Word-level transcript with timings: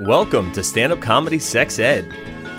Welcome 0.00 0.52
to 0.52 0.62
Stand 0.62 0.92
Up 0.92 1.00
Comedy 1.00 1.38
Sex 1.38 1.78
Ed. 1.78 2.12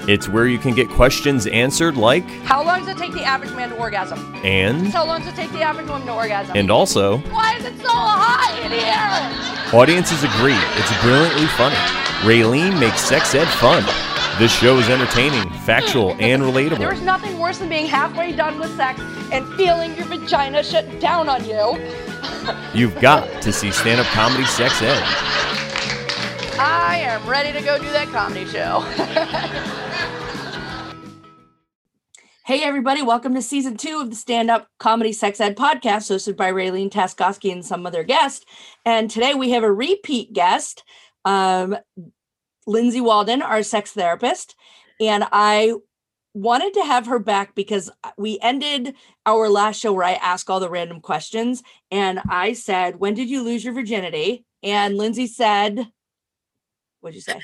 It's 0.07 0.27
where 0.27 0.47
you 0.47 0.57
can 0.57 0.73
get 0.75 0.89
questions 0.89 1.47
answered 1.47 1.95
like, 1.95 2.25
How 2.43 2.63
long 2.63 2.79
does 2.79 2.89
it 2.89 2.97
take 2.97 3.13
the 3.13 3.23
average 3.23 3.51
man 3.53 3.69
to 3.69 3.77
orgasm? 3.77 4.19
and, 4.43 4.87
How 4.87 5.05
long 5.05 5.19
does 5.19 5.29
it 5.29 5.35
take 5.35 5.51
the 5.51 5.61
average 5.61 5.87
woman 5.87 6.07
to 6.07 6.13
orgasm? 6.13 6.57
and 6.57 6.69
also, 6.69 7.17
Why 7.19 7.55
is 7.55 7.65
it 7.65 7.77
so 7.79 7.87
hot 7.89 8.59
in 8.63 8.71
here? 8.71 9.79
audiences 9.79 10.23
agree 10.23 10.57
it's 10.77 11.01
brilliantly 11.01 11.45
funny. 11.55 11.75
Raylene 12.27 12.77
makes 12.79 13.01
sex 13.01 13.33
ed 13.35 13.45
fun. 13.59 13.83
This 14.39 14.51
show 14.53 14.77
is 14.77 14.89
entertaining, 14.89 15.49
factual, 15.65 16.11
and 16.19 16.41
relatable. 16.41 16.79
There's 16.79 17.01
nothing 17.01 17.37
worse 17.39 17.59
than 17.59 17.69
being 17.69 17.85
halfway 17.85 18.31
done 18.33 18.59
with 18.59 18.75
sex 18.75 18.99
and 19.31 19.47
feeling 19.55 19.95
your 19.95 20.05
vagina 20.07 20.63
shut 20.63 20.99
down 20.99 21.29
on 21.29 21.45
you. 21.45 21.77
You've 22.73 22.99
got 22.99 23.41
to 23.43 23.53
see 23.53 23.69
Stand 23.71 23.99
Up 24.01 24.07
Comedy 24.07 24.45
Sex 24.45 24.81
Ed. 24.81 25.48
I 26.61 26.97
am 26.97 27.25
ready 27.25 27.53
to 27.57 27.63
go 27.63 27.77
do 27.77 27.89
that 27.91 28.09
comedy 28.09 28.45
show. 28.45 28.83
Hey, 32.45 32.63
everybody, 32.63 33.03
welcome 33.03 33.35
to 33.35 33.43
season 33.43 33.77
two 33.77 33.99
of 34.01 34.09
the 34.09 34.15
Stand 34.15 34.49
Up 34.49 34.67
Comedy 34.79 35.13
Sex 35.13 35.39
Ed 35.39 35.55
podcast, 35.55 36.09
hosted 36.09 36.35
by 36.35 36.51
Raylene 36.51 36.89
Taskoski 36.89 37.51
and 37.51 37.63
some 37.63 37.85
other 37.85 38.03
guest. 38.03 38.43
And 38.83 39.07
today 39.07 39.35
we 39.35 39.51
have 39.51 39.61
a 39.61 39.71
repeat 39.71 40.33
guest, 40.33 40.83
um, 41.25 41.77
Lindsay 42.65 43.01
Walden, 43.01 43.43
our 43.43 43.61
sex 43.61 43.91
therapist. 43.91 44.55
And 44.99 45.25
I 45.31 45.75
wanted 46.33 46.73
to 46.73 46.85
have 46.85 47.05
her 47.05 47.19
back 47.19 47.53
because 47.53 47.91
we 48.17 48.39
ended 48.41 48.95
our 49.27 49.47
last 49.47 49.79
show 49.79 49.93
where 49.93 50.05
I 50.05 50.13
asked 50.13 50.49
all 50.49 50.59
the 50.59 50.71
random 50.71 51.01
questions. 51.01 51.61
And 51.91 52.19
I 52.29 52.53
said, 52.53 52.95
When 52.99 53.13
did 53.13 53.29
you 53.29 53.43
lose 53.43 53.63
your 53.63 53.75
virginity? 53.75 54.43
And 54.63 54.97
Lindsay 54.97 55.27
said, 55.27 55.87
What'd 57.01 57.15
you 57.15 57.21
say? 57.21 57.39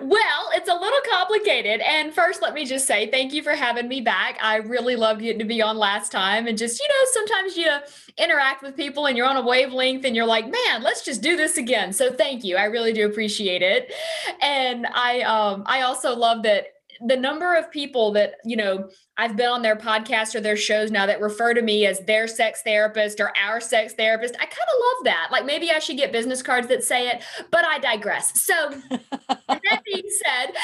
well, 0.00 0.50
it's 0.54 0.68
a 0.68 0.74
little 0.74 1.00
complicated. 1.10 1.80
And 1.80 2.14
first, 2.14 2.42
let 2.42 2.54
me 2.54 2.64
just 2.64 2.86
say 2.86 3.10
thank 3.10 3.32
you 3.32 3.42
for 3.42 3.52
having 3.52 3.88
me 3.88 4.00
back. 4.00 4.38
I 4.42 4.56
really 4.56 4.96
loved 4.96 5.20
getting 5.20 5.38
to 5.38 5.44
be 5.44 5.62
on 5.62 5.76
last 5.76 6.10
time. 6.12 6.46
And 6.46 6.56
just, 6.56 6.80
you 6.80 6.88
know, 6.88 7.10
sometimes 7.12 7.56
you 7.56 7.70
interact 8.18 8.62
with 8.62 8.76
people 8.76 9.06
and 9.06 9.16
you're 9.16 9.28
on 9.28 9.36
a 9.36 9.42
wavelength 9.42 10.04
and 10.04 10.16
you're 10.16 10.26
like, 10.26 10.44
man, 10.44 10.82
let's 10.82 11.04
just 11.04 11.22
do 11.22 11.36
this 11.36 11.58
again. 11.58 11.92
So 11.92 12.12
thank 12.12 12.44
you. 12.44 12.56
I 12.56 12.64
really 12.64 12.92
do 12.92 13.06
appreciate 13.06 13.62
it. 13.62 13.92
And 14.40 14.86
I 14.86 15.20
um 15.22 15.64
I 15.66 15.82
also 15.82 16.14
love 16.14 16.42
that 16.44 16.66
the 17.06 17.16
number 17.16 17.54
of 17.54 17.70
people 17.70 18.12
that, 18.12 18.34
you 18.44 18.56
know, 18.56 18.90
I've 19.20 19.36
been 19.36 19.50
on 19.50 19.60
their 19.60 19.76
podcast 19.76 20.34
or 20.34 20.40
their 20.40 20.56
shows 20.56 20.90
now 20.90 21.04
that 21.04 21.20
refer 21.20 21.52
to 21.52 21.60
me 21.60 21.84
as 21.84 22.00
their 22.06 22.26
sex 22.26 22.62
therapist 22.62 23.20
or 23.20 23.30
our 23.36 23.60
sex 23.60 23.92
therapist. 23.92 24.34
I 24.36 24.46
kind 24.46 24.50
of 24.50 24.78
love 24.80 25.04
that. 25.04 25.28
Like 25.30 25.44
maybe 25.44 25.70
I 25.70 25.78
should 25.78 25.98
get 25.98 26.10
business 26.10 26.42
cards 26.42 26.68
that 26.68 26.82
say 26.82 27.08
it, 27.08 27.22
but 27.50 27.62
I 27.66 27.78
digress. 27.80 28.40
So 28.40 28.70
that 29.18 29.82
being 29.84 30.08
said, 30.24 30.54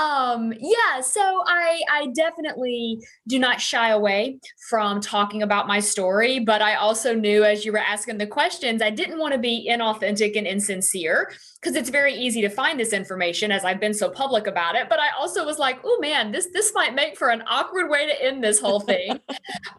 um, 0.00 0.52
yeah, 0.60 1.00
so 1.00 1.42
I 1.48 1.82
I 1.90 2.06
definitely 2.14 3.00
do 3.26 3.40
not 3.40 3.60
shy 3.60 3.90
away 3.90 4.38
from 4.68 5.00
talking 5.00 5.42
about 5.42 5.66
my 5.66 5.80
story, 5.80 6.38
but 6.38 6.62
I 6.62 6.76
also 6.76 7.16
knew 7.16 7.42
as 7.42 7.64
you 7.64 7.72
were 7.72 7.78
asking 7.78 8.18
the 8.18 8.28
questions, 8.28 8.80
I 8.80 8.90
didn't 8.90 9.18
want 9.18 9.32
to 9.34 9.40
be 9.40 9.68
inauthentic 9.68 10.36
and 10.38 10.46
insincere 10.46 11.32
because 11.60 11.76
it's 11.76 11.88
very 11.88 12.14
easy 12.14 12.42
to 12.42 12.50
find 12.50 12.78
this 12.78 12.92
information 12.92 13.50
as 13.50 13.64
I've 13.64 13.80
been 13.80 13.94
so 13.94 14.10
public 14.10 14.46
about 14.46 14.76
it. 14.76 14.88
But 14.88 15.00
I 15.00 15.08
also 15.18 15.46
was 15.46 15.58
like, 15.58 15.80
oh 15.82 15.98
man, 16.00 16.30
this 16.30 16.46
this 16.52 16.72
might 16.74 16.94
make 16.94 17.16
for 17.16 17.30
an 17.30 17.42
awkward 17.48 17.90
way 17.90 18.03
to 18.08 18.24
end 18.24 18.42
this 18.42 18.60
whole 18.60 18.80
thing. 18.80 19.20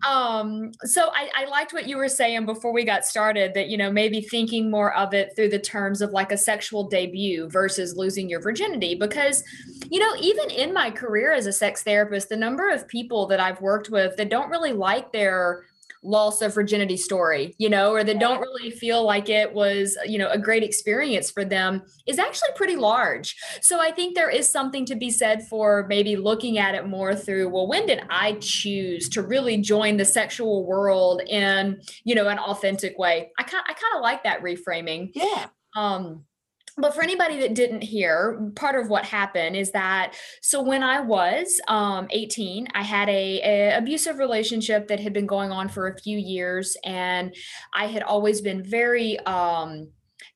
um, 0.07 0.71
so 0.83 1.09
I, 1.13 1.29
I 1.35 1.45
liked 1.45 1.73
what 1.73 1.87
you 1.87 1.97
were 1.97 2.09
saying 2.09 2.45
before 2.45 2.73
we 2.73 2.83
got 2.83 3.05
started 3.05 3.53
that 3.53 3.69
you 3.69 3.77
know 3.77 3.91
maybe 3.91 4.21
thinking 4.21 4.69
more 4.69 4.93
of 4.95 5.13
it 5.13 5.35
through 5.35 5.49
the 5.49 5.59
terms 5.59 6.01
of 6.01 6.11
like 6.11 6.31
a 6.31 6.37
sexual 6.37 6.87
debut 6.87 7.49
versus 7.49 7.95
losing 7.95 8.29
your 8.29 8.41
virginity 8.41 8.95
because 8.95 9.43
you 9.89 9.99
know 9.99 10.15
even 10.19 10.49
in 10.49 10.73
my 10.73 10.89
career 10.89 11.33
as 11.33 11.47
a 11.47 11.53
sex 11.53 11.83
therapist 11.83 12.29
the 12.29 12.37
number 12.37 12.69
of 12.69 12.87
people 12.87 13.25
that 13.27 13.39
I've 13.39 13.61
worked 13.61 13.89
with 13.89 14.15
that 14.17 14.29
don't 14.29 14.49
really 14.49 14.73
like 14.73 15.11
their 15.11 15.65
loss 16.05 16.41
of 16.41 16.53
virginity 16.53 16.97
story, 16.97 17.55
you 17.57 17.69
know, 17.69 17.91
or 17.91 18.03
that 18.03 18.19
don't 18.19 18.39
really 18.39 18.69
feel 18.69 19.03
like 19.03 19.27
it 19.29 19.53
was, 19.53 19.97
you 20.05 20.17
know, 20.17 20.29
a 20.29 20.37
great 20.37 20.63
experience 20.63 21.31
for 21.31 21.43
them 21.43 21.81
is 22.05 22.19
actually 22.19 22.49
pretty 22.55 22.75
large. 22.75 23.35
So 23.61 23.79
I 23.81 23.91
think 23.91 24.15
there 24.15 24.29
is 24.29 24.47
something 24.47 24.85
to 24.85 24.95
be 24.95 25.09
said 25.09 25.47
for 25.47 25.85
maybe 25.89 26.15
looking 26.15 26.57
at 26.57 26.75
it 26.75 26.87
more 26.87 27.15
through, 27.15 27.49
well, 27.49 27.67
when 27.67 27.85
did 27.85 28.01
I 28.09 28.33
choose 28.39 29.09
to 29.09 29.21
really 29.21 29.57
join 29.57 29.97
the 29.97 30.05
sexual 30.05 30.65
world 30.65 31.21
in, 31.27 31.81
you 32.03 32.15
know, 32.15 32.27
an 32.27 32.39
authentic 32.39 32.97
way? 32.97 33.31
I 33.39 33.43
kind 33.43 33.63
I 33.67 33.73
kind 33.73 33.95
of 33.95 34.01
like 34.01 34.23
that 34.23 34.41
reframing. 34.41 35.11
Yeah. 35.13 35.47
Um, 35.75 36.25
but 36.77 36.93
for 36.93 37.01
anybody 37.01 37.39
that 37.39 37.53
didn't 37.53 37.81
hear, 37.81 38.51
part 38.55 38.75
of 38.75 38.89
what 38.89 39.05
happened 39.05 39.55
is 39.55 39.71
that 39.71 40.13
so 40.41 40.61
when 40.61 40.83
I 40.83 40.99
was 40.99 41.59
um, 41.67 42.07
18, 42.11 42.67
I 42.73 42.83
had 42.83 43.07
a, 43.07 43.41
a 43.41 43.77
abusive 43.77 44.17
relationship 44.17 44.89
that 44.89 44.99
had 44.99 45.13
been 45.13 45.25
going 45.25 45.51
on 45.51 45.69
for 45.69 45.87
a 45.87 45.97
few 45.97 46.17
years, 46.17 46.75
and 46.83 47.33
I 47.73 47.87
had 47.87 48.03
always 48.03 48.41
been 48.41 48.63
very 48.63 49.19
um, 49.21 49.89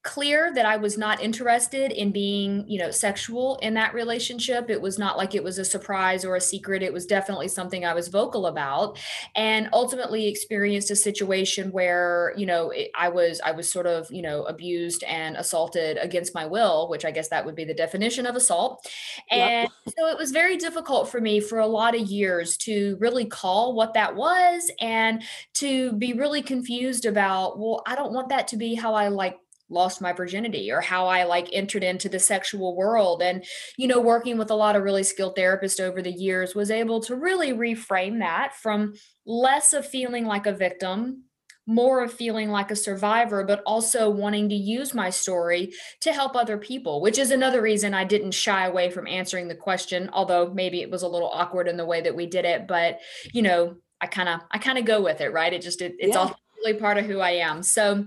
clear 0.10 0.52
that 0.56 0.66
I 0.66 0.78
was 0.78 0.98
not 0.98 1.22
interested 1.22 1.92
in 1.92 2.12
being, 2.12 2.66
you 2.68 2.80
know, 2.80 2.90
sexual 2.90 3.58
in 3.62 3.76
that 3.76 3.94
relationship. 3.94 4.68
It 4.68 4.82
was 4.82 4.98
not 4.98 5.18
like 5.18 5.36
it 5.36 5.44
was 5.44 5.60
a 5.60 5.64
surprise 5.64 6.26
or 6.26 6.36
a 6.36 6.42
secret. 6.42 6.82
It 6.82 6.92
was 6.92 7.06
definitely 7.06 7.48
something 7.48 7.86
I 7.86 7.94
was 7.94 8.08
vocal 8.08 8.48
about 8.48 8.98
and 9.36 9.70
ultimately 9.72 10.28
experienced 10.28 10.90
a 10.90 10.96
situation 10.96 11.72
where, 11.72 12.34
you 12.36 12.48
know, 12.48 12.72
it, 12.72 12.90
I 12.98 13.10
was 13.10 13.40
I 13.46 13.52
was 13.52 13.72
sort 13.72 13.86
of, 13.86 14.08
you 14.10 14.24
know, 14.24 14.44
abused 14.46 15.04
and 15.04 15.38
assaulted 15.38 16.00
against 16.02 16.34
my 16.34 16.46
will, 16.48 16.90
which 16.90 17.06
I 17.06 17.12
guess 17.12 17.30
that 17.30 17.46
would 17.46 17.56
be 17.56 17.66
the 17.66 17.76
definition 17.76 18.26
of 18.26 18.36
assault. 18.36 18.84
And 19.30 19.70
Yep. 19.86 19.96
so 19.98 20.08
it 20.08 20.18
was 20.18 20.32
very 20.32 20.58
difficult 20.58 21.10
for 21.10 21.22
me 21.22 21.40
for 21.40 21.60
a 21.60 21.68
lot 21.68 21.96
of 21.96 22.08
years 22.08 22.58
to 22.58 22.98
really 23.00 23.26
call 23.26 23.76
what 23.76 23.94
that 23.94 24.16
was 24.16 24.72
and 24.80 25.24
to 25.56 25.94
be 25.94 26.14
really 26.14 26.42
confused 26.42 27.06
about, 27.06 27.60
well, 27.60 27.84
I 27.86 27.96
don't 27.96 28.14
want 28.14 28.30
that 28.30 28.48
to 28.50 28.58
be 28.58 28.76
how 28.76 28.94
I 28.96 29.10
like 29.10 29.38
lost 29.70 30.02
my 30.02 30.14
virginity 30.14 30.72
or 30.72 30.82
how 30.82 31.08
I 31.08 31.24
like 31.24 31.50
entered 31.54 31.84
into 31.84 32.10
the 32.10 32.20
sexual 32.20 32.76
world. 32.76 33.22
And, 33.22 33.44
you 33.78 33.88
know, 33.88 34.00
working 34.02 34.38
with 34.38 34.52
a 34.52 34.56
lot 34.56 34.76
of 34.76 34.84
really 34.84 35.04
skilled 35.04 35.36
therapists 35.36 35.80
over 35.80 36.02
the 36.02 36.12
years 36.12 36.56
was 36.56 36.72
able 36.72 37.02
to 37.02 37.16
really 37.16 37.54
reframe 37.54 38.20
that 38.20 38.56
from 38.56 38.94
less 39.26 39.74
of 39.74 39.86
feeling 39.88 40.26
like 40.26 40.46
a 40.46 40.54
victim. 40.54 41.24
More 41.68 42.02
of 42.04 42.12
feeling 42.12 42.50
like 42.50 42.72
a 42.72 42.76
survivor, 42.76 43.44
but 43.44 43.62
also 43.64 44.10
wanting 44.10 44.50
to 44.50 44.56
use 44.56 44.96
my 44.96 45.12
story 45.12 45.72
to 46.02 46.12
help 46.12 46.36
other 46.36 46.58
people, 46.58 47.00
which 47.00 47.20
is 47.20 47.30
another 47.30 47.62
reason 47.62 47.94
I 47.94 48.06
didn't 48.06 48.32
shy 48.32 48.66
away 48.66 48.90
from 48.90 49.06
answering 49.06 49.48
the 49.48 49.54
question, 49.54 50.10
although 50.12 50.52
maybe 50.52 50.82
it 50.82 50.90
was 50.90 51.04
a 51.04 51.08
little 51.08 51.30
awkward 51.30 51.68
in 51.68 51.78
the 51.78 51.86
way 51.86 52.02
that 52.02 52.16
we 52.16 52.26
did 52.26 52.44
it. 52.44 52.68
But, 52.68 53.02
you 53.34 53.44
know, 53.44 53.76
I 54.02 54.08
kind 54.08 54.30
of 54.30 54.40
I 54.50 54.58
kind 54.58 54.80
of 54.80 54.86
go 54.86 55.00
with 55.04 55.22
it, 55.22 55.32
right? 55.32 55.54
It 55.54 55.62
just 55.62 55.84
it, 55.84 55.94
it's 56.00 56.16
Yeah. 56.16 56.22
all 56.22 56.36
really 56.58 56.80
part 56.80 56.98
of 56.98 57.06
who 57.06 57.20
I 57.20 57.32
am. 57.34 57.62
So 57.62 58.06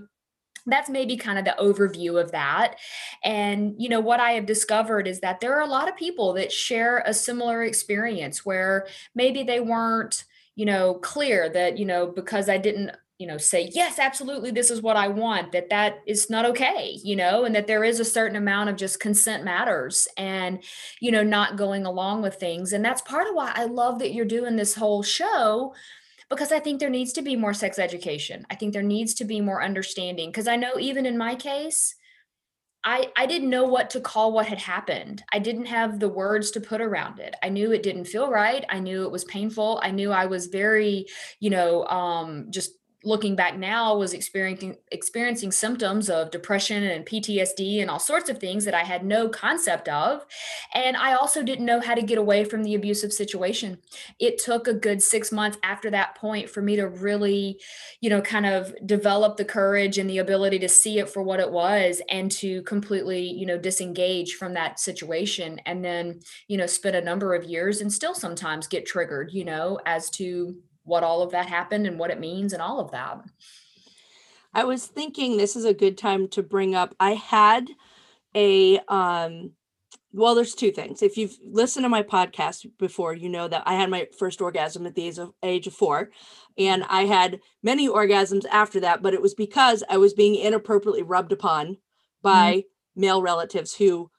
that's 0.65 0.89
maybe 0.89 1.17
kind 1.17 1.37
of 1.37 1.45
the 1.45 1.55
overview 1.59 2.19
of 2.21 2.31
that. 2.31 2.75
And, 3.23 3.75
you 3.77 3.89
know, 3.89 3.99
what 3.99 4.19
I 4.19 4.31
have 4.31 4.45
discovered 4.45 5.07
is 5.07 5.19
that 5.19 5.39
there 5.39 5.55
are 5.55 5.61
a 5.61 5.67
lot 5.67 5.89
of 5.89 5.95
people 5.95 6.33
that 6.33 6.51
share 6.51 7.03
a 7.05 7.13
similar 7.13 7.63
experience 7.63 8.45
where 8.45 8.87
maybe 9.15 9.43
they 9.43 9.59
weren't, 9.59 10.23
you 10.55 10.65
know, 10.65 10.95
clear 10.95 11.49
that, 11.49 11.77
you 11.77 11.85
know, 11.85 12.07
because 12.07 12.49
I 12.49 12.57
didn't 12.57 12.91
you 13.19 13.27
know 13.27 13.37
say 13.37 13.69
yes 13.73 13.99
absolutely 13.99 14.49
this 14.49 14.71
is 14.71 14.81
what 14.81 14.97
i 14.97 15.07
want 15.07 15.51
that 15.51 15.69
that 15.69 15.99
is 16.07 16.29
not 16.29 16.45
okay 16.45 16.97
you 17.03 17.15
know 17.15 17.45
and 17.45 17.53
that 17.53 17.67
there 17.67 17.83
is 17.83 17.99
a 17.99 18.05
certain 18.05 18.35
amount 18.35 18.69
of 18.69 18.75
just 18.75 18.99
consent 18.99 19.43
matters 19.43 20.07
and 20.17 20.63
you 20.99 21.11
know 21.11 21.23
not 21.23 21.55
going 21.55 21.85
along 21.85 22.23
with 22.23 22.35
things 22.35 22.73
and 22.73 22.83
that's 22.83 23.01
part 23.03 23.27
of 23.27 23.35
why 23.35 23.51
i 23.55 23.65
love 23.65 23.99
that 23.99 24.13
you're 24.13 24.25
doing 24.25 24.55
this 24.55 24.73
whole 24.73 25.03
show 25.03 25.73
because 26.35 26.51
I 26.51 26.59
think 26.59 26.79
there 26.79 26.89
needs 26.89 27.13
to 27.13 27.21
be 27.21 27.35
more 27.35 27.53
sex 27.53 27.79
education. 27.79 28.45
I 28.49 28.55
think 28.55 28.73
there 28.73 28.83
needs 28.83 29.13
to 29.15 29.25
be 29.25 29.41
more 29.41 29.63
understanding 29.63 30.29
because 30.29 30.47
I 30.47 30.55
know 30.55 30.79
even 30.79 31.05
in 31.05 31.17
my 31.17 31.35
case, 31.35 31.95
I 32.83 33.09
I 33.15 33.25
didn't 33.25 33.49
know 33.49 33.65
what 33.65 33.89
to 33.91 34.01
call 34.01 34.33
what 34.33 34.47
had 34.47 34.59
happened. 34.59 35.23
I 35.31 35.39
didn't 35.39 35.65
have 35.67 35.99
the 35.99 36.09
words 36.09 36.51
to 36.51 36.61
put 36.61 36.81
around 36.81 37.19
it. 37.19 37.35
I 37.41 37.49
knew 37.49 37.71
it 37.71 37.83
didn't 37.83 38.05
feel 38.05 38.29
right. 38.29 38.65
I 38.69 38.79
knew 38.79 39.03
it 39.03 39.11
was 39.11 39.23
painful. 39.25 39.79
I 39.81 39.91
knew 39.91 40.11
I 40.11 40.25
was 40.25 40.47
very, 40.47 41.05
you 41.39 41.49
know, 41.49 41.85
um 41.87 42.47
just 42.49 42.71
looking 43.03 43.35
back 43.35 43.57
now 43.57 43.97
was 43.97 44.13
experiencing 44.13 44.77
experiencing 44.91 45.51
symptoms 45.51 46.09
of 46.09 46.31
depression 46.31 46.83
and 46.83 47.05
PTSD 47.05 47.81
and 47.81 47.89
all 47.89 47.99
sorts 47.99 48.29
of 48.29 48.37
things 48.39 48.65
that 48.65 48.73
I 48.73 48.83
had 48.83 49.05
no 49.05 49.29
concept 49.29 49.89
of. 49.89 50.25
And 50.73 50.95
I 50.95 51.13
also 51.13 51.43
didn't 51.43 51.65
know 51.65 51.81
how 51.81 51.95
to 51.95 52.01
get 52.01 52.17
away 52.17 52.45
from 52.45 52.63
the 52.63 52.75
abusive 52.75 53.13
situation. 53.13 53.79
It 54.19 54.37
took 54.37 54.67
a 54.67 54.73
good 54.73 55.01
6 55.01 55.31
months 55.31 55.57
after 55.63 55.89
that 55.91 56.15
point 56.15 56.49
for 56.49 56.61
me 56.61 56.75
to 56.75 56.87
really 56.87 57.59
you 58.01 58.09
know 58.09 58.21
kind 58.21 58.45
of 58.45 58.73
develop 58.85 59.37
the 59.37 59.45
courage 59.45 59.97
and 59.97 60.09
the 60.09 60.17
ability 60.17 60.59
to 60.59 60.69
see 60.69 60.99
it 60.99 61.09
for 61.09 61.21
what 61.21 61.39
it 61.39 61.51
was 61.51 62.01
and 62.09 62.31
to 62.31 62.61
completely 62.63 63.21
you 63.21 63.45
know 63.45 63.57
disengage 63.57 64.33
from 64.33 64.53
that 64.53 64.79
situation 64.79 65.59
and 65.65 65.83
then 65.83 66.19
you 66.47 66.57
know 66.57 66.65
spend 66.65 66.95
a 66.95 67.01
number 67.01 67.33
of 67.33 67.43
years 67.43 67.81
and 67.81 67.91
still 67.91 68.13
sometimes 68.13 68.67
get 68.67 68.85
triggered 68.85 69.31
you 69.31 69.45
know 69.45 69.79
as 69.85 70.09
to 70.09 70.55
what 70.83 71.03
all 71.03 71.21
of 71.21 71.31
that 71.31 71.47
happened 71.47 71.87
and 71.87 71.97
what 71.97 72.11
it 72.11 72.19
means 72.19 72.53
and 72.53 72.61
all 72.61 72.79
of 72.79 72.91
that. 72.91 73.23
I 74.53 74.63
was 74.65 74.85
thinking 74.85 75.37
this 75.37 75.55
is 75.55 75.65
a 75.65 75.73
good 75.73 75.97
time 75.97 76.27
to 76.29 76.43
bring 76.43 76.75
up. 76.75 76.95
I 76.99 77.11
had 77.11 77.69
a 78.35 78.79
um 78.87 79.51
well 80.11 80.33
there's 80.33 80.55
two 80.55 80.71
things 80.71 81.03
if 81.03 81.17
you've 81.17 81.37
listened 81.43 81.83
to 81.83 81.89
my 81.89 82.01
podcast 82.01 82.65
before 82.79 83.13
you 83.13 83.29
know 83.29 83.47
that 83.47 83.61
i 83.67 83.75
had 83.75 83.91
my 83.91 84.07
first 84.17 84.41
orgasm 84.41 84.87
at 84.87 84.95
the 84.95 85.05
age 85.05 85.19
of, 85.19 85.31
age 85.43 85.67
of 85.67 85.73
four 85.73 86.09
and 86.57 86.83
i 86.89 87.03
had 87.05 87.39
many 87.61 87.87
orgasms 87.87 88.43
after 88.51 88.79
that 88.79 89.03
but 89.03 89.13
it 89.13 89.21
was 89.21 89.35
because 89.35 89.83
i 89.87 89.97
was 89.97 90.15
being 90.15 90.33
inappropriately 90.33 91.03
rubbed 91.03 91.31
upon 91.31 91.77
by 92.23 92.63
male 92.95 93.21
relatives 93.21 93.75
who 93.75 94.09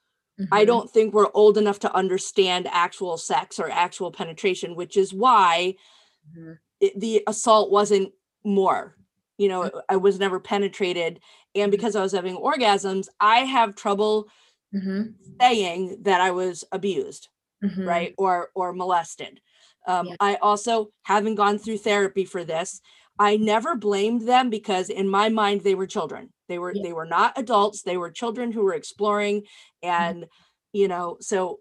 I 0.52 0.64
Mhm. 0.64 0.66
don't 0.66 0.90
think 0.90 1.14
we're 1.14 1.30
old 1.32 1.56
enough 1.58 1.78
to 1.80 1.94
understand 1.94 2.68
actual 2.70 3.16
sex 3.16 3.58
or 3.58 3.70
actual 3.70 4.10
penetration, 4.10 4.74
which 4.74 4.96
is 4.96 5.14
why 5.14 5.76
Mhm. 6.24 6.58
it, 6.80 6.98
the 7.00 7.22
assault 7.26 7.70
wasn't 7.70 8.12
more. 8.44 8.96
You 9.38 9.48
know, 9.48 9.70
I 9.88 9.96
was 9.96 10.18
never 10.18 10.40
penetrated. 10.40 11.20
And 11.54 11.70
because 11.70 11.96
I 11.96 12.02
was 12.02 12.12
having 12.12 12.36
orgasms, 12.36 13.08
I 13.20 13.40
have 13.40 13.74
trouble 13.74 14.28
Mhm. 14.72 15.14
saying 15.40 16.02
that 16.02 16.20
I 16.20 16.30
was 16.30 16.64
abused, 16.72 17.28
Mhm. 17.62 17.86
right? 17.86 18.14
Or 18.18 18.50
or 18.54 18.72
molested. 18.72 19.40
Um, 19.86 20.08
Yeah. 20.08 20.16
I 20.20 20.36
also 20.36 20.90
having 21.04 21.34
gone 21.34 21.58
through 21.58 21.78
therapy 21.78 22.24
for 22.24 22.44
this, 22.44 22.80
I 23.18 23.36
never 23.36 23.76
blamed 23.76 24.22
them 24.22 24.50
because 24.50 24.90
in 24.90 25.08
my 25.08 25.28
mind 25.28 25.62
they 25.62 25.74
were 25.74 25.86
children. 25.86 26.32
They 26.48 26.58
were 26.58 26.74
Yeah. 26.74 26.82
they 26.82 26.92
were 26.92 27.06
not 27.06 27.38
adults. 27.38 27.82
They 27.82 27.96
were 27.96 28.10
children 28.10 28.52
who 28.52 28.62
were 28.64 28.74
exploring, 28.74 29.44
and 29.82 30.26
you 30.72 30.88
know, 30.88 31.18
so 31.20 31.60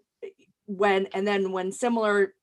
when 0.66 1.06
and 1.08 1.26
then 1.26 1.52
when 1.52 1.72
similar 1.72 2.34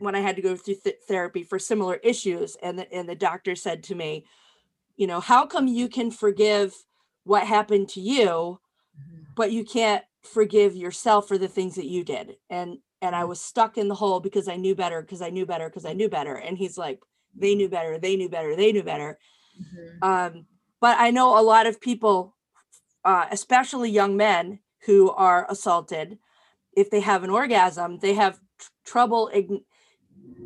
when 0.00 0.14
I 0.16 0.20
had 0.20 0.36
to 0.36 0.42
go 0.42 0.56
through 0.56 0.76
th- 0.82 0.96
therapy 1.06 1.44
for 1.44 1.58
similar 1.58 1.96
issues, 1.96 2.56
and 2.62 2.78
the, 2.78 2.92
and 2.92 3.08
the 3.08 3.14
doctor 3.14 3.54
said 3.54 3.82
to 3.84 3.94
me, 3.94 4.24
you 4.96 5.06
know, 5.06 5.20
how 5.20 5.46
come 5.46 5.68
you 5.68 5.88
can 5.88 6.10
forgive 6.10 6.74
what 7.24 7.46
happened 7.46 7.88
to 7.90 8.00
you, 8.00 8.58
Mhm. 8.98 9.26
but 9.36 9.52
you 9.52 9.64
can't 9.64 10.04
forgive 10.22 10.74
yourself 10.74 11.28
for 11.28 11.38
the 11.38 11.48
things 11.48 11.76
that 11.76 11.86
you 11.86 12.04
did 12.04 12.36
and 12.50 12.76
and 13.00 13.14
Mm-hmm. 13.14 13.22
i 13.22 13.24
was 13.24 13.40
stuck 13.40 13.78
in 13.78 13.88
the 13.88 13.94
hole 13.94 14.20
because 14.20 14.48
i 14.48 14.56
knew 14.56 14.74
better 14.74 15.00
because 15.00 15.22
i 15.22 15.30
knew 15.30 15.46
better 15.46 15.70
because 15.70 15.86
i 15.86 15.94
knew 15.94 16.10
better 16.10 16.34
and 16.34 16.58
he's 16.58 16.76
like 16.76 17.00
they 17.34 17.54
knew 17.54 17.66
better 17.66 17.96
they 17.98 18.16
knew 18.16 18.28
better 18.28 18.54
they 18.54 18.70
knew 18.70 18.82
better 18.82 19.18
Mhm. 19.58 20.02
um 20.02 20.46
but 20.78 20.98
i 21.00 21.10
know 21.10 21.38
a 21.38 21.42
lot 21.42 21.66
of 21.66 21.80
people 21.80 22.36
uh, 23.06 23.24
especially 23.30 23.88
young 23.90 24.14
men 24.18 24.58
who 24.84 25.10
are 25.12 25.46
assaulted 25.48 26.18
if 26.76 26.90
they 26.90 27.00
have 27.00 27.24
an 27.24 27.30
orgasm 27.30 27.98
they 28.00 28.12
have 28.12 28.38
tr- 28.58 28.68
trouble 28.84 29.30
ign- 29.34 29.64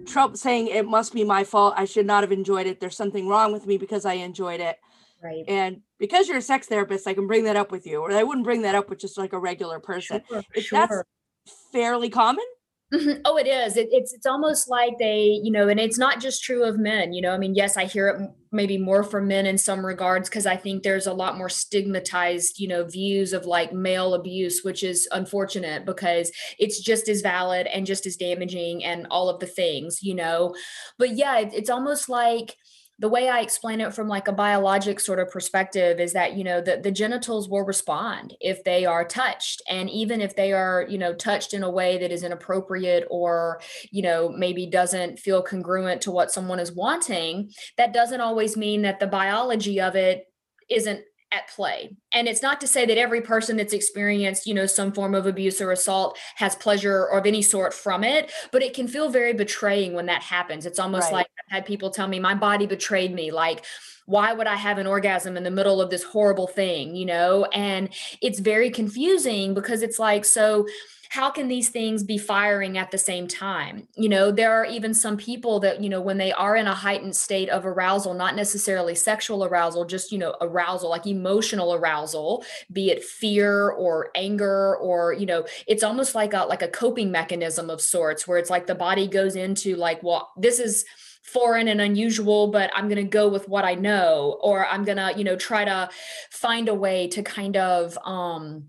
trouble 0.06 0.36
saying 0.36 0.68
it 0.68 0.86
must 0.86 1.12
be 1.12 1.24
my 1.24 1.44
fault 1.44 1.74
i 1.76 1.84
should 1.84 2.06
not 2.06 2.22
have 2.22 2.32
enjoyed 2.32 2.66
it 2.66 2.80
there's 2.80 2.96
something 2.96 3.28
wrong 3.28 3.52
with 3.52 3.66
me 3.66 3.76
because 3.78 4.04
i 4.04 4.14
enjoyed 4.14 4.60
it 4.60 4.76
Right. 5.22 5.44
and 5.48 5.80
because 5.98 6.28
you're 6.28 6.36
a 6.36 6.42
sex 6.42 6.66
therapist 6.66 7.06
i 7.08 7.14
can 7.14 7.26
bring 7.26 7.44
that 7.44 7.56
up 7.56 7.72
with 7.72 7.86
you 7.86 8.00
or 8.00 8.12
i 8.12 8.22
wouldn't 8.22 8.44
bring 8.44 8.62
that 8.62 8.74
up 8.74 8.90
with 8.90 8.98
just 8.98 9.16
like 9.16 9.32
a 9.32 9.38
regular 9.38 9.80
person 9.80 10.20
Sure, 10.28 10.42
if 10.54 10.68
that's 10.70 11.02
fairly 11.72 12.08
common. 12.10 12.44
Mm-hmm. 12.94 13.22
Oh, 13.24 13.36
it 13.36 13.48
is. 13.48 13.76
It, 13.76 13.88
it's 13.90 14.12
it's 14.12 14.26
almost 14.26 14.68
like 14.68 14.98
they, 14.98 15.40
you 15.42 15.50
know, 15.50 15.68
and 15.68 15.80
it's 15.80 15.98
not 15.98 16.20
just 16.20 16.44
true 16.44 16.62
of 16.64 16.78
men. 16.78 17.12
You 17.12 17.22
know, 17.22 17.32
I 17.32 17.38
mean, 17.38 17.54
yes, 17.54 17.76
I 17.76 17.86
hear 17.86 18.08
it 18.08 18.30
maybe 18.52 18.78
more 18.78 19.02
from 19.02 19.26
men 19.26 19.46
in 19.46 19.58
some 19.58 19.84
regards 19.84 20.28
because 20.28 20.46
I 20.46 20.56
think 20.56 20.82
there's 20.82 21.08
a 21.08 21.12
lot 21.12 21.36
more 21.36 21.48
stigmatized, 21.48 22.60
you 22.60 22.68
know, 22.68 22.84
views 22.84 23.32
of 23.32 23.46
like 23.46 23.72
male 23.72 24.14
abuse, 24.14 24.62
which 24.62 24.84
is 24.84 25.08
unfortunate 25.10 25.84
because 25.84 26.30
it's 26.58 26.80
just 26.80 27.08
as 27.08 27.20
valid 27.20 27.66
and 27.66 27.84
just 27.84 28.06
as 28.06 28.16
damaging 28.16 28.84
and 28.84 29.08
all 29.10 29.28
of 29.28 29.40
the 29.40 29.46
things, 29.46 30.02
you 30.02 30.14
know. 30.14 30.54
But 30.96 31.16
yeah, 31.16 31.40
it, 31.40 31.52
it's 31.52 31.70
almost 31.70 32.08
like 32.08 32.54
the 33.00 33.08
way 33.08 33.28
I 33.28 33.40
explain 33.40 33.80
it 33.80 33.92
from 33.92 34.06
like 34.06 34.28
a 34.28 34.32
biologic 34.32 35.00
sort 35.00 35.18
of 35.18 35.30
perspective 35.30 35.98
is 35.98 36.12
that, 36.12 36.36
you 36.36 36.44
know, 36.44 36.60
the, 36.60 36.80
the 36.82 36.92
genitals 36.92 37.48
will 37.48 37.62
respond 37.62 38.36
if 38.40 38.62
they 38.62 38.86
are 38.86 39.04
touched. 39.04 39.62
And 39.68 39.90
even 39.90 40.20
if 40.20 40.36
they 40.36 40.52
are, 40.52 40.86
you 40.88 40.98
know, 40.98 41.12
touched 41.12 41.54
in 41.54 41.64
a 41.64 41.70
way 41.70 41.98
that 41.98 42.12
is 42.12 42.22
inappropriate 42.22 43.06
or, 43.10 43.60
you 43.90 44.02
know, 44.02 44.28
maybe 44.28 44.66
doesn't 44.66 45.18
feel 45.18 45.42
congruent 45.42 46.02
to 46.02 46.12
what 46.12 46.30
someone 46.30 46.60
is 46.60 46.72
wanting, 46.72 47.50
that 47.78 47.92
doesn't 47.92 48.20
always 48.20 48.56
mean 48.56 48.82
that 48.82 49.00
the 49.00 49.06
biology 49.08 49.80
of 49.80 49.96
it 49.96 50.26
isn't 50.70 51.00
at 51.34 51.48
play. 51.48 51.96
And 52.12 52.28
it's 52.28 52.42
not 52.42 52.60
to 52.60 52.66
say 52.66 52.86
that 52.86 52.98
every 52.98 53.20
person 53.20 53.56
that's 53.56 53.72
experienced, 53.72 54.46
you 54.46 54.54
know, 54.54 54.66
some 54.66 54.92
form 54.92 55.14
of 55.14 55.26
abuse 55.26 55.60
or 55.60 55.72
assault 55.72 56.16
has 56.36 56.54
pleasure 56.54 57.06
of 57.06 57.26
any 57.26 57.42
sort 57.42 57.74
from 57.74 58.04
it, 58.04 58.30
but 58.52 58.62
it 58.62 58.74
can 58.74 58.86
feel 58.86 59.08
very 59.08 59.32
betraying 59.32 59.94
when 59.94 60.06
that 60.06 60.22
happens. 60.22 60.66
It's 60.66 60.78
almost 60.78 61.04
Right. 61.06 61.18
like 61.18 61.26
I've 61.46 61.56
had 61.56 61.66
people 61.66 61.90
tell 61.90 62.08
me 62.08 62.20
my 62.20 62.34
body 62.34 62.66
betrayed 62.66 63.12
me. 63.12 63.30
Like, 63.30 63.64
why 64.06 64.32
would 64.34 64.46
I 64.46 64.56
have 64.56 64.78
an 64.78 64.86
orgasm 64.86 65.36
in 65.36 65.44
the 65.44 65.50
middle 65.50 65.80
of 65.80 65.88
this 65.90 66.02
horrible 66.02 66.46
thing, 66.46 66.94
you 66.94 67.06
know? 67.06 67.46
And 67.46 67.88
it's 68.20 68.38
very 68.38 68.70
confusing 68.70 69.54
because 69.54 69.82
it's 69.82 69.98
like, 69.98 70.24
so 70.26 70.66
how 71.14 71.30
can 71.30 71.46
these 71.46 71.68
things 71.68 72.02
be 72.02 72.18
firing 72.18 72.76
at 72.76 72.90
the 72.90 72.98
same 72.98 73.28
time? 73.28 73.86
You 73.94 74.08
know, 74.08 74.32
there 74.32 74.52
are 74.52 74.64
even 74.64 74.92
some 74.92 75.16
people 75.16 75.60
that, 75.60 75.80
you 75.80 75.88
know, 75.88 76.00
when 76.00 76.18
they 76.18 76.32
are 76.32 76.56
in 76.56 76.66
a 76.66 76.74
heightened 76.74 77.14
state 77.14 77.48
of 77.50 77.64
arousal, 77.64 78.14
not 78.14 78.34
necessarily 78.34 78.96
sexual 78.96 79.44
arousal, 79.44 79.84
just, 79.84 80.10
you 80.10 80.18
know, 80.18 80.34
arousal, 80.40 80.90
like 80.90 81.06
emotional 81.06 81.72
arousal, 81.72 82.44
be 82.72 82.90
it 82.90 83.04
fear 83.04 83.70
or 83.70 84.10
anger 84.16 84.76
or, 84.78 85.12
you 85.12 85.24
know, 85.24 85.46
it's 85.68 85.84
almost 85.84 86.16
like 86.16 86.34
a 86.34 86.46
like 86.46 86.62
a 86.62 86.68
coping 86.68 87.12
mechanism 87.12 87.70
of 87.70 87.80
sorts 87.80 88.26
where 88.26 88.38
it's 88.38 88.50
like 88.50 88.66
the 88.66 88.74
body 88.74 89.06
goes 89.06 89.36
into 89.36 89.76
like, 89.76 90.02
well, 90.02 90.32
this 90.36 90.58
is 90.58 90.84
foreign 91.22 91.68
and 91.68 91.80
unusual 91.80 92.48
but 92.48 92.70
i'm 92.74 92.86
going 92.86 93.02
to 93.02 93.02
go 93.02 93.28
with 93.28 93.48
what 93.48 93.64
i 93.64 93.74
know 93.74 94.38
or 94.42 94.66
i'm 94.66 94.84
going 94.84 94.98
to 94.98 95.10
you 95.16 95.24
know 95.24 95.36
try 95.36 95.64
to 95.64 95.88
find 96.30 96.68
a 96.68 96.74
way 96.74 97.08
to 97.08 97.22
kind 97.22 97.56
of 97.56 97.96
um 98.04 98.66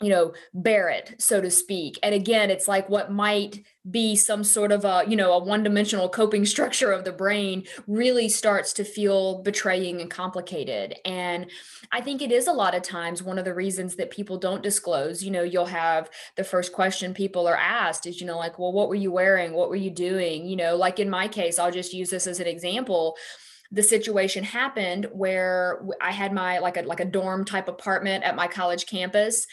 you 0.00 0.08
know 0.08 0.32
bear 0.54 0.88
it 0.88 1.14
so 1.18 1.40
to 1.40 1.50
speak. 1.50 1.98
And 2.02 2.14
again 2.14 2.50
it's 2.50 2.68
like 2.68 2.88
what 2.88 3.10
might 3.10 3.64
be 3.90 4.16
some 4.16 4.44
sort 4.44 4.70
of 4.70 4.84
a 4.84 5.04
you 5.08 5.16
know 5.16 5.32
a 5.32 5.42
one 5.42 5.62
dimensional 5.62 6.08
coping 6.08 6.44
structure 6.54 6.92
of 6.92 7.04
the 7.04 7.12
brain 7.12 7.64
really 7.86 8.28
starts 8.28 8.72
to 8.74 8.84
feel 8.84 9.42
betraying 9.42 10.00
and 10.00 10.10
complicated. 10.10 10.96
And 11.04 11.50
i 11.90 12.00
think 12.00 12.22
it 12.22 12.32
is 12.32 12.46
a 12.46 12.52
lot 12.52 12.74
of 12.74 12.82
times 12.82 13.22
one 13.22 13.38
of 13.38 13.44
the 13.44 13.54
reasons 13.54 13.96
that 13.96 14.10
people 14.10 14.38
don't 14.38 14.62
disclose. 14.62 15.22
You 15.22 15.30
know 15.30 15.42
you'll 15.42 15.66
have 15.66 16.10
the 16.36 16.44
first 16.44 16.72
question 16.72 17.14
people 17.14 17.46
are 17.46 17.56
asked 17.56 18.06
is 18.06 18.20
you 18.20 18.26
know 18.26 18.38
like 18.38 18.58
well 18.58 18.72
what 18.72 18.88
were 18.88 18.94
you 18.94 19.10
wearing? 19.12 19.52
What 19.52 19.68
were 19.68 19.76
you 19.76 19.90
doing? 19.90 20.46
You 20.46 20.56
know 20.56 20.76
like 20.76 20.98
in 20.98 21.10
my 21.10 21.28
case 21.28 21.58
i'll 21.58 21.72
just 21.72 21.92
use 21.92 22.10
this 22.10 22.26
as 22.26 22.40
an 22.40 22.46
example. 22.46 23.16
The 23.70 23.82
situation 23.82 24.44
happened 24.44 25.08
where 25.12 25.82
i 26.00 26.10
had 26.10 26.32
my 26.32 26.58
like 26.58 26.76
a 26.76 26.82
like 26.82 27.00
a 27.00 27.04
dorm 27.04 27.44
type 27.44 27.68
apartment 27.68 28.24
at 28.24 28.36
my 28.36 28.46
college 28.46 28.86
campus 28.86 29.46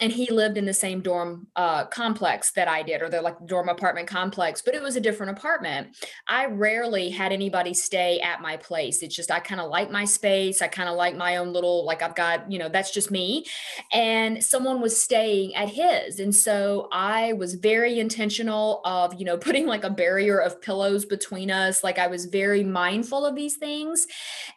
and 0.00 0.10
he 0.10 0.30
lived 0.30 0.56
in 0.56 0.64
the 0.64 0.72
same 0.72 1.00
dorm 1.02 1.46
uh, 1.56 1.84
complex 1.86 2.52
that 2.52 2.68
I 2.68 2.82
did, 2.82 3.02
or 3.02 3.10
the 3.10 3.20
like 3.20 3.36
dorm 3.46 3.68
apartment 3.68 4.08
complex, 4.08 4.62
but 4.62 4.74
it 4.74 4.82
was 4.82 4.96
a 4.96 5.00
different 5.00 5.36
apartment. 5.36 5.96
I 6.26 6.46
rarely 6.46 7.10
had 7.10 7.32
anybody 7.32 7.74
stay 7.74 8.18
at 8.20 8.40
my 8.40 8.56
place. 8.56 9.02
It's 9.02 9.14
just 9.14 9.30
I 9.30 9.40
kind 9.40 9.60
of 9.60 9.70
like 9.70 9.90
my 9.90 10.04
space. 10.04 10.62
I 10.62 10.68
kind 10.68 10.88
of 10.88 10.96
like 10.96 11.16
my 11.16 11.36
own 11.36 11.52
little 11.52 11.84
like 11.84 12.02
I've 12.02 12.14
got 12.14 12.50
you 12.50 12.58
know 12.58 12.68
that's 12.68 12.92
just 12.92 13.10
me, 13.10 13.44
and 13.92 14.42
someone 14.42 14.80
was 14.80 15.00
staying 15.00 15.54
at 15.54 15.68
his, 15.68 16.18
and 16.18 16.34
so 16.34 16.88
I 16.92 17.34
was 17.34 17.54
very 17.54 18.00
intentional 18.00 18.80
of 18.84 19.14
you 19.14 19.26
know 19.26 19.36
putting 19.50 19.66
like 19.66 19.84
a 19.84 19.90
barrier 19.90 20.38
of 20.38 20.62
pillows 20.62 21.04
between 21.04 21.50
us. 21.50 21.84
Like 21.84 21.98
I 21.98 22.06
was 22.06 22.24
very 22.24 22.64
mindful 22.64 23.26
of 23.26 23.34
these 23.34 23.56
things, 23.56 24.06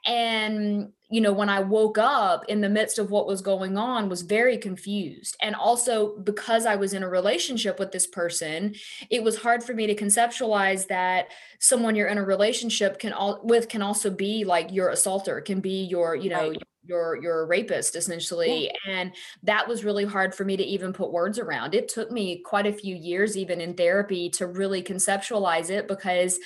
and 0.06 0.94
you 1.13 1.22
know 1.22 1.32
when 1.32 1.50
i 1.50 1.60
woke 1.60 2.00
up 2.00 2.43
in 2.50 2.60
the 2.62 2.70
midst 2.70 2.98
of 2.98 3.12
what 3.12 3.27
was 3.27 3.41
going 3.41 3.77
on 3.77 4.10
was 4.10 4.24
very 4.24 4.58
confused. 4.58 5.38
And 5.41 5.55
also 5.55 6.17
because 6.17 6.65
i 6.65 6.75
was 6.75 6.93
in 6.93 7.03
a 7.03 7.10
relationship 7.10 7.77
with 7.77 7.91
this 7.91 8.08
person 8.08 8.74
it 9.12 9.24
was 9.24 9.38
hard 9.38 9.63
for 9.63 9.74
me 9.74 9.86
to 9.88 9.96
conceptualize 9.96 10.88
that 10.88 11.27
someone 11.60 11.96
you're 11.96 12.08
in 12.08 12.17
a 12.17 12.24
relationship 12.24 12.98
can 12.98 13.13
all 13.13 13.39
with 13.43 13.70
can 13.70 13.84
also 13.84 14.10
be 14.10 14.43
like 14.43 14.72
your 14.72 14.89
assaulter 14.89 15.39
can 15.41 15.60
be 15.60 15.84
your 15.84 16.15
you 16.15 16.29
know 16.29 16.50
Right. 16.50 16.63
your 16.86 17.22
your 17.22 17.46
rapist 17.46 17.96
essentially. 17.96 18.70
And 18.89 19.13
that 19.43 19.67
was 19.67 19.86
really 19.86 20.05
hard 20.05 20.36
for 20.36 20.43
me 20.43 20.58
to 20.58 20.63
even 20.63 20.91
put 20.91 21.12
words 21.13 21.39
around. 21.39 21.74
It 21.75 21.88
took 21.88 22.12
me 22.12 22.39
quite 22.39 22.67
a 22.67 22.74
few 22.74 22.96
years 22.96 23.38
even 23.38 23.62
in 23.62 23.74
therapy 23.75 24.29
to 24.32 24.48
really 24.48 24.84
conceptualize 24.84 25.70
it 25.70 25.88
because 25.88 26.39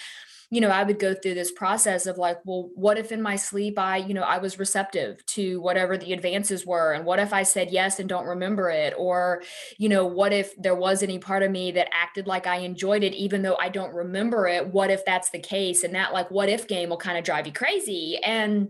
you 0.50 0.62
know, 0.62 0.70
I 0.70 0.84
would 0.84 0.98
go 0.98 1.14
through 1.14 1.34
this 1.34 1.52
process 1.52 2.06
of 2.06 2.18
like, 2.18 2.40
well, 2.46 2.70
what 2.74 2.98
if 2.98 3.12
in 3.12 3.22
my 3.22 3.36
sleep 3.36 3.78
I, 3.78 3.98
you 3.98 4.14
know, 4.14 4.22
I 4.22 4.38
was 4.38 4.60
receptive 4.60 5.26
to 5.28 5.60
whatever 5.60 5.98
the 5.98 6.14
advances 6.14 6.66
were? 6.66 6.94
And 6.94 7.04
what 7.04 7.20
if 7.20 7.34
I 7.34 7.44
said 7.44 7.70
yes 7.70 8.00
and 8.00 8.08
don't 8.08 8.26
remember 8.26 8.70
it? 8.70 8.94
Or, 8.98 9.44
you 9.78 9.90
know, 9.90 10.06
what 10.06 10.32
if 10.32 10.56
there 10.56 10.76
was 10.76 11.04
any 11.04 11.20
part 11.20 11.44
of 11.44 11.52
me 11.52 11.72
that 11.72 11.90
acted 11.92 12.28
like 12.28 12.48
I 12.48 12.58
enjoyed 12.58 13.04
it, 13.04 13.14
even 13.14 13.42
though 13.42 13.58
I 13.60 13.68
don't 13.68 13.94
remember 13.94 14.48
it? 14.48 14.68
What 14.68 14.90
if 14.90 15.04
that's 15.04 15.32
the 15.32 15.40
case? 15.40 15.84
And 15.84 15.94
that 15.96 16.14
like, 16.14 16.32
what 16.32 16.48
if 16.48 16.68
game 16.68 16.90
will 16.90 16.98
kind 16.98 17.18
of 17.18 17.26
drive 17.26 17.46
you 17.46 17.54
crazy. 17.54 18.18
And 18.24 18.70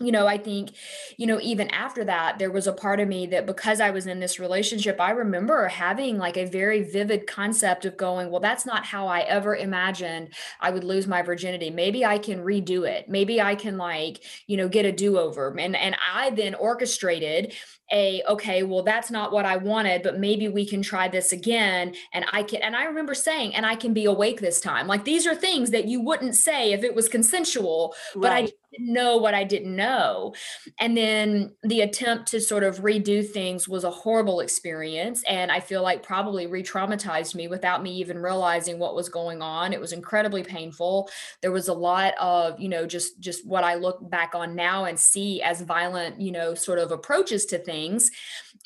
you 0.00 0.12
know, 0.12 0.26
I 0.26 0.38
think, 0.38 0.74
you 1.16 1.26
know, 1.26 1.40
even 1.40 1.68
after 1.70 2.04
that, 2.04 2.38
there 2.38 2.50
was 2.50 2.66
a 2.66 2.72
part 2.72 3.00
of 3.00 3.08
me 3.08 3.26
that 3.26 3.46
because 3.46 3.80
I 3.80 3.90
was 3.90 4.06
in 4.06 4.20
this 4.20 4.40
relationship, 4.40 5.00
I 5.00 5.10
remember 5.10 5.68
having 5.68 6.18
like 6.18 6.36
a 6.36 6.46
very 6.46 6.82
vivid 6.82 7.26
concept 7.26 7.84
of 7.84 7.96
going, 7.96 8.30
well, 8.30 8.40
that's 8.40 8.66
not 8.66 8.84
how 8.84 9.06
I 9.06 9.20
ever 9.20 9.54
imagined 9.54 10.34
I 10.60 10.70
would 10.70 10.84
lose 10.84 11.06
my 11.06 11.22
virginity. 11.22 11.70
Maybe 11.70 12.04
I 12.04 12.18
can 12.18 12.40
redo 12.40 12.88
it. 12.88 13.08
Maybe 13.08 13.40
I 13.40 13.54
can 13.54 13.78
like, 13.78 14.22
you 14.46 14.56
know, 14.56 14.68
get 14.68 14.84
a 14.84 14.92
do-over. 14.92 15.56
And 15.58 15.76
and 15.76 15.96
I 16.12 16.30
then 16.30 16.54
orchestrated 16.54 17.54
a 17.92 18.22
okay 18.26 18.62
well 18.62 18.82
that's 18.82 19.10
not 19.10 19.30
what 19.30 19.44
i 19.44 19.56
wanted 19.56 20.02
but 20.02 20.18
maybe 20.18 20.48
we 20.48 20.64
can 20.64 20.80
try 20.80 21.06
this 21.06 21.32
again 21.32 21.94
and 22.14 22.24
i 22.32 22.42
can 22.42 22.62
and 22.62 22.74
i 22.74 22.84
remember 22.84 23.12
saying 23.12 23.54
and 23.54 23.66
i 23.66 23.74
can 23.74 23.92
be 23.92 24.06
awake 24.06 24.40
this 24.40 24.58
time 24.58 24.86
like 24.86 25.04
these 25.04 25.26
are 25.26 25.34
things 25.34 25.70
that 25.70 25.84
you 25.86 26.00
wouldn't 26.00 26.34
say 26.34 26.72
if 26.72 26.82
it 26.82 26.94
was 26.94 27.08
consensual 27.08 27.94
but 28.16 28.32
i 28.32 28.48
know 28.78 29.16
what 29.16 29.34
I 29.34 29.44
didn't 29.44 29.74
know. 29.74 30.34
And 30.78 30.96
then 30.96 31.54
the 31.62 31.82
attempt 31.82 32.28
to 32.28 32.40
sort 32.40 32.62
of 32.62 32.78
redo 32.78 33.26
things 33.28 33.68
was 33.68 33.84
a 33.84 33.90
horrible 33.90 34.40
experience. 34.40 35.22
And 35.24 35.50
I 35.50 35.60
feel 35.60 35.82
like 35.82 36.02
probably 36.02 36.46
re 36.46 36.62
traumatized 36.62 37.34
me 37.34 37.48
without 37.48 37.82
me 37.82 37.92
even 37.96 38.18
realizing 38.18 38.78
what 38.78 38.94
was 38.94 39.08
going 39.08 39.42
on. 39.42 39.72
It 39.72 39.80
was 39.80 39.92
incredibly 39.92 40.42
painful. 40.42 41.08
There 41.42 41.52
was 41.52 41.68
a 41.68 41.74
lot 41.74 42.14
of, 42.20 42.58
you 42.60 42.68
know, 42.68 42.86
just, 42.86 43.20
just 43.20 43.46
what 43.46 43.64
I 43.64 43.74
look 43.74 44.10
back 44.10 44.34
on 44.34 44.54
now 44.54 44.84
and 44.84 44.98
see 44.98 45.42
as 45.42 45.60
violent, 45.62 46.20
you 46.20 46.32
know, 46.32 46.54
sort 46.54 46.78
of 46.78 46.92
approaches 46.92 47.46
to 47.46 47.58
things 47.58 48.10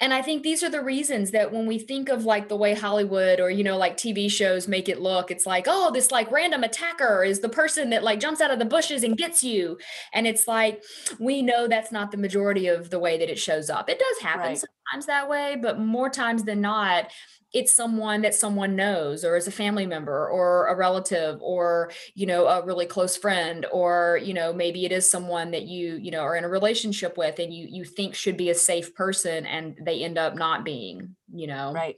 and 0.00 0.14
I 0.14 0.22
think 0.22 0.42
these 0.42 0.62
are 0.62 0.70
the 0.70 0.82
reasons 0.82 1.32
that 1.32 1.52
when 1.52 1.66
we 1.66 1.78
think 1.78 2.08
of 2.08 2.24
like 2.24 2.48
the 2.48 2.56
way 2.56 2.72
Hollywood 2.74 3.40
or, 3.40 3.50
you 3.50 3.64
know, 3.64 3.76
like 3.76 3.96
TV 3.96 4.30
shows 4.30 4.68
make 4.68 4.88
it 4.88 5.00
look, 5.00 5.30
it's 5.30 5.44
like, 5.44 5.64
oh, 5.66 5.90
this 5.90 6.12
like 6.12 6.30
random 6.30 6.62
attacker 6.62 7.24
is 7.24 7.40
the 7.40 7.48
person 7.48 7.90
that 7.90 8.04
like 8.04 8.20
jumps 8.20 8.40
out 8.40 8.52
of 8.52 8.60
the 8.60 8.64
bushes 8.64 9.02
and 9.02 9.16
gets 9.16 9.42
you. 9.42 9.76
And 10.12 10.26
it's 10.26 10.46
like, 10.46 10.84
we 11.18 11.42
know 11.42 11.66
that's 11.66 11.90
not 11.90 12.12
the 12.12 12.16
majority 12.16 12.68
of 12.68 12.90
the 12.90 12.98
way 13.00 13.18
that 13.18 13.30
it 13.30 13.40
shows 13.40 13.70
up. 13.70 13.90
It 13.90 13.98
does 13.98 14.18
happen 14.20 14.50
right. 14.50 14.58
sometimes 14.58 15.06
that 15.06 15.28
way, 15.28 15.56
but 15.60 15.80
more 15.80 16.10
times 16.10 16.44
than 16.44 16.60
not, 16.60 17.10
it's 17.54 17.74
someone 17.74 18.22
that 18.22 18.34
someone 18.34 18.76
knows 18.76 19.24
or 19.24 19.36
is 19.36 19.46
a 19.46 19.52
family 19.52 19.86
member 19.86 20.28
or 20.28 20.66
a 20.66 20.76
relative 20.76 21.40
or 21.40 21.90
you 22.14 22.26
know 22.26 22.46
a 22.46 22.64
really 22.64 22.86
close 22.86 23.16
friend 23.16 23.66
or 23.72 24.20
you 24.22 24.34
know 24.34 24.52
maybe 24.52 24.84
it 24.84 24.92
is 24.92 25.10
someone 25.10 25.50
that 25.50 25.62
you 25.62 25.96
you 25.96 26.10
know 26.10 26.20
are 26.20 26.36
in 26.36 26.44
a 26.44 26.48
relationship 26.48 27.16
with 27.16 27.38
and 27.38 27.52
you 27.52 27.66
you 27.70 27.84
think 27.84 28.14
should 28.14 28.36
be 28.36 28.50
a 28.50 28.54
safe 28.54 28.94
person 28.94 29.46
and 29.46 29.78
they 29.84 30.02
end 30.04 30.18
up 30.18 30.34
not 30.34 30.64
being 30.64 31.14
you 31.32 31.46
know? 31.46 31.72
Right 31.72 31.96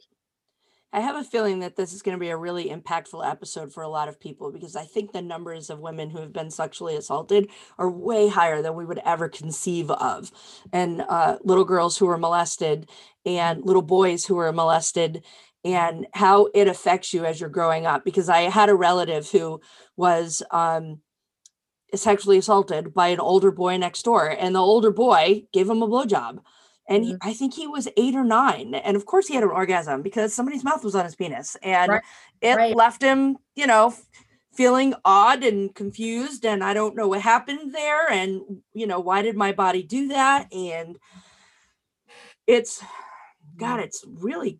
I 0.92 1.00
have 1.00 1.14
a 1.14 1.22
feeling 1.22 1.60
that 1.60 1.76
this 1.76 1.92
is 1.92 2.02
going 2.02 2.16
to 2.16 2.20
be 2.20 2.30
a 2.30 2.36
really 2.36 2.68
impactful 2.68 3.28
episode 3.28 3.72
for 3.72 3.82
a 3.82 3.88
lot 3.88 4.08
of 4.08 4.18
people 4.18 4.50
because 4.50 4.74
I 4.74 4.84
think 4.84 5.12
the 5.12 5.22
numbers 5.22 5.70
of 5.70 5.78
women 5.78 6.10
who 6.10 6.18
have 6.18 6.32
been 6.32 6.50
sexually 6.50 6.96
assaulted 6.96 7.48
are 7.78 7.88
way 7.88 8.28
higher 8.28 8.60
than 8.60 8.74
we 8.74 8.84
would 8.84 9.00
ever 9.04 9.28
conceive 9.28 9.88
of. 9.90 10.32
And 10.72 11.02
uh, 11.08 11.38
little 11.44 11.64
girls 11.64 11.96
who 11.96 12.08
are 12.08 12.18
molested 12.18 12.90
and 13.24 13.64
little 13.64 13.82
boys 13.82 14.26
who 14.26 14.38
are 14.38 14.52
molested 14.52 15.22
and 15.64 16.08
how 16.14 16.48
it 16.54 16.66
affects 16.66 17.14
you 17.14 17.24
as 17.24 17.38
you're 17.38 17.50
growing 17.50 17.86
up. 17.86 18.04
Because 18.04 18.28
I 18.28 18.42
had 18.42 18.68
a 18.68 18.74
relative 18.74 19.30
who 19.30 19.60
was 19.96 20.42
um, 20.50 21.00
sexually 21.94 22.38
assaulted 22.38 22.92
by 22.92 23.08
an 23.08 23.20
older 23.20 23.52
boy 23.52 23.76
next 23.76 24.02
door, 24.02 24.28
and 24.28 24.56
the 24.56 24.60
older 24.60 24.90
boy 24.90 25.44
gave 25.52 25.68
him 25.68 25.82
a 25.82 25.88
blowjob. 25.88 26.40
And 26.90 27.04
he, 27.04 27.12
mm-hmm. 27.14 27.28
I 27.28 27.32
think 27.32 27.54
he 27.54 27.68
was 27.68 27.88
eight 27.96 28.16
or 28.16 28.24
nine. 28.24 28.74
And 28.74 28.96
of 28.96 29.06
course, 29.06 29.28
he 29.28 29.34
had 29.34 29.44
an 29.44 29.50
orgasm 29.50 30.02
because 30.02 30.34
somebody's 30.34 30.64
mouth 30.64 30.82
was 30.82 30.96
on 30.96 31.04
his 31.04 31.14
penis. 31.14 31.56
And 31.62 31.92
right. 31.92 32.02
it 32.40 32.56
right. 32.56 32.76
left 32.76 33.00
him, 33.00 33.38
you 33.54 33.68
know, 33.68 33.94
feeling 34.52 34.94
odd 35.04 35.44
and 35.44 35.72
confused. 35.72 36.44
And 36.44 36.64
I 36.64 36.74
don't 36.74 36.96
know 36.96 37.06
what 37.06 37.20
happened 37.22 37.72
there. 37.72 38.10
And, 38.10 38.42
you 38.74 38.88
know, 38.88 38.98
why 38.98 39.22
did 39.22 39.36
my 39.36 39.52
body 39.52 39.84
do 39.84 40.08
that? 40.08 40.52
And 40.52 40.98
it's, 42.48 42.82
God, 43.56 43.78
mm. 43.78 43.84
it's 43.84 44.04
really 44.06 44.58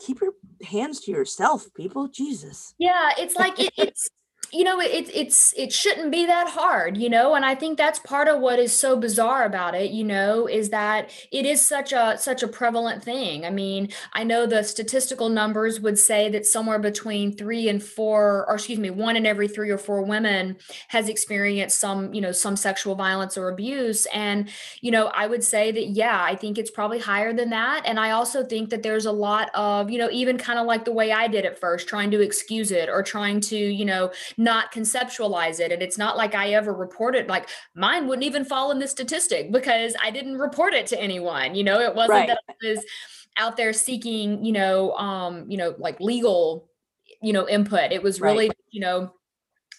keep 0.00 0.20
your 0.20 0.32
hands 0.64 1.00
to 1.02 1.12
yourself, 1.12 1.68
people. 1.74 2.08
Jesus. 2.08 2.74
Yeah, 2.78 3.10
it's 3.18 3.36
like 3.36 3.58
it, 3.60 3.72
it's 3.76 4.10
you 4.52 4.64
know 4.64 4.80
it, 4.80 5.10
it's 5.12 5.52
it 5.56 5.72
shouldn't 5.72 6.10
be 6.10 6.26
that 6.26 6.48
hard 6.48 6.96
you 6.96 7.08
know 7.08 7.34
and 7.34 7.44
i 7.44 7.54
think 7.54 7.76
that's 7.76 7.98
part 8.00 8.28
of 8.28 8.40
what 8.40 8.58
is 8.58 8.74
so 8.74 8.96
bizarre 8.96 9.44
about 9.44 9.74
it 9.74 9.90
you 9.90 10.04
know 10.04 10.46
is 10.46 10.70
that 10.70 11.10
it 11.32 11.44
is 11.44 11.60
such 11.60 11.92
a 11.92 12.16
such 12.18 12.42
a 12.42 12.48
prevalent 12.48 13.02
thing. 13.02 13.44
I 13.44 13.50
mean 13.50 13.88
i 14.12 14.22
know 14.24 14.46
the 14.46 14.62
statistical 14.62 15.28
numbers 15.28 15.80
would 15.80 15.98
say 15.98 16.28
that 16.30 16.46
somewhere 16.46 16.78
between 16.78 17.36
three 17.36 17.68
and 17.68 17.82
four 17.82 18.46
or 18.48 18.54
excuse 18.54 18.78
me 18.78 18.90
one 18.90 19.16
in 19.16 19.26
every 19.26 19.48
three 19.48 19.70
or 19.70 19.78
four 19.78 20.02
women 20.02 20.56
has 20.88 21.08
experienced 21.08 21.78
some 21.78 22.12
you 22.14 22.20
know 22.20 22.32
some 22.32 22.56
sexual 22.56 22.94
violence 22.94 23.36
or 23.36 23.48
abuse. 23.48 24.06
And 24.06 24.48
you 24.80 24.90
know 24.90 25.06
i 25.08 25.26
would 25.26 25.42
say 25.42 25.72
that 25.72 25.88
yeah 25.88 26.22
i 26.22 26.34
think 26.34 26.58
it's 26.58 26.70
probably 26.70 26.98
higher 26.98 27.32
than 27.32 27.50
that. 27.50 27.82
And 27.84 27.98
i 27.98 28.12
also 28.12 28.44
think 28.44 28.70
that 28.70 28.82
there's 28.82 29.06
a 29.06 29.12
lot 29.12 29.50
of 29.54 29.90
you 29.90 29.98
know 29.98 30.10
even 30.10 30.38
kind 30.38 30.58
of 30.58 30.66
like 30.66 30.84
the 30.84 30.92
way 30.92 31.12
i 31.12 31.26
did 31.26 31.44
at 31.44 31.58
first 31.58 31.88
trying 31.88 32.10
to 32.10 32.20
excuse 32.20 32.70
it 32.70 32.88
or 32.88 33.02
trying 33.02 33.40
to 33.40 33.56
you 33.56 33.84
know 33.84 34.10
not 34.36 34.72
conceptualize 34.72 35.60
it. 35.60 35.72
And 35.72 35.82
it's 35.82 35.98
not 35.98 36.16
like 36.16 36.34
I 36.34 36.50
ever 36.50 36.72
reported, 36.72 37.28
like 37.28 37.48
mine 37.74 38.06
wouldn't 38.06 38.26
even 38.26 38.44
fall 38.44 38.70
in 38.70 38.78
this 38.78 38.90
statistic 38.90 39.50
because 39.50 39.94
I 40.02 40.10
didn't 40.10 40.38
report 40.38 40.74
it 40.74 40.86
to 40.88 41.00
anyone. 41.00 41.54
You 41.54 41.64
know, 41.64 41.80
it 41.80 41.94
wasn't 41.94 42.10
right. 42.10 42.28
that 42.28 42.40
I 42.48 42.54
was 42.62 42.84
out 43.36 43.56
there 43.56 43.72
seeking, 43.72 44.44
you 44.44 44.52
know, 44.52 44.92
um, 44.92 45.50
you 45.50 45.56
know, 45.56 45.74
like 45.78 46.00
legal, 46.00 46.68
you 47.22 47.32
know, 47.32 47.48
input. 47.48 47.92
It 47.92 48.02
was 48.02 48.20
really, 48.20 48.48
right. 48.48 48.58
you 48.70 48.80
know, 48.80 49.12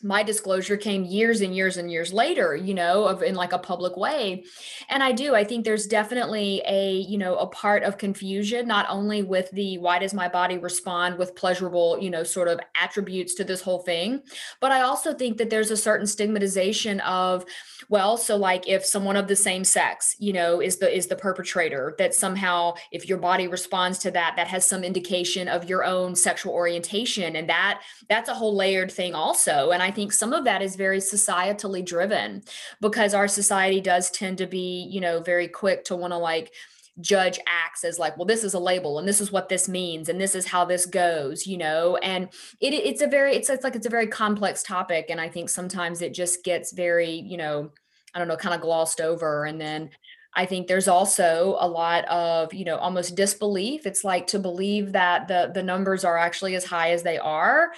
my 0.07 0.23
disclosure 0.23 0.77
came 0.77 1.03
years 1.03 1.41
and 1.41 1.53
years 1.53 1.75
and 1.75 1.91
years 1.91 2.13
later 2.13 2.55
you 2.55 2.73
know 2.73 3.05
of 3.05 3.21
in 3.21 3.35
like 3.35 3.51
a 3.51 3.59
public 3.59 3.97
way. 3.97 4.43
And 4.89 5.03
i 5.03 5.11
do 5.11 5.35
i 5.35 5.43
think 5.43 5.65
there's 5.65 5.85
definitely 5.85 6.61
a 6.65 6.99
you 7.01 7.17
know 7.17 7.35
a 7.35 7.47
part 7.47 7.83
of 7.83 7.97
confusion 7.97 8.67
not 8.67 8.85
only 8.89 9.21
with 9.21 9.51
the 9.51 9.77
why 9.77 9.99
does 9.99 10.13
my 10.13 10.29
body 10.29 10.57
respond 10.57 11.17
with 11.17 11.35
pleasurable 11.35 11.97
you 11.99 12.09
know 12.09 12.23
sort 12.23 12.47
of 12.47 12.59
attributes 12.75 13.35
to 13.35 13.43
this 13.43 13.61
whole 13.61 13.79
thing 13.79 14.21
but 14.61 14.71
i 14.71 14.81
also 14.81 15.13
think 15.13 15.37
that 15.37 15.49
there's 15.49 15.71
a 15.71 15.77
certain 15.77 16.07
stigmatization 16.07 16.99
of 17.01 17.43
well 17.89 18.17
so 18.17 18.37
like 18.37 18.67
if 18.67 18.85
someone 18.85 19.17
of 19.17 19.27
the 19.27 19.35
same 19.35 19.63
sex 19.63 20.15
you 20.19 20.31
know 20.31 20.61
is 20.61 20.77
the 20.77 20.95
is 20.95 21.07
the 21.07 21.15
perpetrator 21.15 21.95
that 21.97 22.13
somehow 22.13 22.73
if 22.91 23.09
your 23.09 23.17
body 23.17 23.47
responds 23.47 23.99
to 23.99 24.11
that 24.11 24.35
that 24.37 24.47
has 24.47 24.65
some 24.65 24.83
indication 24.83 25.47
of 25.47 25.67
your 25.69 25.83
own 25.83 26.15
sexual 26.15 26.53
orientation 26.53 27.35
and 27.35 27.49
that 27.49 27.81
that's 28.09 28.29
a 28.29 28.33
whole 28.33 28.55
layered 28.55 28.91
thing 28.91 29.13
also. 29.13 29.71
And 29.71 29.83
i 29.83 29.91
think 29.97 30.13
some 30.13 30.31
of 30.31 30.43
that 30.43 30.61
is 30.61 30.75
very 30.75 30.99
societally 30.99 31.83
driven 31.83 32.43
because 32.81 33.15
our 33.15 33.27
society 33.27 33.81
does 33.81 34.11
tend 34.11 34.37
to 34.37 34.45
be 34.45 34.87
you 34.91 35.01
know 35.01 35.19
very 35.19 35.47
quick 35.47 35.83
to 35.83 35.95
want 35.95 36.13
to 36.13 36.17
like 36.17 36.53
judge 37.01 37.39
acts 37.47 37.83
as 37.83 37.97
like 37.97 38.15
well 38.15 38.25
this 38.25 38.43
is 38.43 38.53
a 38.53 38.59
label 38.59 38.99
and 38.99 39.07
this 39.07 39.19
is 39.19 39.31
what 39.31 39.49
this 39.49 39.67
means 39.67 40.07
and 40.07 40.21
this 40.21 40.35
is 40.35 40.45
how 40.45 40.63
this 40.63 40.85
goes 40.85 41.47
you 41.47 41.57
know 41.57 41.97
and 41.97 42.25
it, 42.61 42.73
it's 42.75 43.01
a 43.01 43.07
very 43.07 43.35
it's, 43.35 43.49
it's 43.49 43.63
like 43.63 43.75
it's 43.75 43.87
a 43.87 43.89
very 43.97 44.05
complex 44.05 44.61
topic 44.61 45.07
and 45.09 45.19
i 45.19 45.27
think 45.27 45.49
sometimes 45.49 46.03
it 46.03 46.13
just 46.13 46.43
gets 46.43 46.71
very 46.71 47.09
you 47.11 47.37
know 47.37 47.71
i 48.13 48.19
don't 48.19 48.27
know 48.27 48.37
kind 48.37 48.53
of 48.53 48.61
glossed 48.61 49.01
over 49.01 49.45
and 49.45 49.59
then 49.59 49.89
I 50.37 50.45
think 50.45 50.67
there's 50.67 50.87
also 50.87 51.57
a 51.59 51.67
lot 51.67 52.05
of, 52.05 52.53
you 52.53 52.63
know, 52.63 52.77
almost 52.77 53.15
disbelief. 53.15 53.87
It's 53.87 54.03
like 54.03 54.27
to 54.27 54.37
believe 54.37 54.91
that 54.91 55.27
the 55.27 55.49
the 55.51 55.63
numbers 55.63 56.05
are 56.05 56.15
actually 56.15 56.53
as 56.53 56.63
high 56.63 56.91
as 56.91 57.01
they 57.01 57.17
are 57.17 57.71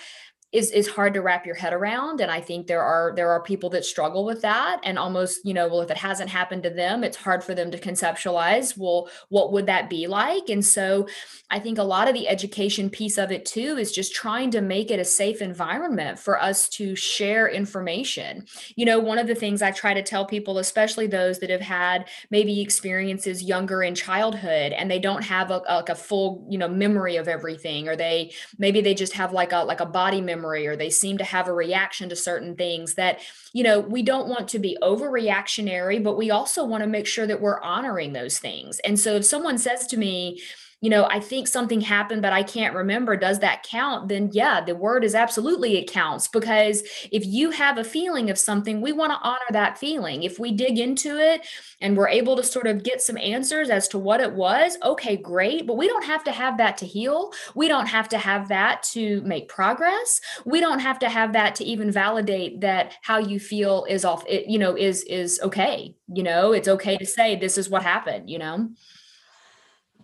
is 0.51 0.71
is 0.71 0.87
hard 0.87 1.13
to 1.13 1.21
wrap 1.21 1.45
your 1.45 1.55
head 1.55 1.73
around 1.73 2.21
and 2.21 2.31
i 2.31 2.41
think 2.41 2.65
there 2.65 2.81
are 2.81 3.13
there 3.15 3.29
are 3.29 3.41
people 3.43 3.69
that 3.69 3.85
struggle 3.85 4.25
with 4.25 4.41
that 4.41 4.79
and 4.83 4.97
almost 4.97 5.45
you 5.45 5.53
know 5.53 5.67
well 5.67 5.81
if 5.81 5.91
it 5.91 5.97
hasn't 5.97 6.29
happened 6.29 6.63
to 6.63 6.71
them 6.71 7.03
it's 7.03 7.17
hard 7.17 7.43
for 7.43 7.53
them 7.53 7.69
to 7.69 7.77
conceptualize 7.77 8.75
well 8.77 9.09
what 9.29 9.51
would 9.51 9.67
that 9.67 9.89
be 9.89 10.07
like? 10.07 10.49
And 10.49 10.65
so 10.65 11.07
i 11.51 11.59
think 11.59 11.77
a 11.77 11.83
lot 11.83 12.07
of 12.07 12.15
the 12.15 12.27
education 12.27 12.89
piece 12.89 13.17
of 13.17 13.31
it 13.31 13.45
too 13.45 13.77
is 13.77 13.91
just 13.91 14.15
trying 14.15 14.49
to 14.51 14.61
make 14.61 14.89
it 14.89 14.99
a 14.99 15.05
safe 15.05 15.41
environment 15.41 16.17
for 16.17 16.41
us 16.41 16.67
to 16.69 16.95
share 16.95 17.47
information. 17.47 18.45
You 18.75 18.85
know 18.85 18.99
one 18.99 19.19
of 19.19 19.27
the 19.27 19.35
things 19.35 19.61
i 19.61 19.71
try 19.71 19.93
to 19.93 20.01
tell 20.01 20.25
people 20.25 20.57
especially 20.57 21.05
those 21.05 21.39
that 21.39 21.49
have 21.51 21.61
had 21.61 22.09
maybe 22.31 22.59
experiences 22.59 23.43
younger 23.43 23.83
in 23.83 23.93
childhood 23.93 24.71
and 24.71 24.89
they 24.89 24.99
don't 24.99 25.23
have 25.23 25.51
a, 25.51 25.57
like 25.57 25.89
a 25.89 25.95
full 25.95 26.45
you 26.49 26.57
know 26.57 26.67
memory 26.67 27.17
of 27.17 27.27
everything 27.27 27.87
or 27.87 27.95
they 27.95 28.33
maybe 28.57 28.81
they 28.81 28.95
just 28.95 29.13
have 29.13 29.31
like 29.31 29.51
a 29.51 29.63
like 29.63 29.79
a 29.79 29.85
body 29.85 30.21
memory 30.21 30.38
memory 30.39 30.67
or 30.67 30.75
they 30.75 30.89
seem 30.89 31.17
to 31.17 31.23
have 31.23 31.47
a 31.47 31.53
reaction 31.53 32.09
to 32.09 32.15
certain 32.15 32.55
things 32.55 32.93
that 32.93 33.19
you 33.53 33.63
know 33.63 33.79
we 33.79 34.01
don't 34.01 34.27
want 34.27 34.47
to 34.47 34.59
be 34.59 34.77
overreactionary 34.81 36.01
but 36.01 36.17
we 36.17 36.31
also 36.31 36.63
want 36.63 36.81
to 36.81 36.87
make 36.87 37.05
sure 37.05 37.27
that 37.27 37.41
we're 37.41 37.61
honoring 37.61 38.13
those 38.13 38.39
things. 38.39 38.79
And 38.79 38.99
so 38.99 39.15
if 39.15 39.25
someone 39.25 39.57
says 39.57 39.87
to 39.87 39.97
me 39.97 40.41
you 40.81 40.89
know, 40.89 41.05
I 41.05 41.19
think 41.19 41.47
something 41.47 41.81
happened, 41.81 42.21
but 42.21 42.31
I 42.31 42.41
can't 42.41 42.73
remember. 42.73 43.17
Does 43.17 43.39
that 43.39 43.63
count? 43.63 44.07
Then, 44.07 44.29
yeah, 44.31 44.63
the 44.63 44.75
word 44.75 45.03
is 45.03 45.13
absolutely 45.13 45.77
it 45.77 45.91
counts 45.91 46.29
because 46.29 46.83
if 47.11 47.25
you 47.25 47.51
have 47.51 47.77
a 47.77 47.83
feeling 47.83 48.29
of 48.29 48.37
something, 48.37 48.79
we 48.79 48.93
want 48.93 49.11
to 49.11 49.19
honor 49.21 49.39
that 49.51 49.77
feeling. 49.77 50.23
If 50.23 50.39
we 50.39 50.53
dig 50.53 50.79
into 50.79 51.17
it 51.17 51.45
and 51.81 51.97
we're 51.97 52.07
able 52.07 52.37
to 52.37 52.43
sort 52.43 52.65
of 52.65 52.83
get 52.83 53.01
some 53.01 53.17
answers 53.17 53.69
as 53.69 53.89
to 53.89 53.99
what 53.99 54.21
it 54.21 54.31
was, 54.31 54.77
okay, 54.81 55.17
great. 55.17 55.67
But 55.67 55.75
we 55.75 55.87
don't 55.87 56.05
have 56.05 56.23
to 56.23 56.31
have 56.31 56.57
that 56.59 56.77
to 56.77 56.85
heal. 56.85 57.33
We 57.55 57.67
don't 57.67 57.87
have 57.87 58.07
to 58.09 58.17
have 58.17 58.47
that 58.47 58.83
to 58.93 59.21
make 59.21 59.49
progress. 59.49 60.21
We 60.45 60.61
don't 60.61 60.79
have 60.79 60.99
to 60.99 61.09
have 61.09 61.33
that 61.33 61.55
to 61.55 61.65
even 61.65 61.91
validate 61.91 62.61
that 62.61 62.93
how 63.01 63.17
you 63.17 63.37
feel 63.39 63.85
is 63.89 64.05
off, 64.05 64.23
it, 64.27 64.47
you 64.47 64.59
know, 64.59 64.77
is 64.77 65.03
is 65.03 65.41
okay. 65.43 65.93
You 66.07 66.23
know, 66.23 66.53
it's 66.53 66.69
okay 66.69 66.95
to 66.97 67.05
say 67.05 67.35
this 67.35 67.57
is 67.57 67.69
what 67.69 67.83
happened, 67.83 68.29
you 68.29 68.39
know. 68.39 68.69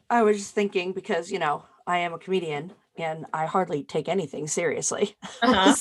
I 0.09 0.23
was 0.23 0.37
just 0.37 0.53
thinking 0.55 0.93
because, 0.93 1.31
you 1.31 1.39
know, 1.39 1.63
I 1.87 1.99
am 1.99 2.13
a 2.13 2.19
comedian 2.19 2.73
and 2.97 3.25
I 3.33 3.45
hardly 3.45 3.83
take 3.83 4.07
anything 4.07 4.47
seriously. 4.47 5.15
Uh-huh. 5.41 5.75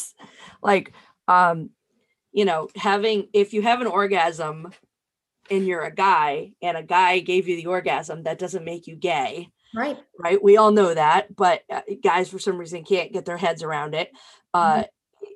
like, 0.63 0.93
um, 1.29 1.71
you 2.33 2.45
know, 2.45 2.69
having, 2.77 3.29
if 3.33 3.53
you 3.53 3.63
have 3.63 3.81
an 3.81 3.87
orgasm 3.87 4.73
and 5.51 5.67
you're 5.67 5.83
a 5.85 5.95
guy 5.95 6.53
and 6.63 6.77
a 6.77 6.83
guy 6.83 7.21
gave 7.21 7.49
you 7.49 7.57
the 7.57 7.67
orgasm, 7.67 8.25
that 8.25 8.39
doesn't 8.39 8.65
make 8.65 8.87
you 8.87 8.97
gay, 8.97 9.49
Right. 9.75 9.99
right? 10.19 10.43
We 10.43 10.57
all 10.57 10.71
know 10.73 10.93
that, 10.95 11.35
but 11.35 11.63
uh, 11.71 11.83
guys 12.03 12.29
for 12.29 12.39
some 12.39 12.59
reason 12.59 12.85
can't 12.85 13.13
get 13.13 13.25
their 13.25 13.37
heads 13.37 13.63
around 13.63 13.95
it. 13.95 14.11
Uh, 14.53 14.85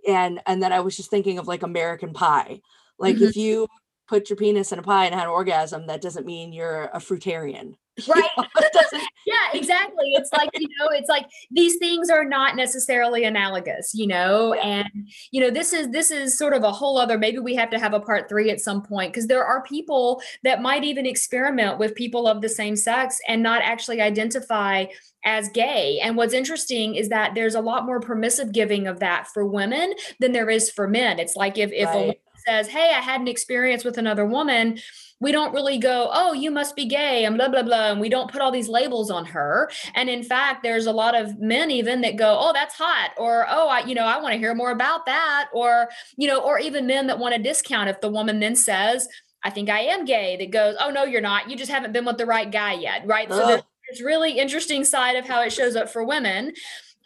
and, 0.07 0.40
and 0.47 0.62
then 0.62 0.73
I 0.73 0.80
was 0.80 0.97
just 0.97 1.11
thinking 1.11 1.38
of 1.38 1.47
like 1.47 1.62
American 1.62 2.12
Pie. 2.12 2.61
Like, 2.99 3.16
Mhm. 3.16 3.28
if 3.28 3.37
you 3.37 3.66
put 4.09 4.28
your 4.30 4.37
penis 4.37 4.73
in 4.73 4.78
a 4.78 4.83
pie 4.83 5.04
and 5.07 5.14
had 5.14 5.25
an 5.25 5.30
orgasm, 5.30 5.87
that 5.87 6.00
doesn't 6.00 6.26
mean 6.26 6.52
you're 6.52 6.85
a 6.92 6.99
fruitarian. 6.99 7.75
Right. 8.09 8.28
know, 8.37 8.45
it 8.59 8.73
doesn't 8.73 9.02
yeah 9.26 9.35
exactly 9.55 10.12
it's 10.12 10.31
like 10.33 10.50
you 10.55 10.69
know 10.78 10.88
it's 10.90 11.09
like 11.09 11.26
these 11.50 11.76
things 11.76 12.11
are 12.11 12.25
not 12.25 12.55
necessarily 12.57 13.25
analogous 13.25 13.93
you 13.95 14.07
know 14.07 14.55
Yeah. 14.55 14.61
and 14.62 15.09
you 15.33 15.40
know 15.40 15.50
this 15.50 15.73
is 15.73 15.90
this 15.90 16.11
is 16.11 16.38
sort 16.38 16.52
of 16.55 16.62
a 16.62 16.71
whole 16.71 16.99
other 16.99 17.19
maybe 17.19 17.38
we 17.38 17.55
have 17.57 17.71
to 17.71 17.78
have 17.78 17.95
a 17.95 18.00
part 18.00 18.28
three 18.28 18.50
at 18.50 18.61
some 18.61 18.83
point 18.83 19.12
because 19.12 19.26
there 19.26 19.45
are 19.45 19.62
people 19.64 20.23
that 20.45 20.62
might 20.62 20.85
even 20.85 21.07
experiment 21.07 21.78
with 21.78 21.95
people 21.95 22.28
of 22.28 22.40
the 22.40 22.49
same 22.49 22.76
sex 22.76 23.19
and 23.26 23.43
not 23.43 23.62
actually 23.62 24.00
identify 24.00 24.85
as 25.25 25.49
gay 25.49 25.99
and 26.00 26.17
what's 26.17 26.33
interesting 26.35 26.95
is 26.95 27.09
that 27.09 27.35
there's 27.35 27.57
a 27.57 27.61
lot 27.61 27.85
more 27.85 28.00
permissive 28.00 28.52
giving 28.52 28.87
of 28.87 29.00
that 29.00 29.26
for 29.35 29.45
women 29.45 29.93
than 30.21 30.33
there 30.33 30.49
is 30.49 30.71
for 30.71 30.87
men 30.87 31.19
it's 31.19 31.35
like 31.35 31.59
if 31.59 31.73
if 31.73 31.88
a 31.88 32.00
woman 32.00 32.14
says 32.47 32.69
hey 32.69 32.93
i 32.97 33.00
had 33.00 33.21
an 33.21 33.26
experience 33.28 33.85
with 33.85 33.99
another 33.99 34.25
woman 34.25 34.78
we 35.21 35.33
don't 35.33 35.53
really 35.53 35.79
go, 35.79 36.11
oh, 36.13 36.33
you 36.33 36.51
must 36.51 36.77
be 36.77 36.85
gay 36.85 37.25
and 37.25 37.37
blah, 37.37 37.49
blah, 37.49 37.63
blah. 37.63 37.91
And 37.91 38.01
we 38.01 38.09
don't 38.09 38.31
put 38.31 38.41
all 38.41 38.53
these 38.53 38.69
labels 38.69 39.11
on 39.11 39.25
her. 39.27 39.71
And 39.95 40.09
in 40.09 40.23
fact, 40.23 40.63
there's 40.63 40.87
a 40.87 40.93
lot 40.93 41.17
of 41.17 41.39
men 41.41 41.71
even 41.71 42.03
that 42.03 42.17
go, 42.17 42.37
oh, 42.39 42.53
that's 42.53 42.75
hot. 42.75 43.11
Or, 43.17 43.47
oh, 43.49 43.69
I, 43.69 43.81
you 43.81 43.95
know, 43.95 44.05
I 44.05 44.21
want 44.21 44.35
to 44.35 44.39
hear 44.39 44.55
more 44.55 44.71
about 44.71 45.07
that. 45.07 45.49
Or, 45.53 45.89
you 46.17 46.29
know, 46.29 46.41
or 46.41 46.59
even 46.59 46.87
men 46.87 47.09
that 47.09 47.19
want 47.19 47.35
a 47.35 47.39
discount 47.39 47.89
if 47.89 48.01
the 48.01 48.11
woman 48.11 48.39
then 48.39 48.55
says, 48.55 49.09
I 49.43 49.51
think 49.51 49.71
I 49.71 49.81
am 49.81 50.05
gay, 50.05 50.37
that 50.37 50.51
goes, 50.51 50.77
oh, 50.81 50.91
no, 50.91 51.05
you're 51.05 51.21
not. 51.21 51.51
You 51.51 51.57
just 51.57 51.71
haven't 51.71 51.93
been 51.93 52.05
with 52.05 52.19
the 52.19 52.27
right 52.27 52.51
guy 52.51 52.75
yet. 52.75 53.03
Right. 53.07 53.29
So 53.31 53.55
Ugh. 53.55 53.65
there's 53.89 54.03
really 54.03 54.39
interesting 54.39 54.85
side 54.85 55.17
of 55.17 55.27
how 55.27 55.43
it 55.43 55.53
shows 55.53 55.77
up 55.77 55.89
for 55.89 56.05
women. 56.05 56.53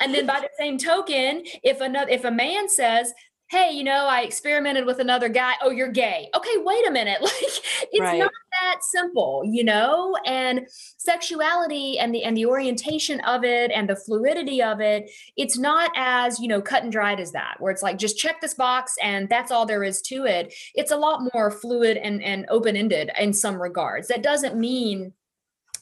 And 0.01 0.13
then 0.15 0.27
by 0.27 0.41
the 0.41 0.49
same 0.59 0.79
token, 0.79 1.45
if 1.63 1.81
another 1.81 2.11
if 2.11 2.25
a 2.25 2.31
man 2.31 2.69
says, 2.69 3.13
hey, 3.53 3.71
you 3.71 3.85
know, 3.85 4.07
I 4.07 4.23
experimented 4.23 4.87
with 4.87 4.99
another 4.99 5.29
guy. 5.29 5.53
Oh, 5.63 5.69
you're 5.69 5.91
gay. 5.93 6.31
Okay, 6.35 6.57
wait 6.57 6.89
a 6.89 6.91
minute. 6.91 7.21
Like 7.33 7.91
it's 7.93 8.01
Right. 8.01 8.19
not 8.19 8.31
that 8.63 8.83
simple, 8.83 9.43
you 9.45 9.63
know? 9.63 10.17
And 10.25 10.67
sexuality 10.97 11.99
and 11.99 12.15
the 12.15 12.23
and 12.25 12.35
the 12.37 12.47
orientation 12.47 13.21
of 13.21 13.45
it 13.45 13.71
and 13.71 13.89
the 13.89 13.97
fluidity 13.97 14.63
of 14.63 14.81
it, 14.81 15.11
it's 15.37 15.59
not 15.59 15.91
as, 15.95 16.41
you 16.41 16.49
know, 16.49 16.63
cut 16.63 16.83
and 16.83 16.91
dried 16.91 17.21
as 17.21 17.33
that, 17.33 17.57
where 17.59 17.71
it's 17.71 17.83
like 17.83 17.99
just 17.99 18.17
check 18.17 18.41
this 18.41 18.55
box 18.55 18.95
and 19.03 19.29
that's 19.29 19.51
all 19.51 19.67
there 19.67 19.85
is 19.85 20.01
to 20.03 20.25
it. 20.25 20.55
It's 20.75 20.91
a 20.93 20.97
lot 20.97 21.29
more 21.35 21.51
fluid 21.51 21.99
and, 21.99 22.23
and 22.23 22.47
open-ended 22.49 23.11
in 23.19 23.35
some 23.35 23.61
regards. 23.61 24.09
That 24.09 24.23
doesn't 24.23 24.57
mean 24.57 25.13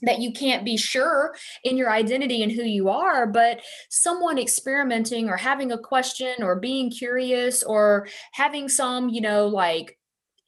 that 0.03 0.21
you 0.21 0.33
can't 0.33 0.65
be 0.65 0.77
sure 0.77 1.35
in 1.65 1.77
your 1.77 1.91
identity 1.91 2.43
and 2.43 2.53
who 2.53 2.63
you 2.63 2.89
are, 2.89 3.27
but 3.27 3.61
someone 3.89 4.39
experimenting 4.39 5.29
or 5.29 5.37
having 5.37 5.73
a 5.73 5.79
question 5.79 6.43
or 6.43 6.57
being 6.57 6.91
curious 6.91 7.63
or 7.63 8.09
having 8.33 8.69
some, 8.69 9.09
you 9.09 9.21
know, 9.21 9.47
like 9.47 9.99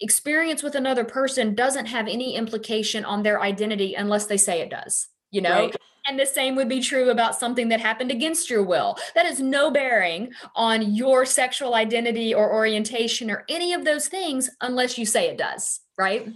experience 0.00 0.62
with 0.62 0.75
another 0.75 1.04
person 1.04 1.54
doesn't 1.54 1.87
have 1.87 2.09
any 2.09 2.35
implication 2.35 3.04
on 3.04 3.23
their 3.23 3.40
identity 3.40 3.94
unless 3.94 4.26
they 4.26 4.37
say 4.37 4.61
it 4.61 4.71
does, 4.71 5.09
you 5.30 5.40
know? 5.40 5.66
Right. 5.66 5.76
And 6.09 6.18
the 6.18 6.26
same 6.26 6.56
would 6.56 6.68
be 6.68 6.80
true 6.80 7.11
about 7.11 7.38
something 7.38 7.68
that 7.68 7.78
happened 7.78 8.11
against 8.11 8.50
your 8.50 8.64
will. 8.64 8.97
That 9.14 9.26
has 9.26 9.38
no 9.38 9.71
bearing 9.71 10.32
on 10.56 10.94
your 10.94 11.25
sexual 11.25 11.76
identity 11.76 12.35
or 12.35 12.52
orientation 12.52 13.30
or 13.30 13.44
any 13.49 13.73
of 13.73 13.85
those 13.85 14.09
things 14.09 14.50
unless 14.61 14.99
you 14.99 15.06
say 15.06 15.28
it 15.28 15.38
does, 15.38 15.80
right? 15.97 16.28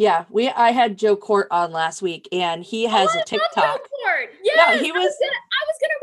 Yeah, 0.00 0.24
we 0.30 0.48
I 0.48 0.70
had 0.70 0.96
Joe 0.96 1.14
Kort 1.14 1.44
on 1.50 1.72
last 1.72 2.00
week 2.00 2.26
and 2.32 2.64
he 2.64 2.84
has 2.84 3.10
Oh, 3.14 3.20
a 3.20 3.24
TikTok. 3.24 3.80
Kort. 3.82 4.28
Yes, 4.42 4.80
he 4.80 4.88
I 4.88 4.92
was 4.92 5.04
was- 5.04 5.16
gonna, 5.20 5.40
I 5.52 5.62
was 5.66 5.76
gonna 5.82 6.00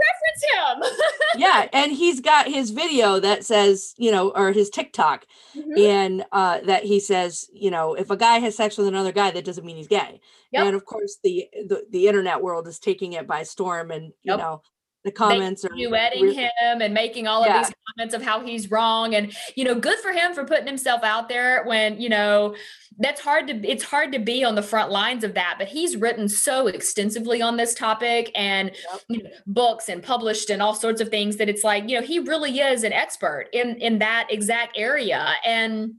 reference 0.77 1.01
him. 1.01 1.07
yeah, 1.41 1.67
and 1.73 1.91
he's 1.91 2.19
got 2.19 2.47
his 2.47 2.69
video 2.69 3.19
that 3.19 3.43
says, 3.43 3.95
you 3.97 4.11
know, 4.11 4.29
or 4.35 4.51
his 4.51 4.69
TikTok 4.69 5.25
Mhm. 5.55 5.79
and 5.79 6.25
uh 6.31 6.59
that 6.65 6.83
he 6.83 6.99
says, 6.99 7.49
you 7.51 7.71
know, 7.71 7.95
if 7.95 8.11
a 8.11 8.15
guy 8.17 8.37
has 8.37 8.55
sex 8.55 8.77
with 8.77 8.85
another 8.85 9.11
guy 9.11 9.31
that 9.31 9.43
doesn't 9.45 9.65
mean 9.65 9.77
he's 9.77 9.87
gay. 9.87 10.21
Yep. 10.51 10.65
And 10.67 10.75
of 10.75 10.85
course 10.85 11.17
the, 11.23 11.47
the 11.67 11.83
the 11.89 12.07
internet 12.07 12.43
world 12.43 12.67
is 12.67 12.77
taking 12.77 13.13
it 13.13 13.25
by 13.25 13.41
storm 13.41 13.89
and 13.89 14.05
you 14.21 14.33
Yep. 14.33 14.37
know, 14.39 14.61
the 15.07 15.11
comments 15.11 15.63
are 15.63 15.69
duetting 15.69 16.21
re- 16.21 16.33
him 16.33 16.81
and 16.81 16.93
making 16.93 17.27
all 17.27 17.43
of 17.43 17.53
these 17.53 17.73
comments 17.95 18.13
of 18.13 18.21
how 18.21 18.41
he's 18.41 18.69
wrong 18.69 19.15
and 19.15 19.33
you 19.55 19.63
know 19.63 19.73
good 19.73 19.97
for 19.99 20.11
him 20.11 20.33
for 20.33 20.43
putting 20.43 20.67
himself 20.67 21.01
out 21.03 21.29
there 21.29 21.63
when 21.63 21.99
you 21.99 22.09
know 22.09 22.53
that's 22.99 23.21
hard 23.21 23.47
to 23.47 23.53
it's 23.65 23.83
hard 23.83 24.11
to 24.11 24.19
be 24.19 24.43
on 24.43 24.55
the 24.55 24.61
front 24.61 24.91
lines 24.91 25.23
of 25.23 25.33
that 25.33 25.55
but 25.57 25.69
he's 25.69 25.95
written 25.95 26.27
so 26.27 26.67
extensively 26.67 27.41
on 27.41 27.55
this 27.55 27.73
topic 27.73 28.31
and 28.35 28.71
Yep. 28.91 29.01
you 29.07 29.23
know, 29.23 29.29
books 29.47 29.87
and 29.87 30.03
published 30.03 30.49
and 30.49 30.61
all 30.61 30.75
sorts 30.75 30.99
of 30.99 31.07
things 31.07 31.37
that 31.37 31.47
it's 31.47 31.63
like 31.63 31.87
you 31.89 31.97
know 31.99 32.05
he 32.05 32.19
really 32.19 32.59
is 32.59 32.83
an 32.83 32.91
expert 32.91 33.47
in 33.53 33.77
in 33.77 33.99
that 33.99 34.27
exact 34.29 34.77
area 34.77 35.29
and 35.45 35.93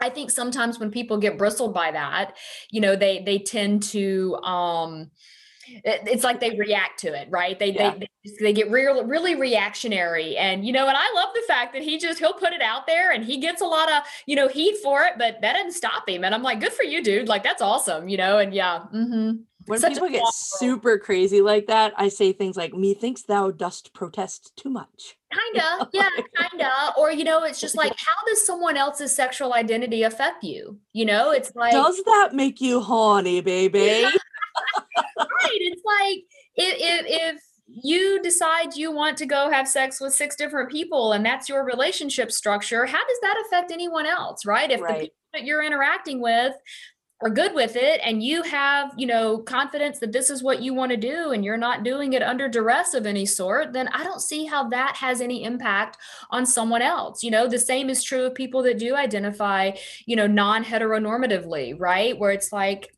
I 0.00 0.10
think 0.10 0.30
sometimes 0.30 0.80
when 0.80 0.90
people 0.90 1.16
get 1.16 1.38
bristled 1.38 1.72
by 1.72 1.92
that, 1.92 2.36
you 2.72 2.80
know, 2.80 2.96
they 2.96 3.22
they 3.22 3.38
tend 3.38 3.84
to 3.84 4.34
um 4.42 5.12
it's 5.66 6.24
like 6.24 6.40
they 6.40 6.56
react 6.56 6.98
to 7.00 7.08
it, 7.08 7.28
right? 7.30 7.58
They 7.58 7.72
Yeah. 7.72 7.90
they 7.90 7.98
they, 8.00 8.08
just- 8.24 8.40
they 8.40 8.52
get 8.52 8.70
real 8.70 9.04
really 9.04 9.34
reactionary, 9.34 10.36
and 10.36 10.64
you 10.66 10.72
know, 10.72 10.86
and 10.88 10.96
I 10.96 11.12
love 11.14 11.28
the 11.34 11.42
fact 11.46 11.72
that 11.74 11.82
he 11.82 11.98
just 11.98 12.18
he'll 12.18 12.32
put 12.32 12.52
it 12.52 12.62
out 12.62 12.86
there 12.86 13.10
and 13.12 13.24
he 13.24 13.38
gets 13.38 13.60
a 13.60 13.66
lot 13.66 13.90
of 13.90 14.02
you 14.26 14.36
know 14.36 14.48
heat 14.48 14.76
for 14.82 15.02
it, 15.02 15.14
but 15.18 15.40
that 15.40 15.54
doesn't 15.54 15.72
stop 15.72 16.08
him. 16.08 16.24
And 16.24 16.34
I'm 16.34 16.42
like, 16.42 16.60
good 16.60 16.72
for 16.72 16.84
you, 16.84 17.02
dude. 17.02 17.28
Like 17.28 17.42
that's 17.42 17.62
awesome, 17.62 18.08
you 18.08 18.16
know. 18.16 18.38
And 18.38 18.54
yeah, 18.54 18.80
hmm 18.80 19.32
when 19.66 19.78
such 19.78 19.94
people 19.94 20.08
get 20.08 20.24
super 20.34 20.98
crazy 20.98 21.40
like 21.40 21.68
that, 21.68 21.92
I 21.96 22.08
say 22.08 22.32
things 22.32 22.56
like, 22.56 22.74
Methinks 22.74 23.22
thou 23.22 23.52
dost 23.52 23.92
protest 23.94 24.52
too 24.56 24.70
much. 24.70 25.16
kinda, 25.32 25.88
yeah, 25.92 26.08
kinda. 26.50 26.70
Or 26.98 27.10
you 27.12 27.24
know, 27.24 27.44
it's 27.44 27.60
just 27.60 27.76
like, 27.76 27.92
how 27.96 28.26
does 28.26 28.44
someone 28.44 28.76
else's 28.76 29.14
sexual 29.14 29.54
identity 29.54 30.02
affect 30.02 30.44
you? 30.44 30.78
You 30.92 31.04
know, 31.04 31.30
it's 31.30 31.52
like 31.54 31.72
Does 31.72 32.02
that 32.04 32.30
make 32.34 32.60
you 32.60 32.80
horny, 32.80 33.40
baby? 33.40 33.78
Right. 35.18 35.58
It's 35.60 35.82
like 35.84 36.18
if, 36.56 36.76
if 36.78 37.06
if 37.08 37.42
you 37.66 38.20
decide 38.22 38.74
you 38.74 38.92
want 38.92 39.16
to 39.18 39.26
go 39.26 39.50
have 39.50 39.66
sex 39.66 40.00
with 40.00 40.12
six 40.12 40.36
different 40.36 40.70
people 40.70 41.12
and 41.12 41.24
that's 41.24 41.48
your 41.48 41.64
relationship 41.64 42.30
structure, 42.30 42.84
how 42.84 42.98
does 43.06 43.18
that 43.22 43.42
affect 43.46 43.72
anyone 43.72 44.06
else? 44.06 44.44
Right. 44.44 44.70
If 44.70 44.80
the 44.80 44.86
people 44.86 45.14
that 45.32 45.44
you're 45.44 45.62
interacting 45.62 46.20
with 46.20 46.54
are 47.22 47.30
good 47.30 47.54
with 47.54 47.76
it 47.76 48.00
and 48.04 48.22
you 48.22 48.42
have 48.42 48.92
you 48.96 49.06
know 49.06 49.38
confidence 49.38 50.00
that 50.00 50.12
this 50.12 50.28
is 50.28 50.42
what 50.42 50.60
you 50.60 50.74
want 50.74 50.90
to 50.90 50.96
do 50.96 51.30
and 51.30 51.44
you're 51.44 51.56
not 51.56 51.84
doing 51.84 52.14
it 52.14 52.22
under 52.22 52.48
duress 52.48 52.94
of 52.94 53.06
any 53.06 53.24
sort 53.24 53.72
then 53.72 53.88
i 53.88 54.02
don't 54.02 54.20
see 54.20 54.44
how 54.44 54.68
that 54.68 54.96
has 54.96 55.20
any 55.20 55.44
impact 55.44 55.96
on 56.30 56.44
someone 56.44 56.82
else 56.82 57.22
you 57.22 57.30
know 57.30 57.46
the 57.46 57.58
same 57.58 57.88
is 57.88 58.02
true 58.02 58.24
of 58.24 58.34
people 58.34 58.62
that 58.62 58.78
do 58.78 58.96
identify 58.96 59.70
you 60.04 60.16
know 60.16 60.26
non-heteronormatively 60.26 61.78
right 61.78 62.18
where 62.18 62.32
it's 62.32 62.52
like 62.52 62.92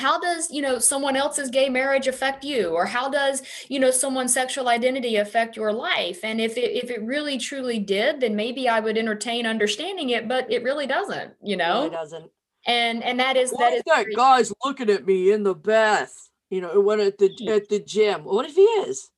how 0.00 0.18
does 0.18 0.50
you 0.50 0.62
know 0.62 0.78
someone 0.78 1.16
else's 1.16 1.50
gay 1.50 1.68
marriage 1.68 2.06
affect 2.06 2.42
you 2.44 2.68
or 2.78 2.86
how 2.86 3.08
does 3.08 3.42
you 3.68 3.78
know 3.78 3.90
someone's 3.90 4.32
sexual 4.32 4.68
identity 4.68 5.16
affect 5.16 5.56
your 5.56 5.72
life 5.72 6.20
and 6.24 6.40
if 6.40 6.56
it 6.56 6.70
if 6.82 6.90
it 6.90 7.02
really 7.02 7.36
truly 7.38 7.78
did 7.78 8.20
then 8.20 8.34
maybe 8.34 8.68
i 8.68 8.80
would 8.80 8.96
entertain 8.98 9.46
understanding 9.46 10.10
it 10.10 10.26
but 10.26 10.50
it 10.50 10.62
really 10.62 10.86
doesn't 10.86 11.32
you 11.42 11.56
know 11.56 11.76
Really 11.84 11.90
doesn't. 11.90 12.30
and 12.66 13.02
and 13.04 13.20
that 13.20 13.36
is 13.36 13.50
What 13.50 13.60
that 13.70 13.82
that 13.86 14.04
very- 14.04 14.14
guy's 14.14 14.52
looking 14.64 14.90
at 14.90 15.06
me 15.06 15.32
in 15.32 15.42
the 15.44 15.54
bath? 15.54 16.14
You 16.50 16.60
know, 16.62 16.80
when 16.80 16.98
at 16.98 17.16
the 17.18 17.30
hmm. 17.38 17.48
at 17.56 17.68
the 17.68 17.78
gym. 17.78 18.24
What 18.24 18.44
if 18.46 18.56
he 18.56 18.62
is? 18.62 19.10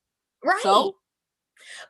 right 0.43 0.61
So 0.61 0.95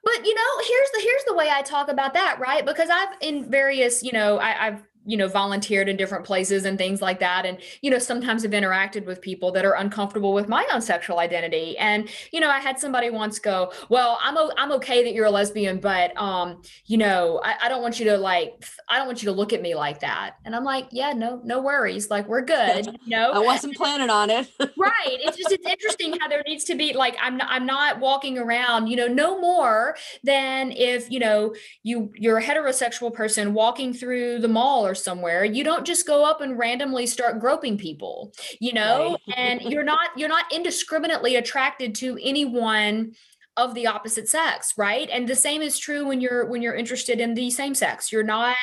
but 0.04 0.26
you 0.26 0.34
know 0.40 0.52
here's 0.70 0.92
the 0.92 1.02
here's 1.02 1.24
the 1.26 1.34
way 1.34 1.50
i 1.52 1.62
talk 1.62 1.90
about 1.90 2.14
that 2.14 2.38
right 2.40 2.66
because 2.66 2.90
i've 2.90 3.14
in 3.22 3.50
various 3.50 4.04
you 4.04 4.12
know 4.12 4.38
I, 4.38 4.68
i've 4.68 4.84
you 5.06 5.18
know 5.18 5.28
volunteered 5.28 5.90
in 5.90 5.98
different 5.98 6.26
places 6.26 6.66
and 6.66 6.78
things 6.78 7.02
like 7.02 7.20
that. 7.20 7.46
And 7.46 7.58
you 7.82 7.90
know 7.90 8.00
sometimes 8.00 8.44
have 8.44 8.52
interacted 8.52 9.06
with 9.06 9.22
people 9.22 9.52
that 9.52 9.66
are 9.66 9.74
uncomfortable 9.74 10.34
with 10.34 10.48
my 10.48 10.68
own 10.74 10.82
sexual 10.82 11.20
identity. 11.20 11.78
And 11.78 12.10
you 12.32 12.40
know 12.40 12.50
i 12.50 12.60
had 12.60 12.80
somebody 12.80 13.10
once 13.10 13.40
go 13.40 13.72
well 13.90 14.20
i'm 14.22 14.38
o- 14.38 14.52
i'm 14.58 14.72
okay 14.72 15.04
that 15.04 15.14
you're 15.14 15.26
a 15.26 15.32
lesbian 15.32 15.80
but 15.80 16.16
um 16.18 16.62
you 16.86 16.98
know 16.98 17.42
I, 17.44 17.56
I 17.64 17.70
don't 17.70 17.82
want 17.82 18.00
you 18.00 18.06
to 18.06 18.18
like 18.18 18.66
i 18.90 18.98
don't 18.98 19.08
want 19.08 19.22
you 19.24 19.28
to 19.28 19.36
look 19.36 19.54
at 19.54 19.62
me 19.62 19.76
like 19.76 20.00
that. 20.02 20.36
And 20.46 20.56
i'm 20.56 20.64
like 20.64 20.88
yeah 20.92 21.14
no 21.14 21.42
no 21.44 21.62
worries. 21.62 22.10
Like 22.10 22.28
we're 22.28 22.42
good 22.42 22.86
you 22.86 23.18
know? 23.18 23.32
I 23.32 23.40
wasn't 23.40 23.76
planning 23.76 24.10
on 24.10 24.30
it. 24.30 24.50
right. 24.78 24.92
It's 25.06 25.38
just 25.38 25.52
it's 25.52 25.66
interesting 25.66 26.20
how 26.20 26.28
there 26.28 26.44
needs 26.48 26.64
to 26.66 26.76
be 26.76 26.94
like 26.94 27.16
i'm 27.22 27.38
not, 27.38 27.48
i'm 27.50 27.66
not 27.66 28.00
walking 28.00 28.38
around 28.38 28.88
you 28.88 28.96
know 28.96 29.08
no 29.08 29.40
more 29.40 29.96
than 30.24 30.72
if 30.72 31.10
you 31.12 31.20
know 31.20 31.54
you 31.84 32.12
you're 32.16 32.38
a 32.38 32.44
heterosexual 32.44 33.14
person 33.14 33.54
walking 33.54 33.94
through 33.94 34.40
the 34.40 34.48
mall 34.48 34.86
or 34.86 34.93
somewhere 34.96 35.44
you 35.44 35.64
don't 35.64 35.86
just 35.86 36.08
go 36.08 36.26
up 36.26 36.42
and 36.42 36.58
randomly 36.58 37.06
start 37.06 37.40
groping 37.40 37.78
people 37.78 38.34
you 38.60 38.74
know? 38.74 39.18
Right. 39.28 39.38
and 39.38 39.62
you're 39.62 39.84
not 39.84 40.10
you're 40.16 40.30
not 40.30 40.52
indiscriminately 40.52 41.36
attracted 41.36 41.96
to 41.96 42.18
anyone 42.22 43.14
of 43.56 43.76
the 43.76 43.86
opposite 43.86 44.28
sex 44.28 44.74
right? 44.78 45.10
And 45.12 45.28
the 45.28 45.36
same 45.36 45.62
is 45.62 45.78
true 45.78 46.08
when 46.08 46.22
you're 46.22 46.46
when 46.46 46.62
you're 46.62 46.76
interested 46.76 47.20
in 47.20 47.34
the 47.36 47.52
same 47.52 47.76
sex. 47.76 48.12
You're 48.12 48.24
not 48.24 48.56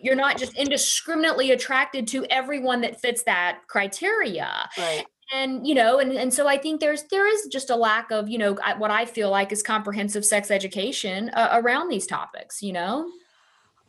you're 0.00 0.16
not 0.16 0.38
just 0.38 0.56
indiscriminately 0.56 1.50
attracted 1.50 2.06
to 2.08 2.24
everyone 2.26 2.80
that 2.80 3.00
fits 3.00 3.24
that 3.24 3.60
criteria. 3.68 4.68
Right. 4.78 5.04
and 5.34 5.66
you 5.66 5.74
know 5.74 5.98
and, 5.98 6.12
and 6.12 6.32
so 6.32 6.46
i 6.46 6.56
think 6.56 6.80
there's 6.80 7.02
there 7.10 7.26
is 7.26 7.48
just 7.50 7.68
a 7.68 7.74
lack 7.74 8.12
of 8.12 8.28
you 8.28 8.38
know 8.38 8.56
what 8.78 8.92
i 8.92 9.04
feel 9.04 9.28
like 9.28 9.50
is 9.50 9.60
comprehensive 9.60 10.24
sex 10.24 10.52
education 10.52 11.30
uh, 11.30 11.48
around 11.54 11.88
these 11.88 12.06
topics 12.06 12.62
you 12.62 12.72
know 12.72 13.10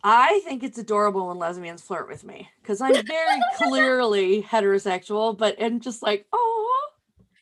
I 0.04 0.42
think 0.46 0.64
it's 0.64 0.78
adorable 0.78 1.28
when 1.28 1.38
lesbians 1.38 1.82
flirt 1.82 2.08
with 2.08 2.24
me 2.24 2.50
because 2.62 2.82
I'm 2.82 2.94
very 3.06 3.42
clearly 3.58 4.44
heterosexual, 4.44 5.38
but 5.38 5.58
and 5.60 5.82
just 5.82 6.02
like, 6.02 6.26
oh, 6.32 6.90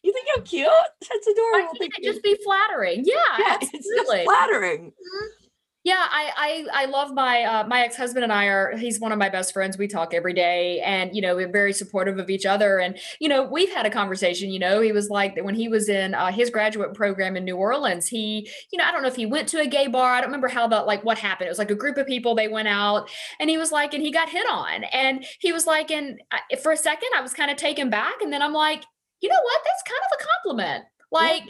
you 0.01 0.13
think 0.13 0.27
I'm 0.35 0.43
cute? 0.43 0.67
That's 1.01 1.27
adorable. 1.27 1.69
i 1.73 1.77
think 1.77 1.97
it 1.97 2.03
you. 2.03 2.11
just 2.11 2.23
be 2.23 2.37
flattering 2.43 3.03
yeah, 3.05 3.15
yeah, 3.39 3.57
it's 3.61 3.73
absolutely 3.73 4.23
flattering. 4.25 4.91
Mm-hmm. 4.91 5.44
Yeah, 5.85 6.03
I 6.09 6.65
I 6.73 6.83
I 6.83 6.85
love 6.85 7.13
my 7.13 7.43
uh, 7.43 7.67
my 7.67 7.81
ex 7.81 7.95
husband 7.95 8.23
and 8.23 8.33
I 8.33 8.45
are 8.47 8.75
he's 8.75 8.99
one 8.99 9.11
of 9.11 9.19
my 9.19 9.29
best 9.29 9.53
friends. 9.53 9.77
We 9.77 9.87
talk 9.87 10.15
every 10.15 10.33
day, 10.33 10.81
and 10.81 11.15
you 11.15 11.21
know 11.21 11.35
we're 11.35 11.51
very 11.51 11.73
supportive 11.73 12.17
of 12.17 12.27
each 12.27 12.43
other. 12.43 12.79
And 12.79 12.97
you 13.19 13.29
know 13.29 13.43
we've 13.43 13.71
had 13.71 13.85
a 13.85 13.91
conversation. 13.91 14.49
You 14.49 14.57
know 14.57 14.81
he 14.81 14.91
was 14.91 15.11
like 15.11 15.35
that 15.35 15.45
when 15.45 15.53
he 15.53 15.69
was 15.69 15.87
in 15.87 16.15
uh, 16.15 16.31
his 16.31 16.49
graduate 16.49 16.95
program 16.95 17.37
in 17.37 17.45
New 17.45 17.55
Orleans. 17.57 18.07
He 18.07 18.49
you 18.71 18.79
know 18.79 18.83
I 18.83 18.91
don't 18.91 19.03
know 19.03 19.09
if 19.09 19.15
he 19.15 19.27
went 19.27 19.47
to 19.49 19.61
a 19.61 19.67
gay 19.67 19.85
bar. 19.85 20.13
I 20.15 20.21
don't 20.21 20.29
remember 20.29 20.47
how 20.47 20.67
the 20.67 20.81
like 20.81 21.03
what 21.03 21.19
happened. 21.19 21.45
It 21.45 21.51
was 21.51 21.59
like 21.59 21.69
a 21.69 21.75
group 21.75 21.97
of 21.99 22.07
people. 22.07 22.33
They 22.33 22.47
went 22.47 22.67
out, 22.67 23.07
and 23.39 23.47
he 23.47 23.59
was 23.59 23.71
like, 23.71 23.93
and 23.93 24.01
he 24.01 24.11
got 24.11 24.27
hit 24.27 24.47
on, 24.49 24.85
and 24.85 25.23
he 25.39 25.51
was 25.51 25.67
like, 25.67 25.91
and 25.91 26.19
I, 26.31 26.55
for 26.63 26.71
a 26.71 26.77
second 26.77 27.09
I 27.15 27.21
was 27.21 27.33
kind 27.33 27.51
of 27.51 27.57
taken 27.57 27.91
back, 27.91 28.23
and 28.23 28.33
then 28.33 28.41
I'm 28.41 28.53
like, 28.53 28.83
you 29.21 29.29
know 29.29 29.35
what? 29.39 29.61
That's 29.63 29.83
kind 29.83 30.01
of 30.11 30.19
a 30.19 30.23
compliment. 30.33 30.85
Like 31.11 31.43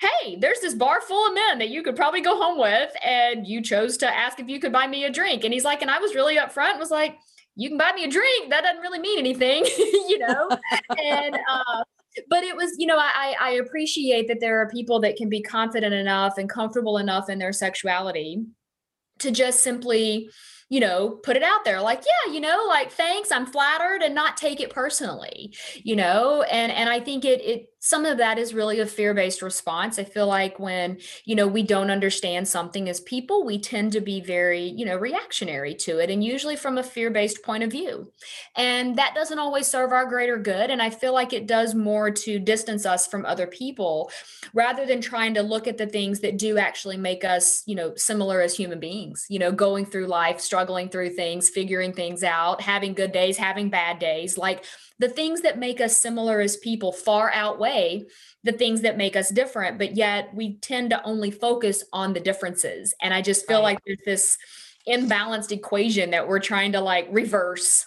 hey, 0.00 0.36
there's 0.36 0.60
this 0.60 0.74
bar 0.74 1.00
full 1.00 1.26
of 1.26 1.34
men 1.34 1.58
that 1.58 1.68
you 1.68 1.82
could 1.82 1.94
probably 1.94 2.22
go 2.22 2.36
home 2.36 2.58
with, 2.58 2.90
and 3.04 3.46
you 3.46 3.62
chose 3.62 3.96
to 3.98 4.08
ask 4.08 4.40
if 4.40 4.48
you 4.48 4.58
could 4.58 4.72
buy 4.72 4.86
me 4.86 5.04
a 5.04 5.10
drink. 5.10 5.44
And 5.44 5.52
he's 5.52 5.64
like, 5.64 5.82
and 5.82 5.90
I 5.90 5.98
was 5.98 6.14
really 6.14 6.36
upfront, 6.36 6.78
was 6.78 6.90
like, 6.90 7.18
you 7.56 7.68
can 7.68 7.76
buy 7.76 7.92
me 7.92 8.04
a 8.04 8.08
drink. 8.08 8.50
That 8.50 8.62
doesn't 8.62 8.80
really 8.80 8.98
mean 8.98 9.18
anything, 9.18 9.64
you 10.08 10.18
know? 10.18 10.48
and 10.98 11.34
uh 11.50 11.84
but 12.28 12.42
it 12.42 12.56
was, 12.56 12.74
you 12.78 12.86
know, 12.86 12.98
I 12.98 13.36
I 13.40 13.50
appreciate 13.52 14.26
that 14.28 14.40
there 14.40 14.60
are 14.60 14.68
people 14.68 15.00
that 15.00 15.16
can 15.16 15.28
be 15.28 15.42
confident 15.42 15.94
enough 15.94 16.38
and 16.38 16.48
comfortable 16.48 16.98
enough 16.98 17.28
in 17.28 17.38
their 17.38 17.52
sexuality 17.52 18.44
to 19.20 19.30
just 19.30 19.62
simply 19.62 20.30
you 20.70 20.80
know 20.80 21.10
put 21.24 21.36
it 21.36 21.42
out 21.42 21.64
there 21.64 21.80
like 21.80 22.02
yeah 22.06 22.32
you 22.32 22.40
know 22.40 22.64
like 22.68 22.90
thanks 22.92 23.30
i'm 23.30 23.44
flattered 23.44 24.02
and 24.02 24.14
not 24.14 24.36
take 24.36 24.60
it 24.60 24.70
personally 24.70 25.52
you 25.82 25.96
know 25.96 26.42
and 26.42 26.72
and 26.72 26.88
i 26.88 26.98
think 26.98 27.24
it 27.24 27.40
it 27.42 27.66
some 27.80 28.04
of 28.04 28.18
that 28.18 28.38
is 28.38 28.54
really 28.54 28.80
a 28.80 28.86
fear-based 28.86 29.42
response. 29.42 29.98
I 29.98 30.04
feel 30.04 30.26
like 30.26 30.58
when 30.58 30.98
you 31.24 31.34
know 31.34 31.48
we 31.48 31.62
don't 31.62 31.90
understand 31.90 32.46
something 32.46 32.88
as 32.88 33.00
people 33.00 33.44
we 33.44 33.58
tend 33.58 33.92
to 33.92 34.00
be 34.00 34.20
very 34.20 34.62
you 34.62 34.84
know 34.84 34.96
reactionary 34.96 35.74
to 35.74 35.98
it 35.98 36.10
and 36.10 36.22
usually 36.22 36.56
from 36.56 36.78
a 36.78 36.82
fear-based 36.82 37.42
point 37.42 37.62
of 37.62 37.70
view. 37.70 38.12
And 38.56 38.96
that 38.96 39.14
doesn't 39.14 39.38
always 39.38 39.66
serve 39.66 39.92
our 39.92 40.06
greater 40.06 40.36
good 40.36 40.70
and 40.70 40.82
i 40.82 40.90
feel 40.90 41.12
like 41.12 41.32
it 41.32 41.46
does 41.46 41.74
more 41.74 42.10
to 42.10 42.38
distance 42.38 42.86
us 42.86 43.06
from 43.06 43.24
other 43.24 43.46
people 43.46 44.10
rather 44.52 44.86
than 44.86 45.00
trying 45.00 45.34
to 45.34 45.42
look 45.42 45.66
at 45.66 45.78
the 45.78 45.86
things 45.86 46.20
that 46.20 46.38
do 46.38 46.58
actually 46.58 46.96
make 46.96 47.24
us 47.24 47.62
you 47.66 47.74
know 47.74 47.94
similar 47.96 48.40
as 48.40 48.54
human 48.54 48.78
beings 48.78 49.26
you 49.28 49.38
know 49.38 49.52
going 49.52 49.84
through 49.84 50.06
life 50.06 50.40
struggling 50.40 50.88
through 50.88 51.10
things 51.10 51.48
figuring 51.48 51.92
things 51.92 52.22
out 52.22 52.60
having 52.60 52.94
good 52.94 53.12
days 53.12 53.36
having 53.36 53.70
bad 53.70 53.98
days 53.98 54.36
like 54.36 54.64
the 55.00 55.08
things 55.08 55.40
that 55.40 55.58
make 55.58 55.80
us 55.80 55.96
similar 55.96 56.40
as 56.40 56.56
people 56.58 56.92
far 56.92 57.32
outweigh 57.34 58.04
the 58.44 58.52
things 58.52 58.82
that 58.82 58.96
make 58.96 59.16
us 59.16 59.30
different 59.30 59.78
but 59.78 59.96
yet 59.96 60.32
we 60.34 60.56
tend 60.58 60.90
to 60.90 61.02
only 61.04 61.30
focus 61.30 61.82
on 61.92 62.12
the 62.12 62.20
differences 62.20 62.94
and 63.02 63.12
i 63.12 63.20
just 63.20 63.46
feel 63.48 63.58
Right. 63.58 63.72
like 63.74 63.78
there's 63.84 63.98
this 64.06 64.38
imbalanced 64.88 65.52
equation 65.52 66.10
that 66.10 66.28
we're 66.28 66.38
trying 66.38 66.72
to 66.72 66.80
like 66.80 67.08
reverse 67.10 67.86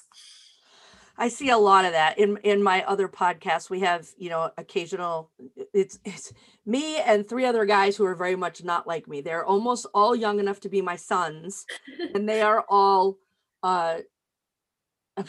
I 1.16 1.28
see 1.28 1.50
a 1.50 1.58
lot 1.58 1.86
of 1.86 1.92
that 1.92 2.18
in 2.18 2.38
in 2.38 2.64
my 2.64 2.84
other 2.86 3.08
podcasts. 3.08 3.70
We 3.70 3.82
have, 3.82 4.08
you 4.18 4.30
know, 4.30 4.50
occasional. 4.58 5.30
It's 5.74 6.00
it's 6.04 6.34
me 6.66 6.98
and 7.02 7.30
three 7.30 7.46
other 7.46 7.66
guys 7.66 7.96
who 7.96 8.06
are 8.06 8.16
very 8.16 8.36
much 8.36 8.64
not 8.64 8.88
like 8.88 9.08
me. 9.08 9.22
They're 9.22 9.46
almost 9.46 9.86
all 9.94 10.16
young 10.16 10.40
enough 10.40 10.60
to 10.62 10.70
be 10.70 10.82
my 10.82 10.96
sons, 10.96 11.66
and 12.16 12.28
they 12.28 12.42
are 12.42 12.66
all. 12.68 13.18
uh 13.62 14.00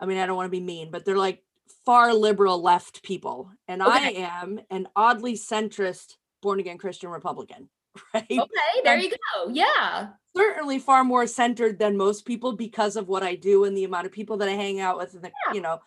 I 0.00 0.06
mean, 0.06 0.18
I 0.18 0.26
don't 0.26 0.36
want 0.36 0.46
to 0.46 0.50
be 0.50 0.60
mean, 0.64 0.90
but 0.90 1.04
they're 1.04 1.16
like 1.16 1.42
far 1.84 2.14
liberal 2.14 2.60
left 2.62 3.02
people, 3.02 3.50
and 3.66 3.82
I 3.82 4.10
am 4.10 4.60
an 4.70 4.88
oddly 4.94 5.34
centrist 5.34 6.14
born 6.42 6.60
again 6.60 6.78
Christian 6.78 7.10
Republican, 7.10 7.68
right? 8.14 8.24
okay 8.30 8.82
there 8.84 8.98
you 8.98 9.10
go 9.10 9.48
yeah 9.50 10.08
certainly 10.36 10.78
far 10.78 11.02
more 11.02 11.26
centered 11.26 11.78
than 11.80 11.96
most 11.96 12.24
people 12.24 12.52
because 12.52 12.94
of 12.96 13.08
what 13.08 13.24
I 13.24 13.34
do 13.34 13.64
and 13.64 13.76
the 13.76 13.82
amount 13.84 14.06
of 14.06 14.12
people 14.12 14.36
that 14.36 14.48
I 14.48 14.52
hang 14.52 14.78
out 14.78 14.96
with 14.96 15.14
and 15.14 15.24
the, 15.24 15.32
Yeah. 15.48 15.54
you 15.54 15.60
know, 15.60 15.80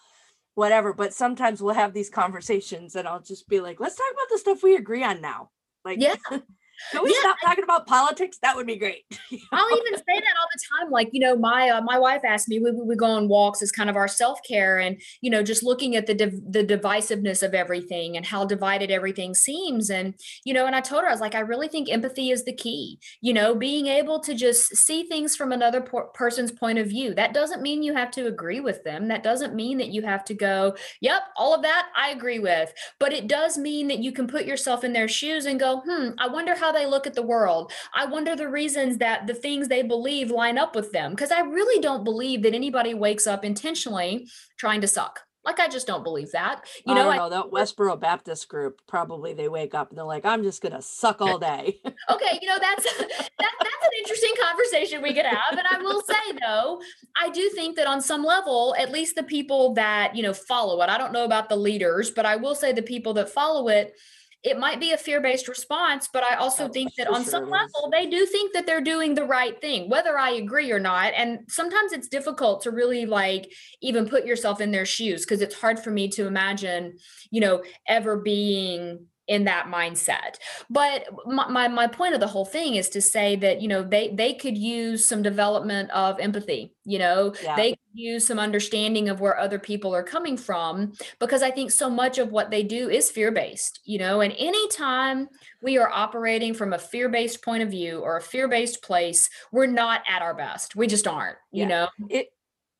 whatever. 0.56 0.92
But 0.94 1.14
sometimes 1.14 1.62
we'll 1.62 1.74
have 1.74 1.94
these 1.94 2.10
conversations 2.10 2.96
and 2.98 3.08
I'll 3.08 3.22
just 3.22 3.48
be 3.48 3.62
like, 3.62 3.80
let's 3.80 3.96
talk 3.96 4.12
about 4.12 4.28
the 4.30 4.38
stuff 4.40 4.62
we 4.64 4.76
agree 4.76 5.04
on 5.04 5.22
now. 5.22 5.52
Like, 5.86 6.00
Yeah. 6.02 6.16
can 6.92 7.04
we 7.04 7.12
Yeah. 7.12 7.20
stop 7.22 7.38
talking 7.44 7.64
about 7.64 7.86
politics? 7.88 8.38
That 8.42 8.56
would 8.56 8.68
be 8.68 8.78
great. 8.78 9.04
I'll 9.52 9.78
even 9.78 9.96
say 9.98 10.04
that 10.08 10.36
all 10.40 10.48
the 10.54 10.62
time. 10.80 10.92
Like, 10.92 11.10
you 11.12 11.20
know, 11.20 11.36
my 11.36 11.70
uh, 11.70 11.82
my 11.82 11.98
wife 12.00 12.22
asked 12.26 12.50
me, 12.50 12.60
we, 12.60 12.72
we 12.72 12.96
go 12.96 13.06
on 13.06 13.28
walks 13.28 13.62
as 13.62 13.72
kind 13.72 13.90
of 13.90 13.96
our 13.96 14.08
self 14.08 14.40
care, 14.48 14.80
and 14.80 15.02
you 15.22 15.30
know, 15.30 15.44
just 15.44 15.64
looking 15.64 15.96
at 15.96 16.08
the 16.08 16.14
div- 16.14 16.42
the 16.52 16.64
divisiveness 16.64 17.44
of 17.44 17.54
everything 17.54 18.18
and 18.18 18.26
how 18.26 18.46
divided 18.46 18.92
everything 18.92 19.34
seems, 19.36 19.90
and 19.90 20.16
you 20.46 20.54
know, 20.54 20.66
and 20.66 20.76
I 20.76 20.82
told 20.82 21.04
her 21.04 21.10
I 21.10 21.12
was 21.12 21.22
like, 21.22 21.36
I 21.36 21.40
really 21.42 21.68
think 21.68 21.90
empathy 21.92 22.32
is 22.32 22.46
the 22.46 22.54
key. 22.54 23.00
You 23.22 23.34
know, 23.34 23.56
being 23.56 23.88
able 23.88 24.20
to 24.22 24.34
just 24.34 24.76
see 24.76 25.04
things 25.04 25.36
from 25.36 25.52
another 25.52 25.82
por- 25.82 26.08
person's 26.14 26.52
point 26.52 26.80
of 26.80 26.88
view. 26.88 27.14
That 27.14 27.34
doesn't 27.34 27.62
mean 27.62 27.84
you 27.84 27.94
have 27.94 28.12
to 28.12 28.28
agree 28.28 28.60
with 28.60 28.84
them. 28.84 29.08
That 29.08 29.24
doesn't 29.24 29.56
mean 29.56 29.78
that 29.78 29.90
you 29.90 30.02
have 30.04 30.24
to 30.26 30.34
go, 30.34 30.76
yep, 31.02 31.22
all 31.36 31.54
of 31.54 31.62
that 31.64 31.90
I 31.96 32.10
agree 32.10 32.40
with. 32.40 32.74
But 33.00 33.14
it 33.14 33.28
does 33.28 33.58
mean 33.58 33.88
that 33.90 34.00
you 34.00 34.12
can 34.12 34.28
put 34.28 34.46
yourself 34.46 34.84
in 34.84 34.94
their 34.94 35.08
shoes 35.08 35.46
and 35.46 35.60
go, 35.60 35.82
hmm, 35.86 36.10
I 36.18 36.28
wonder 36.28 36.56
how 36.56 36.71
they 36.72 36.86
look 36.86 37.08
at 37.08 37.14
the 37.14 37.22
world. 37.22 37.72
I 37.96 38.06
wonder 38.06 38.36
the 38.36 38.50
reasons 38.50 38.98
that 38.98 39.28
the 39.28 39.34
things 39.34 39.68
they 39.68 39.84
believe 39.84 40.32
line 40.32 40.58
up 40.58 40.76
with 40.76 40.92
them. 40.92 41.12
Because 41.12 41.32
I 41.32 41.42
really 41.42 41.82
don't 41.82 42.04
believe 42.04 42.44
that 42.44 42.54
anybody 42.54 42.94
wakes 42.94 43.28
up 43.28 43.46
intentionally 43.46 44.28
trying 44.58 44.82
to 44.82 44.88
suck. 44.88 45.22
Like 45.44 45.60
I 45.60 45.68
just 45.68 45.88
don't 45.88 46.04
believe 46.04 46.32
that. 46.34 46.62
You 46.86 46.94
I 46.94 46.96
know, 46.96 47.10
I, 47.10 47.30
that 47.30 47.46
Westboro 47.46 48.00
Baptist 48.00 48.48
group 48.48 48.80
probably 48.88 49.34
they 49.34 49.50
wake 49.50 49.74
up 49.74 49.90
and 49.90 49.98
they're 49.98 50.06
like, 50.06 50.26
I'm 50.26 50.44
just 50.44 50.62
gonna 50.62 50.82
suck 50.82 51.20
all 51.20 51.40
day. 51.40 51.80
okay, 52.10 52.40
you 52.42 52.48
know 52.48 52.60
that's 52.60 52.84
that, 52.98 53.28
that's 53.40 53.86
an 53.86 53.92
interesting 53.98 54.34
conversation 54.40 55.02
we 55.02 55.14
could 55.14 55.26
have. 55.26 55.58
And 55.58 55.68
I 55.70 55.80
will 55.80 56.02
say 56.02 56.38
though, 56.40 56.80
I 57.20 57.30
do 57.30 57.50
think 57.50 57.76
that 57.78 57.88
on 57.88 58.02
some 58.02 58.24
level, 58.24 58.76
at 58.78 58.92
least 58.92 59.16
the 59.16 59.24
people 59.24 59.74
that 59.74 60.16
you 60.16 60.22
know 60.22 60.34
follow 60.34 60.82
it, 60.84 60.90
I 60.90 60.98
don't 60.98 61.14
know 61.14 61.26
about 61.26 61.50
the 61.50 61.56
leaders, 61.56 62.12
but 62.12 62.26
I 62.26 62.36
will 62.36 62.56
say 62.56 62.72
the 62.72 62.84
people 62.84 63.14
that 63.16 63.30
follow 63.30 63.68
it. 63.68 63.96
It 64.44 64.58
might 64.58 64.80
be 64.80 64.92
a 64.92 64.98
fear-based 64.98 65.48
response, 65.48 66.10
but 66.12 66.24
I 66.24 66.36
also 66.36 66.68
Oh, 66.68 66.68
think 66.68 66.96
that 66.96 67.08
on 67.08 67.24
sure 67.24 67.32
some 67.32 67.44
level 67.44 67.92
they 67.92 68.08
do 68.08 68.26
think 68.26 68.54
that 68.54 68.66
they're 68.66 68.82
doing 68.82 69.14
the 69.14 69.24
right 69.26 69.60
thing, 69.62 69.88
whether 69.88 70.18
I 70.18 70.32
agree 70.32 70.72
or 70.72 70.80
not. 70.80 71.14
And 71.16 71.42
sometimes 71.48 71.94
it's 71.94 72.08
difficult 72.08 72.64
to 72.64 72.72
really 72.72 73.06
like 73.06 73.52
even 73.82 74.10
put 74.10 74.26
yourself 74.26 74.60
in 74.60 74.72
their 74.72 74.86
shoes 74.86 75.26
because 75.26 75.42
it's 75.42 75.54
hard 75.54 75.80
for 75.80 75.92
me 75.92 76.10
to 76.10 76.26
imagine, 76.26 76.98
you 77.30 77.40
know, 77.40 77.64
ever 77.88 78.18
being 78.18 79.06
in 79.32 79.46
that 79.46 79.68
mindset. 79.68 80.36
But 80.70 81.08
my, 81.26 81.48
my 81.48 81.68
my 81.70 81.88
point 81.88 82.14
of 82.14 82.20
the 82.20 82.28
whole 82.28 82.44
thing 82.46 82.76
is 82.76 82.90
to 82.90 83.02
say 83.02 83.38
that, 83.38 83.62
you 83.62 83.68
know, 83.70 83.82
they 83.82 84.10
they 84.14 84.34
could 84.34 84.58
use 84.58 85.06
some 85.06 85.22
development 85.22 85.90
of 85.92 86.20
empathy, 86.20 86.74
you 86.84 87.00
know, 87.00 87.34
Yeah. 87.42 87.56
they 87.56 87.70
could 87.72 87.80
use 87.94 88.28
some 88.28 88.40
understanding 88.40 89.08
of 89.08 89.22
where 89.22 89.40
other 89.40 89.58
people 89.58 89.96
are 89.96 90.04
coming 90.04 90.36
from 90.38 90.92
because 91.20 91.42
I 91.42 91.52
think 91.52 91.72
so 91.72 91.90
much 91.90 92.18
of 92.18 92.32
what 92.32 92.52
they 92.52 92.64
do 92.64 92.90
is 92.90 93.10
fear-based, 93.10 93.80
you 93.86 94.00
know, 94.00 94.20
and 94.22 94.34
anytime 94.38 95.30
we 95.62 95.78
are 95.78 95.90
operating 95.90 96.54
from 96.54 96.74
a 96.74 96.78
fear-based 96.80 97.42
point 97.42 97.64
of 97.64 97.70
view 97.70 98.00
or 98.00 98.18
a 98.18 98.22
fear-based 98.22 98.84
place, 98.84 99.30
we're 99.54 99.66
not 99.68 100.02
at 100.10 100.22
our 100.22 100.34
best. 100.36 100.76
We 100.76 100.88
just 100.88 101.08
aren't, 101.08 101.38
you 101.52 101.62
Yeah. 101.64 101.68
know. 101.70 101.88
it 102.10 102.28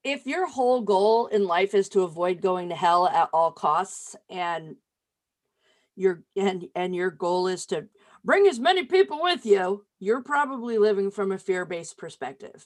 if 0.04 0.26
your 0.26 0.48
whole 0.48 0.82
goal 0.82 1.28
in 1.28 1.46
life 1.46 1.76
is 1.76 1.88
to 1.90 2.02
avoid 2.02 2.42
going 2.42 2.70
to 2.70 2.76
hell 2.76 3.08
at 3.08 3.30
all 3.34 3.52
costs 3.52 4.16
and 4.30 4.76
your 6.02 6.24
and 6.36 6.68
and 6.76 6.96
your 6.96 7.12
goal 7.12 7.48
is 7.48 7.66
to 7.68 7.88
bring 8.26 8.48
as 8.48 8.60
many 8.60 8.84
people 8.84 9.22
with 9.22 9.46
you 9.46 9.86
you're 10.00 10.22
probably 10.22 10.80
living 10.80 11.12
from 11.12 11.32
a 11.32 11.38
fear-based 11.38 11.96
perspective. 11.98 12.66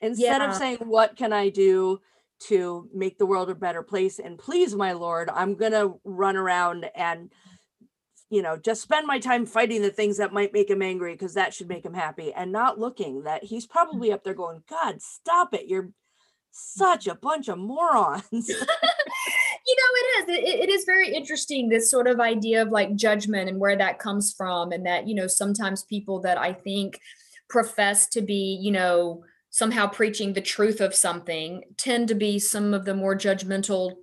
Instead 0.00 0.42
Yeah. 0.42 0.50
of 0.50 0.56
saying 0.56 0.78
what 0.78 1.16
can 1.16 1.32
i 1.32 1.48
do 1.48 2.00
to 2.48 2.88
make 2.92 3.18
the 3.18 3.26
world 3.26 3.48
a 3.50 3.54
better 3.54 3.84
place 3.84 4.18
and 4.18 4.36
please 4.36 4.74
my 4.74 4.92
lord 4.92 5.30
i'm 5.32 5.54
going 5.54 5.72
to 5.72 6.00
run 6.04 6.36
around 6.36 6.90
and 6.96 7.30
you 8.30 8.42
know 8.42 8.56
just 8.56 8.82
spend 8.82 9.06
my 9.06 9.20
time 9.20 9.46
fighting 9.46 9.80
the 9.80 9.90
things 9.90 10.16
that 10.16 10.32
might 10.32 10.52
make 10.52 10.68
him 10.68 10.82
angry 10.82 11.12
because 11.12 11.34
that 11.34 11.54
should 11.54 11.68
make 11.68 11.84
him 11.84 11.94
happy 11.94 12.32
and 12.32 12.50
not 12.50 12.80
looking 12.80 13.22
that 13.22 13.44
he's 13.44 13.66
mm. 13.66 13.70
probably 13.70 14.10
up 14.10 14.24
there 14.24 14.34
going 14.34 14.62
god 14.68 15.00
stop 15.00 15.54
it 15.54 15.68
you're 15.68 15.90
such 16.50 17.06
a 17.06 17.14
bunch 17.14 17.48
of 17.48 17.58
morons 17.58 18.50
you 19.66 19.76
know 19.76 19.90
it 19.94 20.30
is 20.30 20.38
it, 20.38 20.60
it 20.60 20.68
is 20.68 20.84
very 20.84 21.14
interesting 21.14 21.68
this 21.68 21.90
sort 21.90 22.06
of 22.06 22.20
idea 22.20 22.62
of 22.62 22.68
like 22.68 22.94
judgment 22.94 23.48
and 23.48 23.58
where 23.58 23.76
that 23.76 23.98
comes 23.98 24.32
from 24.32 24.72
and 24.72 24.86
that 24.86 25.06
you 25.06 25.14
know 25.14 25.26
sometimes 25.26 25.84
people 25.84 26.20
that 26.20 26.38
i 26.38 26.52
think 26.52 27.00
profess 27.48 28.08
to 28.08 28.20
be 28.20 28.58
you 28.60 28.72
know 28.72 29.22
somehow 29.50 29.86
preaching 29.86 30.32
the 30.32 30.40
truth 30.40 30.80
of 30.80 30.94
something 30.94 31.62
tend 31.76 32.08
to 32.08 32.14
be 32.14 32.38
some 32.38 32.72
of 32.72 32.84
the 32.84 32.94
more 32.94 33.14
judgmental 33.14 33.94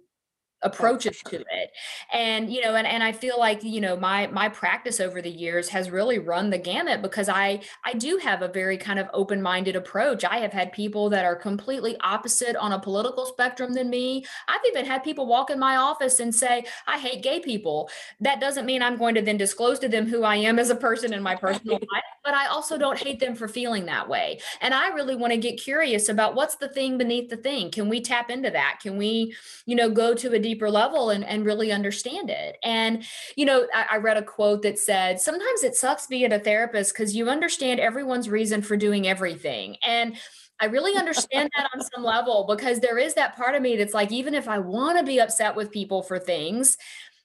approaches 0.62 1.22
to 1.26 1.38
it. 1.38 1.72
And 2.12 2.52
you 2.52 2.62
know 2.62 2.76
and, 2.76 2.86
and 2.86 3.04
i 3.04 3.12
feel 3.12 3.40
like 3.40 3.64
you 3.64 3.80
know 3.80 3.96
my 3.96 4.28
my 4.28 4.50
practice 4.50 5.00
over 5.00 5.22
the 5.22 5.30
years 5.30 5.70
has 5.70 5.90
really 5.90 6.20
run 6.20 6.50
the 6.50 6.58
gamut 6.58 7.02
because 7.02 7.30
i 7.30 7.62
i 7.86 7.94
do 7.94 8.18
have 8.18 8.42
a 8.42 8.48
very 8.48 8.78
kind 8.78 9.00
of 9.00 9.08
open-minded 9.14 9.76
approach. 9.76 10.26
I 10.26 10.38
have 10.38 10.52
had 10.52 10.72
people 10.72 11.10
that 11.12 11.26
are 11.26 11.36
completely 11.36 11.98
opposite 12.02 12.56
on 12.56 12.74
a 12.74 12.80
political 12.80 13.26
spectrum 13.26 13.74
than 13.74 13.90
me. 13.90 14.26
I've 14.48 14.62
even 14.68 14.86
had 14.86 15.04
people 15.04 15.28
walk 15.28 15.50
in 15.50 15.60
my 15.60 15.78
office 15.78 16.20
and 16.20 16.34
say 16.34 16.66
i 16.88 16.98
hate 16.98 17.24
gay 17.24 17.40
people. 17.40 17.90
That 18.20 18.42
doesn't 18.42 18.66
mean 18.66 18.82
i'm 18.82 18.98
going 18.98 19.16
to 19.16 19.22
then 19.22 19.38
disclose 19.38 19.80
to 19.80 19.88
them 19.88 20.08
who 20.08 20.24
i 20.24 20.36
am 20.36 20.60
as 20.60 20.70
a 20.70 20.76
person 20.76 21.14
in 21.14 21.24
my 21.24 21.36
personal 21.36 21.76
life 21.76 22.04
but 22.24 22.34
i 22.34 22.48
also 22.48 22.78
don't 22.78 23.00
hate 23.00 23.20
them 23.20 23.36
for 23.36 23.48
feeling 23.48 23.86
that 23.86 24.10
way. 24.10 24.40
And 24.62 24.74
i 24.74 24.90
really 24.90 25.16
want 25.16 25.32
to 25.32 25.38
get 25.38 25.58
curious 25.60 26.10
about 26.10 26.36
what's 26.36 26.56
the 26.56 26.70
thing 26.70 26.98
beneath 26.98 27.30
the 27.30 27.38
thing? 27.38 27.72
Can 27.72 27.88
we 27.88 28.02
tap 28.02 28.30
into 28.30 28.52
that? 28.52 28.80
Can 28.82 28.98
we 28.98 29.36
you 29.66 29.76
know 29.76 29.90
go 29.90 30.14
to 30.14 30.34
a 30.34 30.40
deeper 30.50 30.70
level 30.70 31.12
and, 31.12 31.24
and 31.24 31.46
really 31.46 31.72
understand 31.72 32.30
it. 32.30 32.58
And 32.64 33.04
you 33.36 33.46
know 33.46 33.68
I, 33.74 33.86
I 33.92 33.98
read 33.98 34.18
a 34.18 34.24
quote 34.24 34.62
that 34.64 34.80
said 34.80 35.20
sometimes 35.20 35.64
it 35.64 35.76
sucks 35.76 36.08
being 36.08 36.34
a 36.34 36.40
therapist 36.40 36.94
because 36.94 37.16
you 37.16 37.30
understand 37.30 37.80
everyone's 37.80 38.30
reason 38.30 38.62
for 38.62 38.76
doing 38.76 39.08
everything. 39.08 39.78
And 39.84 40.18
I 40.62 40.66
really 40.66 40.98
understand 40.98 41.50
that 41.56 41.70
on 41.74 41.82
some 41.82 42.04
level 42.04 42.46
because 42.48 42.80
there 42.80 42.98
is 42.98 43.14
that 43.14 43.36
part 43.38 43.56
of 43.56 43.62
me 43.62 43.78
that's 43.78 43.94
like, 43.94 44.12
even 44.12 44.34
if 44.34 44.48
I 44.50 44.60
want 44.60 44.98
to 44.98 45.06
be 45.06 45.20
upset 45.20 45.56
with 45.56 45.72
people 45.72 46.04
for 46.04 46.20
things, 46.20 46.78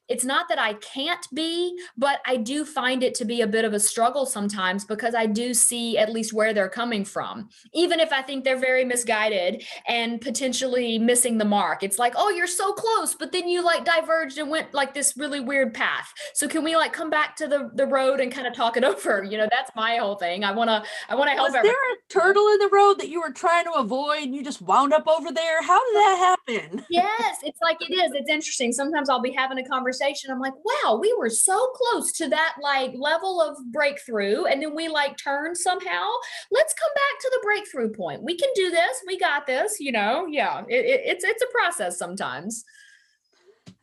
it's 0.09 0.25
not 0.25 0.49
that 0.49 0.59
I 0.59 0.75
can't 0.75 1.27
be, 1.33 1.77
but 1.97 2.21
I 2.27 2.37
do 2.37 2.64
find 2.64 3.03
it 3.03 3.14
to 3.17 3.25
be 3.25 3.40
a 3.40 3.47
bit 3.47 3.64
of 3.64 3.73
a 3.73 3.81
struggle 3.81 4.27
sometimes 4.27 4.85
because 4.85 5.14
I 5.14 5.27
do 5.27 5.55
see 5.55 5.97
at 5.97 6.12
least 6.12 6.33
where 6.33 6.53
they're 6.53 6.69
coming 6.69 7.05
from. 7.05 7.49
Even 7.73 8.01
if 8.01 8.12
I 8.12 8.21
think 8.21 8.45
they're 8.45 8.59
very 8.59 8.85
misguided 8.85 9.64
and 9.88 10.21
potentially 10.21 10.99
missing 10.99 11.38
the 11.38 11.45
mark, 11.45 11.83
it's 11.83 11.99
like, 11.99 12.12
oh, 12.17 12.29
you're 12.29 12.47
so 12.47 12.73
close, 12.75 13.14
but 13.14 13.33
then 13.33 13.49
you 13.49 13.64
like 13.64 13.85
diverged 13.85 14.37
and 14.38 14.51
went 14.51 14.75
like 14.75 14.93
this 14.93 15.14
really 15.17 15.40
weird 15.40 15.73
path. 15.73 16.12
So 16.35 16.49
can 16.49 16.62
we 16.64 16.77
like 16.77 16.93
come 16.93 17.09
back 17.09 17.35
to 17.37 17.47
the, 17.47 17.71
the 17.75 17.87
road 17.87 18.21
and 18.21 18.31
kind 18.31 18.47
of 18.47 18.55
talk 18.55 18.77
it 18.77 18.85
over? 18.93 19.23
You 19.23 19.38
know, 19.38 19.49
that's 19.51 19.71
my 19.75 19.97
whole 19.97 20.17
thing. 20.17 20.45
I 20.45 20.53
want 20.53 20.69
to, 20.69 20.83
I 21.09 21.14
want 21.14 21.31
to 21.31 21.35
help 21.35 21.49
Was 21.49 21.55
everyone. 21.55 21.75
there 21.75 21.93
a 21.95 22.29
turtle 22.29 22.47
in 22.49 22.59
the 22.59 22.71
road 22.71 22.95
that 22.99 23.09
you 23.09 23.21
were 23.23 23.33
trying 23.33 23.64
to 23.64 23.73
avoid 23.73 24.25
and 24.25 24.35
you 24.35 24.45
just 24.45 24.61
wound 24.61 24.93
up 24.93 25.09
over 25.09 25.33
there? 25.33 25.62
How 25.62 25.81
did 25.87 25.97
that 25.97 26.37
happen? 26.47 26.85
yes, 26.90 27.38
it's 27.43 27.59
like 27.62 27.79
it 27.81 27.93
is. 27.93 28.12
It's 28.14 28.29
interesting. 28.29 28.71
Sometimes 28.71 29.09
I'll 29.09 29.23
be 29.23 29.33
having 29.33 29.59
a 29.59 29.64
conversation. 29.67 29.93
I'm 30.02 30.40
like, 30.40 30.54
wow, 30.64 30.98
we 31.00 31.14
were 31.18 31.30
so 31.30 31.72
close 31.74 32.12
to 32.12 32.28
that 32.28 32.54
like 32.62 32.92
level 32.94 33.40
of 33.40 33.57
breakthrough. 33.72 34.44
And 34.44 34.62
then 34.62 34.74
we 34.74 34.88
like 34.88 35.16
turned 35.16 35.57
somehow. 35.57 36.11
Let's 36.50 36.74
come 36.74 36.90
back 36.94 37.20
to 37.20 37.30
the 37.33 37.40
breakthrough 37.42 37.92
point. 37.92 38.22
We 38.22 38.37
can 38.37 38.50
do 38.54 38.70
this. 38.70 39.02
We 39.07 39.18
got 39.18 39.46
this, 39.46 39.78
you 39.80 39.92
know? 39.92 40.26
Yeah. 40.26 40.62
It, 40.68 40.85
it, 40.85 41.00
it's 41.04 41.24
it's 41.24 41.42
a 41.42 41.52
process 41.52 41.98
sometimes. 41.98 42.64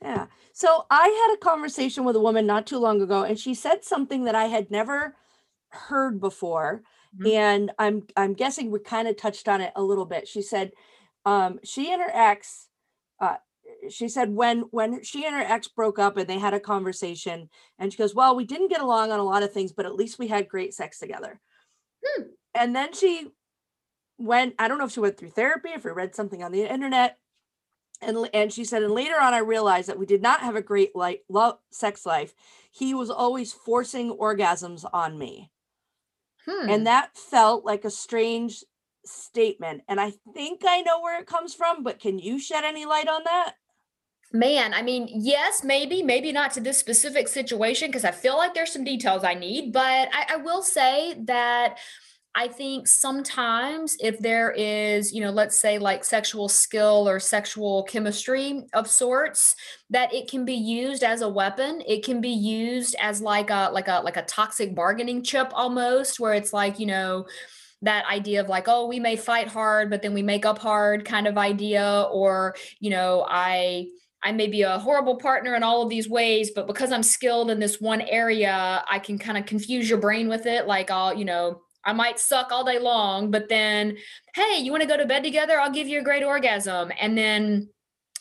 Yeah. 0.02 0.28
So 0.54 0.86
I 0.89 1.08
had 1.08 1.36
a 1.36 1.45
conversation 1.45 2.04
with 2.04 2.15
a 2.15 2.19
woman 2.19 2.45
not 2.45 2.67
too 2.67 2.78
long 2.78 3.02
ago, 3.02 3.24
and 3.24 3.39
she 3.39 3.54
said 3.54 3.84
something 3.84 4.26
that 4.26 4.36
I 4.36 4.45
had 4.45 4.71
never 4.71 5.15
heard 5.69 6.19
before. 6.19 6.84
Mhm. 7.19 7.34
And 7.34 7.71
I'm 7.78 8.08
I'm 8.15 8.34
guessing 8.34 8.71
we 8.71 8.80
kind 8.80 9.08
of 9.08 9.17
touched 9.17 9.47
on 9.47 9.62
it 9.62 9.74
a 9.76 9.82
little 9.82 10.06
bit. 10.06 10.28
She 10.28 10.41
said 10.41 10.71
um, 11.26 11.60
she 11.63 11.91
and 11.91 12.02
her 12.02 12.12
ex, 12.12 12.67
uh, 13.19 13.36
she 13.89 14.08
said 14.10 14.34
when 14.34 14.62
when 14.72 15.04
she 15.04 15.26
and 15.26 15.36
her 15.36 15.41
ex 15.41 15.67
broke 15.67 16.00
up 16.00 16.17
and 16.17 16.28
they 16.28 16.39
had 16.39 16.54
a 16.54 16.60
conversation, 16.60 17.50
and 17.80 17.91
she 17.91 17.98
goes, 17.98 18.15
"Well, 18.15 18.36
we 18.36 18.46
didn't 18.46 18.70
get 18.70 18.82
along 18.82 19.12
on 19.12 19.20
a 19.20 19.24
lot 19.24 19.44
of 19.44 19.52
things, 19.54 19.72
but 19.72 19.86
at 19.86 19.96
least 19.96 20.20
we 20.20 20.28
had 20.28 20.48
great 20.50 20.74
sex 20.74 21.00
together." 21.00 21.39
Hmm. 22.06 22.24
And 22.54 22.76
then 22.76 22.94
she 22.94 23.30
went. 24.17 24.56
I 24.60 24.67
don't 24.67 24.78
know 24.78 24.86
if 24.86 24.91
she 24.91 25.00
went 25.00 25.17
through 25.17 25.32
therapy, 25.32 25.70
if 25.70 25.86
we 25.86 25.91
read 25.91 26.15
something 26.15 26.44
on 26.44 26.52
the 26.52 26.72
internet, 26.72 27.17
and 28.02 28.30
and 28.34 28.52
she 28.52 28.63
said, 28.65 28.84
and 28.84 28.94
later 28.94 29.15
on, 29.20 29.34
I 29.34 29.39
realized 29.39 29.89
that 29.89 30.00
we 30.00 30.06
did 30.06 30.22
not 30.22 30.41
have 30.41 30.56
a 30.56 30.62
great 30.62 30.96
like 30.96 31.24
love 31.30 31.60
sex 31.72 32.06
life. 32.06 32.34
He 32.72 32.94
was 32.94 33.10
always 33.10 33.54
forcing 33.54 34.12
orgasms 34.12 34.86
on 34.91 35.17
me, 35.17 35.52
Hmm. 36.46 36.70
and 36.70 36.88
that 36.88 37.15
felt 37.17 37.65
like 37.65 37.86
a 37.86 37.91
strange 37.91 38.63
statement. 39.06 39.84
And 39.88 40.00
I 40.00 40.13
think 40.34 40.62
I 40.65 40.82
know 40.82 41.02
where 41.02 41.20
it 41.20 41.28
comes 41.28 41.54
from, 41.54 41.84
but 41.84 42.00
can 42.00 42.20
you 42.20 42.39
shed 42.39 42.63
any 42.63 42.86
light 42.86 43.08
on 43.08 43.24
that? 43.26 43.56
Man, 44.34 44.74
I 44.74 44.82
mean, 44.82 45.10
yes, 45.12 45.62
maybe, 45.63 46.02
maybe 46.02 46.32
not 46.32 46.52
to 46.54 46.62
this 46.62 46.78
specific 46.78 47.28
situation 47.28 47.89
because 47.89 48.06
I 48.06 48.12
feel 48.12 48.38
like 48.38 48.54
there's 48.54 48.72
some 48.72 48.86
details 48.86 49.26
I 49.26 49.34
need, 49.34 49.74
but 49.74 50.08
I, 50.13 50.26
I 50.34 50.36
will 50.38 50.62
say 50.62 51.15
that 51.26 51.80
I 52.34 52.48
think 52.48 52.88
sometimes 52.88 53.98
if 54.00 54.20
there 54.20 54.52
is, 54.52 55.12
you 55.12 55.20
know, 55.20 55.32
let's 55.32 55.58
say 55.58 55.80
like 55.80 56.06
sexual 56.06 56.48
skill 56.48 57.10
or 57.10 57.20
sexual 57.20 57.84
chemistry 57.84 58.63
of 58.74 58.89
sorts, 58.89 59.58
that 59.89 60.13
it 60.13 60.30
can 60.32 60.46
be 60.46 60.54
used 60.54 61.04
as 61.04 61.22
a 61.22 61.28
weapon. 61.28 61.82
It 61.86 62.06
can 62.06 62.22
be 62.22 62.30
used 62.30 62.96
as 63.02 63.20
like 63.22 63.50
a 63.50 63.70
like 63.74 63.89
a 63.89 64.00
like 64.02 64.15
a 64.15 64.24
toxic 64.24 64.74
bargaining 64.74 65.24
chip 65.24 65.52
almost, 65.54 66.22
where 66.22 66.34
it's 66.34 66.54
like, 66.54 66.80
you 66.80 66.86
know, 66.86 67.26
that 67.82 68.06
idea 68.06 68.39
of 68.39 68.48
like, 68.48 68.70
oh, 68.70 68.88
we 68.88 69.00
may 69.02 69.17
fight 69.17 69.50
hard, 69.50 69.89
but 69.89 70.02
then 70.02 70.13
we 70.13 70.22
make 70.22 70.46
up 70.46 70.58
hard 70.60 71.04
kind 71.04 71.28
of 71.28 71.38
idea, 71.38 72.08
or, 72.13 72.56
you 72.80 72.91
know, 72.91 73.26
I 73.28 73.88
I 74.24 74.32
may 74.32 74.48
be 74.48 74.62
a 74.62 74.78
horrible 74.78 75.16
partner 75.16 75.56
in 75.56 75.64
all 75.64 75.82
of 75.82 75.90
these 75.90 76.08
ways, 76.08 76.52
but 76.52 76.68
because 76.68 76.92
I'm 76.92 77.04
skilled 77.04 77.50
in 77.50 77.60
this 77.60 77.82
one 77.82 78.02
area, 78.02 78.84
I 78.90 79.00
can 79.00 79.18
kind 79.18 79.38
of 79.38 79.46
confuse 79.46 79.90
your 79.90 80.00
brain 80.00 80.30
with 80.30 80.46
it. 80.46 80.68
Like 80.68 80.92
I'll, 80.92 81.14
you 81.14 81.26
know, 81.26 81.62
I 81.84 81.94
might 81.94 82.20
suck 82.20 82.52
all 82.52 82.64
day 82.64 82.78
long, 82.78 83.32
but 83.32 83.50
then, 83.50 83.98
hey, 84.36 84.60
you 84.60 84.72
want 84.72 84.84
to 84.84 84.88
go 84.88 84.98
to 84.98 85.06
bed 85.06 85.24
together? 85.24 85.60
I'll 85.60 85.72
give 85.72 85.88
you 85.88 86.00
a 86.00 86.04
great 86.04 86.24
orgasm. 86.24 86.92
And 87.00 87.18
then 87.18 87.70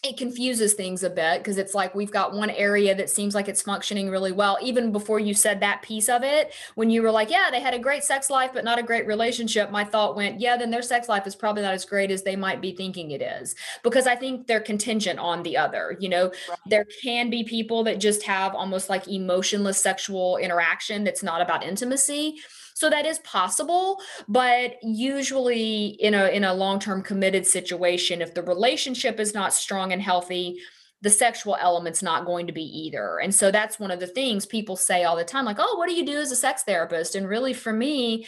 it 0.02 0.16
confuses 0.16 0.72
things 0.72 1.02
a 1.02 1.10
bit 1.10 1.38
because 1.38 1.58
it's 1.58 1.74
like 1.74 1.94
we've 1.94 2.10
got 2.10 2.32
one 2.32 2.48
area 2.48 2.94
that 2.94 3.10
seems 3.10 3.34
like 3.34 3.48
it's 3.48 3.60
functioning 3.60 4.08
really 4.08 4.32
well. 4.32 4.56
Even 4.62 4.92
before 4.92 5.18
you 5.18 5.34
said 5.34 5.60
that 5.60 5.82
piece 5.82 6.08
of 6.08 6.22
it, 6.22 6.54
when 6.74 6.88
you 6.88 7.02
were 7.02 7.10
like, 7.10 7.30
yeah, 7.30 7.48
they 7.50 7.60
had 7.60 7.74
a 7.74 7.78
great 7.78 8.02
sex 8.02 8.30
life, 8.30 8.50
but 8.54 8.64
not 8.64 8.78
a 8.78 8.82
great 8.82 9.06
relationship, 9.06 9.70
my 9.70 9.84
thought 9.84 10.16
went, 10.16 10.40
yeah, 10.40 10.56
then 10.56 10.70
their 10.70 10.80
sex 10.80 11.06
life 11.06 11.26
is 11.26 11.36
probably 11.36 11.62
not 11.62 11.74
as 11.74 11.84
great 11.84 12.10
as 12.10 12.22
they 12.22 12.34
might 12.34 12.62
be 12.62 12.74
thinking 12.74 13.10
it 13.10 13.20
is. 13.20 13.54
Because 13.82 14.06
I 14.06 14.16
think 14.16 14.46
they're 14.46 14.60
contingent 14.60 15.18
on 15.18 15.42
the 15.42 15.58
other. 15.58 15.94
You 16.00 16.08
know, 16.08 16.32
there 16.66 16.86
can 17.02 17.28
be 17.28 17.44
people 17.44 17.84
that 17.84 18.00
just 18.00 18.22
have 18.22 18.54
almost 18.54 18.88
like 18.88 19.06
emotionless 19.06 19.82
sexual 19.82 20.38
interaction 20.38 21.04
that's 21.04 21.22
not 21.22 21.42
about 21.42 21.62
intimacy 21.62 22.36
so 22.80 22.88
that 22.88 23.04
is 23.04 23.18
possible 23.18 24.00
but 24.26 24.76
usually 24.82 25.88
in 26.00 26.14
a 26.14 26.28
in 26.28 26.44
a 26.44 26.54
long-term 26.54 27.02
committed 27.02 27.46
situation 27.46 28.22
if 28.22 28.32
the 28.32 28.42
relationship 28.42 29.20
is 29.20 29.34
not 29.34 29.52
strong 29.52 29.92
and 29.92 30.00
healthy 30.00 30.58
the 31.02 31.10
sexual 31.10 31.56
element's 31.56 32.02
not 32.02 32.26
going 32.26 32.46
to 32.46 32.52
be 32.52 32.62
either. 32.62 33.20
And 33.20 33.34
so 33.34 33.50
that's 33.50 33.80
one 33.80 33.90
of 33.90 34.00
the 34.00 34.06
things 34.06 34.44
people 34.44 34.76
say 34.76 35.04
all 35.04 35.16
the 35.16 35.24
time 35.24 35.44
like 35.44 35.58
oh 35.58 35.76
what 35.76 35.88
do 35.88 35.94
you 35.94 36.06
do 36.06 36.18
as 36.18 36.32
a 36.32 36.36
sex 36.36 36.62
therapist? 36.62 37.14
And 37.14 37.28
really 37.28 37.52
for 37.52 37.72
me 37.72 38.26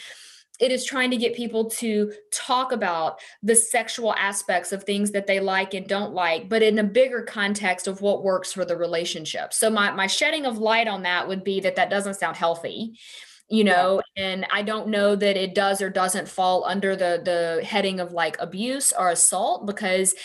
it 0.59 0.71
is 0.71 0.85
trying 0.85 1.09
to 1.09 1.17
get 1.17 1.35
people 1.35 1.67
to 1.67 2.13
talk 2.31 2.71
about 2.71 3.19
the 3.41 3.55
sexual 3.55 4.13
aspects 4.13 4.71
of 4.71 4.83
things 4.83 5.09
that 5.11 5.25
they 5.25 5.39
like 5.39 5.73
and 5.73 5.87
don't 5.87 6.13
like 6.13 6.47
but 6.47 6.61
in 6.61 6.77
a 6.77 6.83
bigger 6.83 7.23
context 7.23 7.87
of 7.87 8.01
what 8.01 8.23
works 8.23 8.53
for 8.53 8.65
the 8.65 8.77
relationship. 8.77 9.51
So 9.51 9.71
my 9.71 9.89
my 9.91 10.05
shedding 10.05 10.45
of 10.45 10.59
light 10.59 10.87
on 10.87 11.01
that 11.03 11.27
would 11.27 11.43
be 11.43 11.59
that 11.61 11.75
that 11.77 11.89
doesn't 11.89 12.15
sound 12.15 12.37
healthy 12.37 12.99
you 13.49 13.63
know 13.63 14.01
and 14.15 14.45
i 14.51 14.61
don't 14.61 14.87
know 14.87 15.15
that 15.15 15.35
it 15.37 15.53
does 15.53 15.81
or 15.81 15.89
doesn't 15.89 16.27
fall 16.27 16.63
under 16.65 16.95
the 16.95 17.21
the 17.23 17.63
heading 17.65 17.99
of 17.99 18.11
like 18.11 18.37
abuse 18.39 18.93
or 18.97 19.09
assault 19.09 19.65
because 19.67 20.15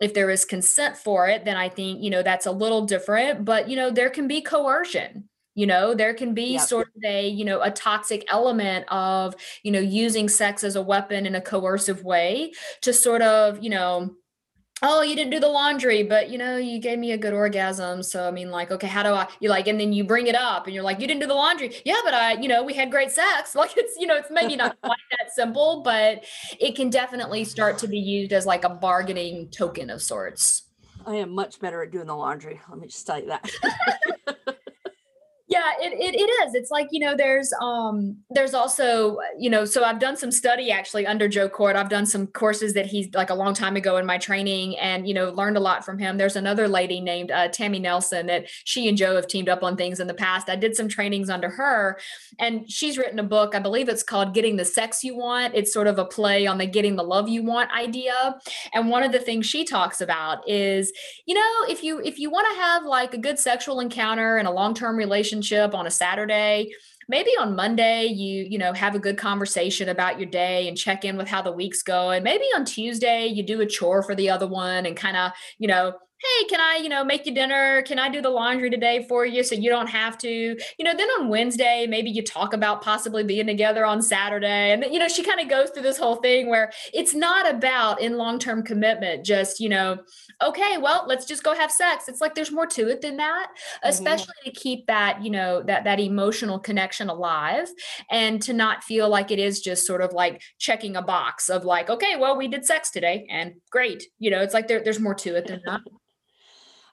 if 0.00 0.12
there 0.12 0.30
is 0.30 0.44
consent 0.44 0.96
for 0.96 1.26
it 1.28 1.44
then 1.44 1.56
i 1.56 1.68
think 1.68 2.02
you 2.02 2.10
know 2.10 2.22
that's 2.22 2.46
a 2.46 2.52
little 2.52 2.84
different 2.84 3.44
but 3.44 3.68
you 3.68 3.76
know 3.76 3.90
there 3.90 4.10
can 4.10 4.28
be 4.28 4.40
coercion 4.42 5.28
you 5.54 5.66
know 5.66 5.94
there 5.94 6.12
can 6.12 6.34
be 6.34 6.58
Yep. 6.58 6.58
sort 6.58 6.88
of 6.96 7.02
a 7.04 7.28
you 7.28 7.44
know 7.44 7.62
a 7.62 7.70
toxic 7.70 8.24
element 8.30 8.84
of 8.88 9.34
you 9.62 9.72
know 9.72 9.80
using 9.80 10.28
sex 10.28 10.62
as 10.62 10.76
a 10.76 10.82
weapon 10.82 11.24
in 11.26 11.34
a 11.34 11.40
coercive 11.40 12.04
way 12.04 12.52
to 12.82 12.92
sort 12.92 13.22
of 13.22 13.62
you 13.62 13.70
know 13.70 14.10
oh 14.82 15.00
you 15.00 15.16
didn't 15.16 15.30
do 15.30 15.40
the 15.40 15.48
laundry 15.48 16.02
but 16.02 16.28
you 16.28 16.36
know 16.36 16.56
you 16.56 16.78
gave 16.78 16.98
me 16.98 17.12
a 17.12 17.16
good 17.16 17.32
orgasm 17.32 18.02
so 18.02 18.28
i 18.28 18.30
mean 18.30 18.50
like 18.50 18.70
okay 18.70 18.86
how 18.86 19.02
do 19.02 19.08
i 19.08 19.26
you 19.40 19.48
like 19.48 19.66
and 19.66 19.80
then 19.80 19.92
you 19.92 20.04
bring 20.04 20.26
it 20.26 20.34
up 20.34 20.66
and 20.66 20.74
you're 20.74 20.84
like 20.84 21.00
you 21.00 21.06
didn't 21.06 21.20
do 21.20 21.26
the 21.26 21.34
laundry 21.34 21.74
yeah 21.84 21.96
but 22.04 22.12
i 22.12 22.32
you 22.34 22.48
know 22.48 22.62
we 22.62 22.74
had 22.74 22.90
great 22.90 23.10
sex 23.10 23.54
like 23.54 23.76
it's 23.76 23.96
you 23.98 24.06
know 24.06 24.16
it's 24.16 24.30
maybe 24.30 24.54
not 24.54 24.78
quite 24.82 24.98
that 25.12 25.32
simple 25.32 25.82
but 25.82 26.24
it 26.60 26.76
can 26.76 26.90
definitely 26.90 27.42
start 27.42 27.78
to 27.78 27.88
be 27.88 27.98
used 27.98 28.32
as 28.32 28.44
like 28.44 28.64
a 28.64 28.68
bargaining 28.68 29.48
token 29.48 29.88
of 29.88 30.02
sorts 30.02 30.62
I 31.06 31.14
am 31.16 31.30
much 31.30 31.60
better 31.60 31.84
at 31.84 31.92
doing 31.92 32.06
the 32.06 32.16
laundry. 32.16 32.60
Let 32.68 32.80
me 32.80 32.88
just 32.88 33.06
tell 33.06 33.20
you 33.20 33.28
that. 33.28 33.48
yeah 35.48 35.72
it, 35.80 35.92
it, 35.92 36.14
it 36.18 36.28
is. 36.46 36.54
It's 36.54 36.70
like 36.70 36.88
you 36.90 36.98
know 36.98 37.16
there's 37.16 37.52
um 37.60 38.16
there's 38.30 38.52
also 38.52 39.18
you 39.38 39.48
know 39.48 39.64
so 39.64 39.84
i've 39.84 40.00
done 40.00 40.16
some 40.16 40.32
study 40.32 40.72
actually 40.72 41.06
under 41.06 41.28
joe 41.28 41.48
kort. 41.48 41.76
I've 41.76 41.88
done 41.88 42.06
some 42.06 42.26
courses 42.28 42.74
that 42.74 42.86
he's 42.86 43.12
like 43.14 43.30
a 43.30 43.34
long 43.34 43.54
time 43.54 43.76
ago 43.76 43.96
in 43.96 44.06
my 44.06 44.18
training 44.18 44.76
and 44.78 45.06
you 45.06 45.14
know 45.14 45.30
learned 45.30 45.56
a 45.56 45.60
lot 45.60 45.84
from 45.84 45.98
him. 45.98 46.16
There's 46.16 46.36
another 46.36 46.66
lady 46.66 47.00
named 47.00 47.30
uh, 47.30 47.48
tammy 47.48 47.78
nelson 47.78 48.26
that 48.26 48.46
she 48.64 48.88
and 48.88 48.98
joe 48.98 49.14
have 49.14 49.28
teamed 49.28 49.48
up 49.48 49.62
on 49.62 49.76
things 49.76 50.00
in 50.00 50.08
the 50.08 50.14
past. 50.14 50.48
I 50.48 50.56
did 50.56 50.74
some 50.74 50.88
trainings 50.88 51.30
under 51.30 51.48
her 51.48 51.98
and 52.40 52.68
she's 52.70 52.98
written 52.98 53.18
a 53.20 53.24
book. 53.24 53.54
I 53.54 53.60
believe 53.60 53.88
it's 53.88 54.02
called 54.02 54.34
getting 54.34 54.56
the 54.56 54.64
sex 54.64 55.04
you 55.04 55.16
want. 55.16 55.54
It's 55.54 55.72
sort 55.72 55.86
of 55.86 55.98
a 55.98 56.04
play 56.04 56.46
on 56.46 56.58
the 56.58 56.66
getting 56.66 56.96
the 56.96 57.04
love 57.04 57.28
you 57.28 57.44
want 57.44 57.70
idea. 57.70 58.36
And 58.74 58.90
one 58.90 59.04
of 59.04 59.12
the 59.12 59.20
things 59.20 59.46
she 59.46 59.64
talks 59.64 60.00
about 60.00 60.48
is 60.48 60.92
you 61.24 61.34
know 61.34 61.52
if 61.68 61.84
you 61.84 62.00
if 62.00 62.18
you 62.18 62.30
want 62.30 62.48
to 62.52 62.60
have 62.60 62.84
like 62.84 63.14
a 63.14 63.18
good 63.18 63.38
sexual 63.38 63.78
encounter 63.78 64.38
and 64.38 64.48
a 64.48 64.50
long-term 64.50 64.96
relationship 64.96 65.35
relationship 65.36 65.74
on 65.74 65.86
a 65.86 65.90
Saturday, 65.90 66.70
maybe 67.08 67.30
on 67.38 67.54
Monday 67.54 68.06
you, 68.06 68.44
you 68.44 68.58
know, 68.58 68.72
have 68.72 68.94
a 68.94 68.98
good 68.98 69.16
conversation 69.16 69.88
about 69.88 70.18
your 70.18 70.28
day 70.28 70.68
and 70.68 70.76
check 70.76 71.04
in 71.04 71.16
with 71.16 71.28
how 71.28 71.42
the 71.42 71.52
week's 71.52 71.82
going. 71.82 72.22
Maybe 72.22 72.44
on 72.56 72.64
Tuesday 72.64 73.26
you 73.26 73.42
do 73.42 73.60
a 73.60 73.66
chore 73.66 74.02
for 74.02 74.14
the 74.14 74.30
other 74.30 74.46
one 74.46 74.86
and 74.86 74.96
kind 74.96 75.16
of, 75.16 75.32
you 75.58 75.68
know, 75.68 75.94
hey 76.18 76.46
can 76.48 76.60
i 76.60 76.78
you 76.82 76.88
know 76.88 77.04
make 77.04 77.26
you 77.26 77.34
dinner? 77.34 77.82
Can 77.82 77.98
i 77.98 78.08
do 78.08 78.22
the 78.22 78.30
laundry 78.30 78.70
today 78.70 79.04
for 79.08 79.26
you 79.26 79.42
so 79.42 79.54
you 79.54 79.70
don't 79.70 79.88
have 79.88 80.16
to? 80.18 80.28
You 80.28 80.84
know 80.84 80.96
then 80.96 81.08
on 81.10 81.28
wednesday 81.28 81.86
maybe 81.88 82.10
you 82.10 82.22
talk 82.22 82.54
about 82.54 82.82
possibly 82.82 83.22
being 83.22 83.46
together 83.46 83.84
on 83.84 84.00
saturday. 84.02 84.72
And 84.72 84.82
then, 84.82 84.92
you 84.92 84.98
know 84.98 85.08
she 85.08 85.22
kind 85.22 85.40
of 85.40 85.48
goes 85.48 85.70
through 85.70 85.82
this 85.82 85.98
whole 85.98 86.16
thing 86.16 86.48
where 86.48 86.72
it's 86.94 87.14
not 87.14 87.48
about 87.50 88.00
in 88.00 88.16
long-term 88.16 88.62
commitment 88.62 89.24
just 89.24 89.60
you 89.60 89.68
know 89.68 89.98
okay 90.42 90.78
well 90.78 91.04
let's 91.06 91.26
just 91.26 91.42
go 91.42 91.54
have 91.54 91.70
sex. 91.70 92.08
It's 92.08 92.20
like 92.20 92.34
there's 92.34 92.52
more 92.52 92.66
to 92.66 92.88
it 92.88 93.02
than 93.02 93.16
that 93.18 93.48
mm-hmm. 93.50 93.88
especially 93.88 94.34
to 94.44 94.50
keep 94.52 94.86
that 94.86 95.22
you 95.22 95.30
know 95.30 95.62
that 95.64 95.84
that 95.84 96.00
emotional 96.00 96.58
connection 96.58 97.08
alive 97.08 97.68
and 98.10 98.40
to 98.42 98.52
not 98.52 98.82
feel 98.84 99.08
like 99.08 99.30
it 99.30 99.38
is 99.38 99.60
just 99.60 99.86
sort 99.86 100.00
of 100.00 100.12
like 100.12 100.40
checking 100.58 100.96
a 100.96 101.02
box 101.02 101.48
of 101.48 101.64
like 101.64 101.90
okay 101.90 102.16
well 102.16 102.36
we 102.36 102.48
did 102.48 102.64
sex 102.64 102.90
today 102.90 103.26
and 103.30 103.54
great. 103.70 104.04
You 104.18 104.30
know 104.30 104.40
it's 104.40 104.54
like 104.54 104.68
there, 104.68 104.82
there's 104.82 105.00
more 105.00 105.14
to 105.16 105.36
it 105.36 105.46
than 105.46 105.60
that 105.66 105.80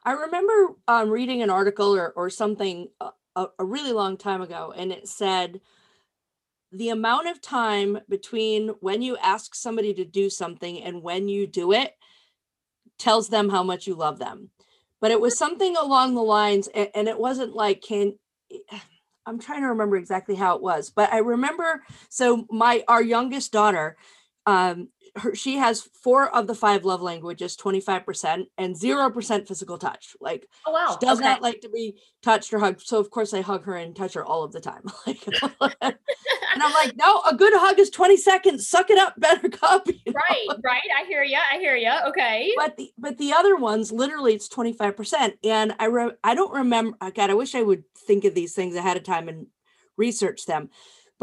I 0.05 0.11
remember 0.13 0.75
um, 0.87 1.09
reading 1.09 1.41
an 1.41 1.49
article 1.49 1.95
or, 1.95 2.11
or 2.15 2.29
something 2.29 2.89
a, 3.35 3.47
a 3.57 3.65
really 3.65 3.93
long 3.93 4.17
time 4.17 4.41
ago, 4.41 4.73
and 4.75 4.91
it 4.91 5.07
said 5.07 5.61
the 6.71 6.89
amount 6.89 7.27
of 7.27 7.39
time 7.39 7.99
between 8.09 8.69
when 8.79 9.01
you 9.01 9.15
ask 9.17 9.53
somebody 9.55 9.93
to 9.93 10.03
do 10.03 10.29
something 10.29 10.81
and 10.81 11.03
when 11.03 11.27
you 11.27 11.45
do 11.45 11.71
it 11.71 11.93
tells 12.97 13.29
them 13.29 13.49
how 13.49 13.63
much 13.63 13.85
you 13.85 13.93
love 13.93 14.17
them. 14.19 14.49
But 14.99 15.11
it 15.11 15.21
was 15.21 15.37
something 15.37 15.77
along 15.77 16.15
the 16.15 16.23
lines, 16.23 16.67
and, 16.67 16.89
and 16.95 17.07
it 17.07 17.19
wasn't 17.19 17.53
like, 17.53 17.81
can 17.81 18.13
I'm 19.25 19.39
trying 19.39 19.61
to 19.61 19.69
remember 19.69 19.95
exactly 19.95 20.35
how 20.35 20.57
it 20.57 20.61
was, 20.61 20.89
but 20.89 21.13
I 21.13 21.19
remember 21.19 21.81
so 22.09 22.45
my 22.51 22.83
our 22.89 23.01
youngest 23.01 23.53
daughter, 23.53 23.95
um, 24.45 24.89
her, 25.15 25.35
she 25.35 25.57
has 25.57 25.81
four 26.01 26.33
of 26.33 26.47
the 26.47 26.55
five 26.55 26.85
love 26.85 27.01
languages, 27.01 27.55
25%, 27.55 28.45
and 28.57 28.75
0% 28.75 29.47
physical 29.47 29.77
touch. 29.77 30.15
Like, 30.19 30.47
oh, 30.65 30.71
wow. 30.71 30.97
She 30.99 31.05
does 31.05 31.19
okay. 31.19 31.27
not 31.27 31.41
like 31.41 31.61
to 31.61 31.69
be 31.69 31.99
touched 32.23 32.53
or 32.53 32.59
hugged. 32.59 32.81
So, 32.81 32.99
of 32.99 33.11
course, 33.11 33.33
I 33.33 33.41
hug 33.41 33.65
her 33.65 33.75
and 33.75 33.95
touch 33.95 34.15
her 34.15 34.25
all 34.25 34.43
of 34.43 34.51
the 34.51 34.59
time. 34.59 34.83
like, 35.05 35.27
and 35.27 36.63
I'm 36.63 36.73
like, 36.73 36.95
no, 36.95 37.21
a 37.29 37.35
good 37.35 37.53
hug 37.55 37.79
is 37.79 37.91
20 37.91 38.17
seconds. 38.17 38.67
Suck 38.67 38.89
it 38.89 38.97
up, 38.97 39.13
better 39.19 39.49
cup. 39.49 39.87
You 40.05 40.11
know? 40.11 40.19
Right, 40.29 40.59
right. 40.65 40.81
I 40.99 41.05
hear 41.05 41.23
you. 41.23 41.37
I 41.37 41.57
hear 41.59 41.75
you. 41.75 41.91
Okay. 42.07 42.51
But 42.57 42.77
the 42.77 42.91
but 42.97 43.17
the 43.17 43.31
other 43.33 43.55
ones, 43.55 43.91
literally, 43.91 44.33
it's 44.33 44.49
25%. 44.49 45.33
And 45.43 45.73
I 45.79 45.85
re- 45.85 46.11
I 46.23 46.35
don't 46.35 46.51
remember. 46.51 46.97
God, 47.11 47.29
I 47.29 47.35
wish 47.35 47.55
I 47.55 47.61
would 47.61 47.83
think 47.95 48.25
of 48.25 48.33
these 48.33 48.53
things 48.53 48.75
ahead 48.75 48.97
of 48.97 49.03
time 49.03 49.29
and 49.29 49.47
research 49.97 50.45
them 50.45 50.69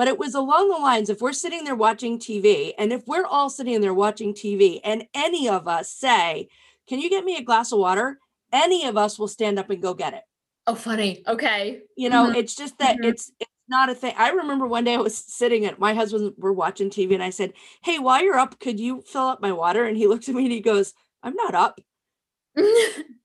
but 0.00 0.08
it 0.08 0.18
was 0.18 0.34
along 0.34 0.70
the 0.70 0.78
lines 0.78 1.10
if 1.10 1.20
we're 1.20 1.30
sitting 1.30 1.62
there 1.64 1.74
watching 1.74 2.18
TV 2.18 2.72
and 2.78 2.90
if 2.90 3.06
we're 3.06 3.26
all 3.26 3.50
sitting 3.50 3.82
there 3.82 3.92
watching 3.92 4.32
TV 4.32 4.80
and 4.82 5.04
any 5.12 5.46
of 5.46 5.68
us 5.68 5.92
say, 5.92 6.48
Can 6.88 7.00
you 7.00 7.10
get 7.10 7.22
me 7.22 7.36
a 7.36 7.42
glass 7.42 7.70
of 7.70 7.80
water? 7.80 8.18
Any 8.50 8.86
of 8.86 8.96
us 8.96 9.18
will 9.18 9.28
stand 9.28 9.58
up 9.58 9.68
and 9.68 9.82
go 9.82 9.92
get 9.92 10.14
it. 10.14 10.22
Oh, 10.66 10.74
funny. 10.74 11.22
Okay. 11.28 11.80
You 11.98 12.08
know, 12.08 12.28
mm-hmm. 12.28 12.36
it's 12.36 12.56
just 12.56 12.78
that 12.78 12.96
mm-hmm. 12.96 13.10
it's 13.10 13.30
it's 13.40 13.50
not 13.68 13.90
a 13.90 13.94
thing. 13.94 14.14
I 14.16 14.30
remember 14.30 14.66
one 14.66 14.84
day 14.84 14.94
I 14.94 15.02
was 15.02 15.18
sitting 15.18 15.66
at 15.66 15.78
my 15.78 15.92
husband 15.92 16.32
were 16.38 16.54
watching 16.54 16.88
TV 16.88 17.12
and 17.12 17.22
I 17.22 17.28
said, 17.28 17.52
Hey, 17.84 17.98
while 17.98 18.24
you're 18.24 18.38
up, 18.38 18.58
could 18.58 18.80
you 18.80 19.02
fill 19.02 19.26
up 19.26 19.42
my 19.42 19.52
water? 19.52 19.84
And 19.84 19.98
he 19.98 20.06
looks 20.06 20.30
at 20.30 20.34
me 20.34 20.44
and 20.44 20.52
he 20.52 20.60
goes, 20.60 20.94
I'm 21.22 21.34
not 21.34 21.54
up. 21.54 21.78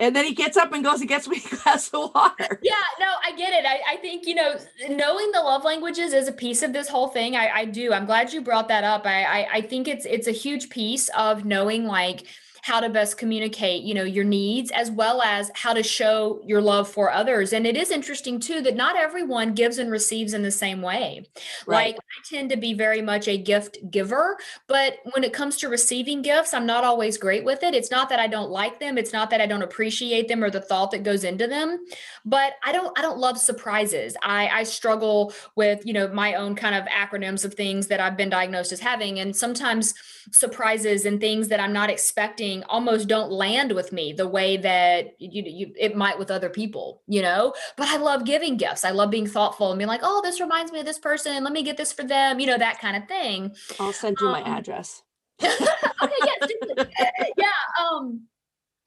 and 0.00 0.14
then 0.14 0.24
he 0.24 0.34
gets 0.34 0.56
up 0.56 0.72
and 0.72 0.84
goes 0.84 1.00
and 1.00 1.08
gets 1.08 1.26
me 1.26 1.42
a 1.44 1.56
glass 1.62 1.88
of 1.88 2.14
water. 2.14 2.60
Yeah, 2.62 2.74
no, 3.00 3.12
I 3.24 3.32
get 3.32 3.52
it. 3.52 3.66
I, 3.66 3.94
I 3.94 3.96
think, 3.96 4.26
you 4.26 4.34
know, 4.34 4.56
knowing 4.88 5.32
the 5.32 5.40
love 5.40 5.64
languages 5.64 6.12
is 6.12 6.28
a 6.28 6.32
piece 6.32 6.62
of 6.62 6.72
this 6.72 6.88
whole 6.88 7.08
thing. 7.08 7.36
I, 7.36 7.48
I 7.48 7.64
do. 7.64 7.92
I'm 7.92 8.06
glad 8.06 8.32
you 8.32 8.40
brought 8.40 8.68
that 8.68 8.84
up. 8.84 9.06
I, 9.06 9.24
I, 9.24 9.48
I 9.54 9.60
think 9.62 9.88
it's 9.88 10.06
it's 10.06 10.28
a 10.28 10.32
huge 10.32 10.70
piece 10.70 11.08
of 11.10 11.44
knowing 11.44 11.84
like 11.84 12.26
how 12.62 12.80
to 12.80 12.88
best 12.88 13.18
communicate 13.18 13.82
you 13.82 13.94
know 13.94 14.02
your 14.02 14.24
needs 14.24 14.70
as 14.70 14.90
well 14.90 15.22
as 15.22 15.50
how 15.54 15.72
to 15.72 15.82
show 15.82 16.40
your 16.44 16.60
love 16.60 16.88
for 16.88 17.10
others. 17.12 17.52
And 17.52 17.66
it 17.66 17.76
is 17.76 17.90
interesting 17.90 18.40
too 18.40 18.60
that 18.62 18.76
not 18.76 18.96
everyone 18.96 19.54
gives 19.54 19.78
and 19.78 19.90
receives 19.90 20.34
in 20.34 20.42
the 20.42 20.50
same 20.50 20.82
way. 20.82 21.26
Right. 21.66 21.94
like 21.94 21.96
i 21.96 22.28
tend 22.28 22.50
to 22.50 22.56
be 22.56 22.74
very 22.74 23.02
much 23.02 23.28
a 23.28 23.38
gift 23.38 23.78
giver 23.90 24.36
but 24.66 24.98
when 25.12 25.24
it 25.24 25.32
comes 25.32 25.56
to 25.58 25.68
receiving 25.68 26.22
gifts 26.22 26.54
i'm 26.54 26.66
not 26.66 26.84
always 26.84 27.18
great 27.18 27.44
with 27.44 27.62
it. 27.62 27.74
It's 27.74 27.90
not 27.90 28.08
that 28.08 28.20
i 28.20 28.26
don't 28.26 28.50
like 28.50 28.80
them. 28.80 28.98
It's 28.98 29.12
not 29.12 29.30
that 29.30 29.40
i 29.40 29.46
don't 29.46 29.62
appreciate 29.62 30.28
them 30.28 30.42
or 30.42 30.50
the 30.50 30.60
thought 30.60 30.90
that 30.90 31.02
goes 31.02 31.24
into 31.24 31.46
them. 31.46 31.84
But 32.24 32.54
i 32.64 32.72
don't 32.72 32.96
i 32.98 33.02
don't 33.02 33.18
love 33.18 33.38
surprises. 33.38 34.16
I 34.22 34.48
i 34.48 34.62
struggle 34.62 35.32
with 35.56 35.84
you 35.86 35.92
know 35.92 36.08
my 36.08 36.34
own 36.34 36.54
kind 36.54 36.74
of 36.74 36.84
acronyms 36.86 37.44
of 37.44 37.54
things 37.54 37.86
that 37.88 38.00
i've 38.00 38.16
been 38.16 38.30
diagnosed 38.30 38.72
as 38.72 38.80
having. 38.80 39.20
And 39.20 39.34
sometimes 39.34 39.94
surprises 40.32 41.06
and 41.06 41.20
things 41.20 41.48
that 41.48 41.60
i'm 41.60 41.72
not 41.72 41.90
expecting 41.90 42.47
almost 42.68 43.08
don't 43.08 43.30
land 43.30 43.72
with 43.72 43.92
me 43.92 44.12
the 44.12 44.28
way 44.28 44.56
that 44.56 45.14
you, 45.18 45.42
you 45.44 45.72
it 45.78 45.96
might 45.96 46.18
with 46.18 46.30
other 46.30 46.48
people, 46.48 47.02
you 47.06 47.22
know. 47.22 47.54
But 47.76 47.88
I 47.88 47.96
love 47.96 48.24
giving 48.24 48.56
gifts. 48.56 48.84
I 48.84 48.90
love 48.90 49.10
being 49.10 49.26
thoughtful 49.26 49.70
and 49.70 49.78
being 49.78 49.88
like, 49.88 50.00
oh, 50.02 50.20
this 50.22 50.40
reminds 50.40 50.72
me 50.72 50.80
of 50.80 50.86
this 50.86 50.98
person. 50.98 51.44
Let 51.44 51.52
me 51.52 51.62
get 51.62 51.76
this 51.76 51.92
for 51.92 52.04
them, 52.04 52.40
you 52.40 52.46
know, 52.46 52.58
that 52.58 52.80
kind 52.80 52.96
of 52.96 53.08
thing. 53.08 53.54
I'll 53.78 53.92
send 53.92 54.16
you 54.20 54.26
um, 54.26 54.32
my 54.32 54.42
address. 54.42 55.02
okay, 55.42 55.54
yes, 56.24 56.50
yeah. 57.36 57.46
Um, 57.80 58.22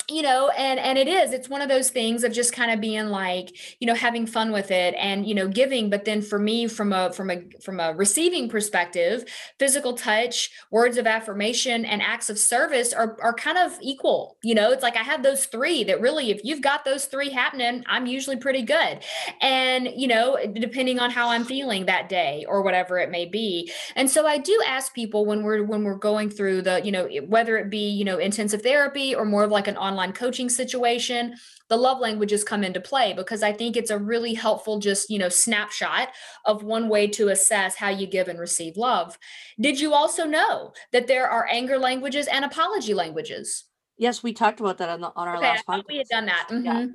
you 0.10 0.22
know 0.22 0.50
and 0.58 0.80
and 0.80 0.98
it 0.98 1.08
is 1.08 1.32
it's 1.32 1.50
one 1.50 1.62
of 1.62 1.70
those 1.70 1.90
things 1.90 2.24
of 2.24 2.32
just 2.32 2.54
kind 2.54 2.72
of 2.72 2.82
being 2.82 3.08
like 3.08 3.56
you 3.80 3.88
know 3.88 3.94
having 3.94 4.26
fun 4.26 4.52
with 4.52 4.72
it 4.72 4.94
and 4.98 5.28
you 5.28 5.36
know 5.36 5.48
giving 5.48 5.90
but 5.90 6.06
then 6.06 6.22
for 6.22 6.40
me 6.40 6.68
from 6.68 6.92
a 6.92 7.12
from 7.14 7.30
a 7.30 7.42
from 7.62 7.80
a 7.80 7.94
receiving 7.94 8.50
perspective 8.50 9.24
physical 9.60 9.94
touch 9.94 10.50
words 10.72 10.98
of 10.98 11.08
affirmation 11.08 11.86
and 11.86 12.02
acts 12.02 12.30
of 12.30 12.38
service 12.38 12.94
are 12.94 13.18
are 13.22 13.34
kind 13.34 13.58
of 13.58 13.78
equal 13.82 14.38
you 14.44 14.56
know? 14.56 14.72
It's 14.72 14.84
like 14.84 14.98
i 14.98 15.04
have 15.04 15.24
those 15.24 15.46
three 15.46 15.84
that 15.86 16.02
really 16.02 16.32
if 16.32 16.42
you've 16.44 16.62
got 16.62 16.84
those 16.86 17.06
three 17.06 17.30
happening 17.30 17.84
i'm 17.88 18.06
usually 18.06 18.38
pretty 18.38 18.64
good. 18.64 19.00
And 19.42 19.90
you 19.96 20.08
know 20.08 20.38
depending 20.54 21.00
on 21.00 21.12
how 21.12 21.30
i'm 21.30 21.46
feeling 21.46 21.86
that 21.86 22.10
day 22.10 22.46
or 22.48 22.62
whatever 22.62 22.98
it 23.00 23.12
may 23.12 23.26
be. 23.26 23.72
And 23.96 24.10
so 24.10 24.26
i 24.26 24.38
do 24.38 24.62
ask 24.66 24.94
people 24.94 25.26
when 25.26 25.44
we're 25.44 25.64
when 25.64 25.84
we're 25.84 25.96
going 25.96 26.30
through 26.30 26.64
the 26.64 26.82
you 26.84 26.92
know 26.92 27.08
whether 27.28 27.58
it 27.58 27.70
be 27.70 27.90
you 27.90 28.04
know 28.04 28.18
intensive 28.18 28.62
therapy 28.62 29.14
or 29.14 29.26
more 29.26 29.44
of 29.44 29.52
like 29.52 29.68
an 29.68 29.78
online 29.78 29.91
online 29.92 30.14
coaching 30.14 30.50
situation, 30.50 31.36
the 31.70 31.78
love 31.78 32.00
languages 32.00 32.44
come 32.44 32.64
into 32.64 32.80
play 32.80 33.14
because 33.14 33.44
I 33.44 33.54
think 33.54 33.76
it's 33.76 33.92
a 33.92 33.98
really 33.98 34.34
helpful, 34.34 34.80
just, 34.80 35.10
you 35.10 35.20
know, 35.20 35.30
snapshot 35.30 36.10
of 36.46 36.64
one 36.64 36.90
way 36.90 37.08
to 37.08 37.30
assess 37.30 37.76
how 37.76 37.90
you 37.90 38.08
give 38.08 38.28
and 38.28 38.40
receive 38.40 38.78
love. 38.78 39.18
Did 39.60 39.80
you 39.80 39.94
also 39.94 40.26
know 40.26 40.74
that 40.92 41.08
there 41.08 41.30
are 41.30 41.48
anger 41.50 41.78
languages 41.78 42.28
and 42.28 42.46
apology 42.46 42.94
languages? 42.94 43.66
Yes, 43.98 44.24
we 44.24 44.34
talked 44.34 44.60
about 44.60 44.78
that 44.80 44.90
on, 44.90 45.02
the, 45.02 45.12
on 45.16 45.28
our 45.28 45.38
okay, 45.38 45.48
last 45.48 45.66
podcast. 45.66 45.84
We 45.88 45.98
had 45.98 46.08
done 46.08 46.26
that. 46.26 46.48
Mm-hmm. 46.50 46.66
Yeah. 46.66 46.86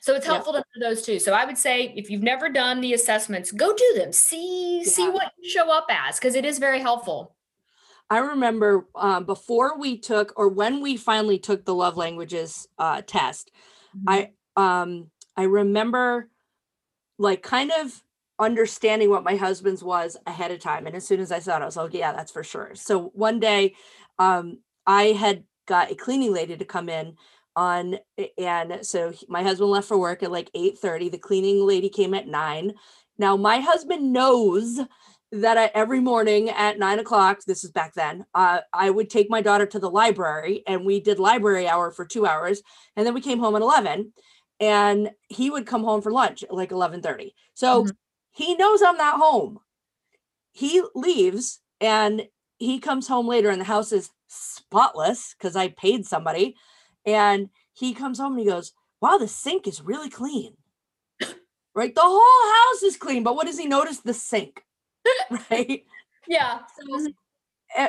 So 0.00 0.14
it's 0.14 0.26
helpful 0.26 0.54
yeah. 0.54 0.60
to 0.60 0.80
know 0.80 0.88
those 0.88 1.02
too. 1.02 1.18
So 1.18 1.32
I 1.32 1.44
would 1.44 1.58
say 1.58 1.92
if 1.96 2.10
you've 2.10 2.22
never 2.22 2.48
done 2.48 2.80
the 2.80 2.94
assessments, 2.94 3.52
go 3.52 3.74
do 3.74 3.92
them. 3.96 4.12
See 4.12 4.78
yeah. 4.78 4.90
see 4.90 5.08
what 5.08 5.32
you 5.38 5.48
show 5.48 5.70
up 5.70 5.86
as 5.90 6.18
because 6.18 6.34
it 6.34 6.44
is 6.44 6.58
very 6.58 6.80
helpful. 6.80 7.36
I 8.10 8.18
remember 8.18 8.86
um, 8.94 9.24
before 9.24 9.78
we 9.78 9.98
took, 9.98 10.32
or 10.36 10.48
when 10.48 10.80
we 10.80 10.96
finally 10.96 11.38
took 11.38 11.64
the 11.64 11.74
love 11.74 11.96
languages 11.96 12.66
uh, 12.78 13.02
test, 13.06 13.50
mm-hmm. 13.96 14.08
I 14.08 14.30
um, 14.56 15.10
I 15.36 15.44
remember 15.44 16.28
like 17.18 17.42
kind 17.42 17.70
of 17.80 18.02
understanding 18.38 19.10
what 19.10 19.24
my 19.24 19.36
husband's 19.36 19.82
was 19.82 20.16
ahead 20.26 20.50
of 20.50 20.60
time, 20.60 20.86
and 20.86 20.96
as 20.96 21.06
soon 21.06 21.20
as 21.20 21.30
I 21.30 21.38
saw 21.40 21.56
it, 21.56 21.62
I 21.62 21.66
was 21.66 21.76
like, 21.76 21.94
yeah, 21.94 22.12
that's 22.12 22.32
for 22.32 22.42
sure. 22.42 22.70
So 22.74 23.10
one 23.14 23.40
day, 23.40 23.74
um, 24.18 24.60
I 24.86 25.06
had 25.06 25.44
got 25.66 25.90
a 25.90 25.94
cleaning 25.94 26.32
lady 26.32 26.56
to 26.56 26.64
come 26.64 26.88
in 26.88 27.16
on 27.54 27.98
and 28.38 28.86
so 28.86 29.12
my 29.28 29.42
husband 29.42 29.70
left 29.70 29.88
for 29.88 29.98
work 29.98 30.22
at 30.22 30.30
like 30.30 30.48
8 30.54 30.78
30 30.78 31.08
the 31.08 31.18
cleaning 31.18 31.66
lady 31.66 31.88
came 31.88 32.14
at 32.14 32.28
9 32.28 32.72
now 33.18 33.36
my 33.36 33.58
husband 33.58 34.12
knows 34.12 34.80
that 35.32 35.58
I, 35.58 35.70
every 35.74 36.00
morning 36.00 36.48
at 36.50 36.78
nine 36.78 36.98
o'clock, 36.98 37.40
this 37.46 37.64
is 37.64 37.70
back 37.70 37.94
then, 37.94 38.24
uh, 38.34 38.60
I 38.72 38.90
would 38.90 39.10
take 39.10 39.28
my 39.28 39.42
daughter 39.42 39.66
to 39.66 39.78
the 39.78 39.90
library 39.90 40.62
and 40.66 40.86
we 40.86 41.00
did 41.00 41.18
library 41.18 41.68
hour 41.68 41.90
for 41.90 42.04
two 42.04 42.26
hours. 42.26 42.62
And 42.96 43.06
then 43.06 43.14
we 43.14 43.20
came 43.20 43.38
home 43.38 43.54
at 43.54 43.62
11 43.62 44.12
and 44.60 45.10
he 45.28 45.50
would 45.50 45.66
come 45.66 45.84
home 45.84 46.00
for 46.00 46.10
lunch 46.10 46.42
at 46.42 46.50
like 46.50 46.70
1130. 46.70 47.34
So 47.54 47.84
mm-hmm. 47.84 47.90
he 48.30 48.54
knows 48.54 48.82
I'm 48.82 48.96
not 48.96 49.20
home. 49.20 49.58
He 50.52 50.82
leaves 50.94 51.60
and 51.80 52.26
he 52.58 52.78
comes 52.80 53.06
home 53.06 53.28
later 53.28 53.50
and 53.50 53.60
the 53.60 53.66
house 53.66 53.92
is 53.92 54.10
spotless 54.28 55.34
because 55.38 55.56
I 55.56 55.68
paid 55.68 56.06
somebody. 56.06 56.56
And 57.04 57.50
he 57.74 57.92
comes 57.94 58.18
home 58.18 58.32
and 58.32 58.40
he 58.40 58.46
goes, 58.46 58.72
wow, 59.00 59.18
the 59.18 59.28
sink 59.28 59.66
is 59.68 59.82
really 59.82 60.10
clean. 60.10 60.54
right? 61.74 61.94
The 61.94 62.00
whole 62.02 62.54
house 62.54 62.82
is 62.82 62.96
clean, 62.96 63.22
but 63.22 63.36
what 63.36 63.46
does 63.46 63.58
he 63.58 63.66
notice? 63.66 64.00
The 64.00 64.14
sink 64.14 64.62
right? 65.50 65.84
Yeah. 66.26 66.60
So, 66.80 67.08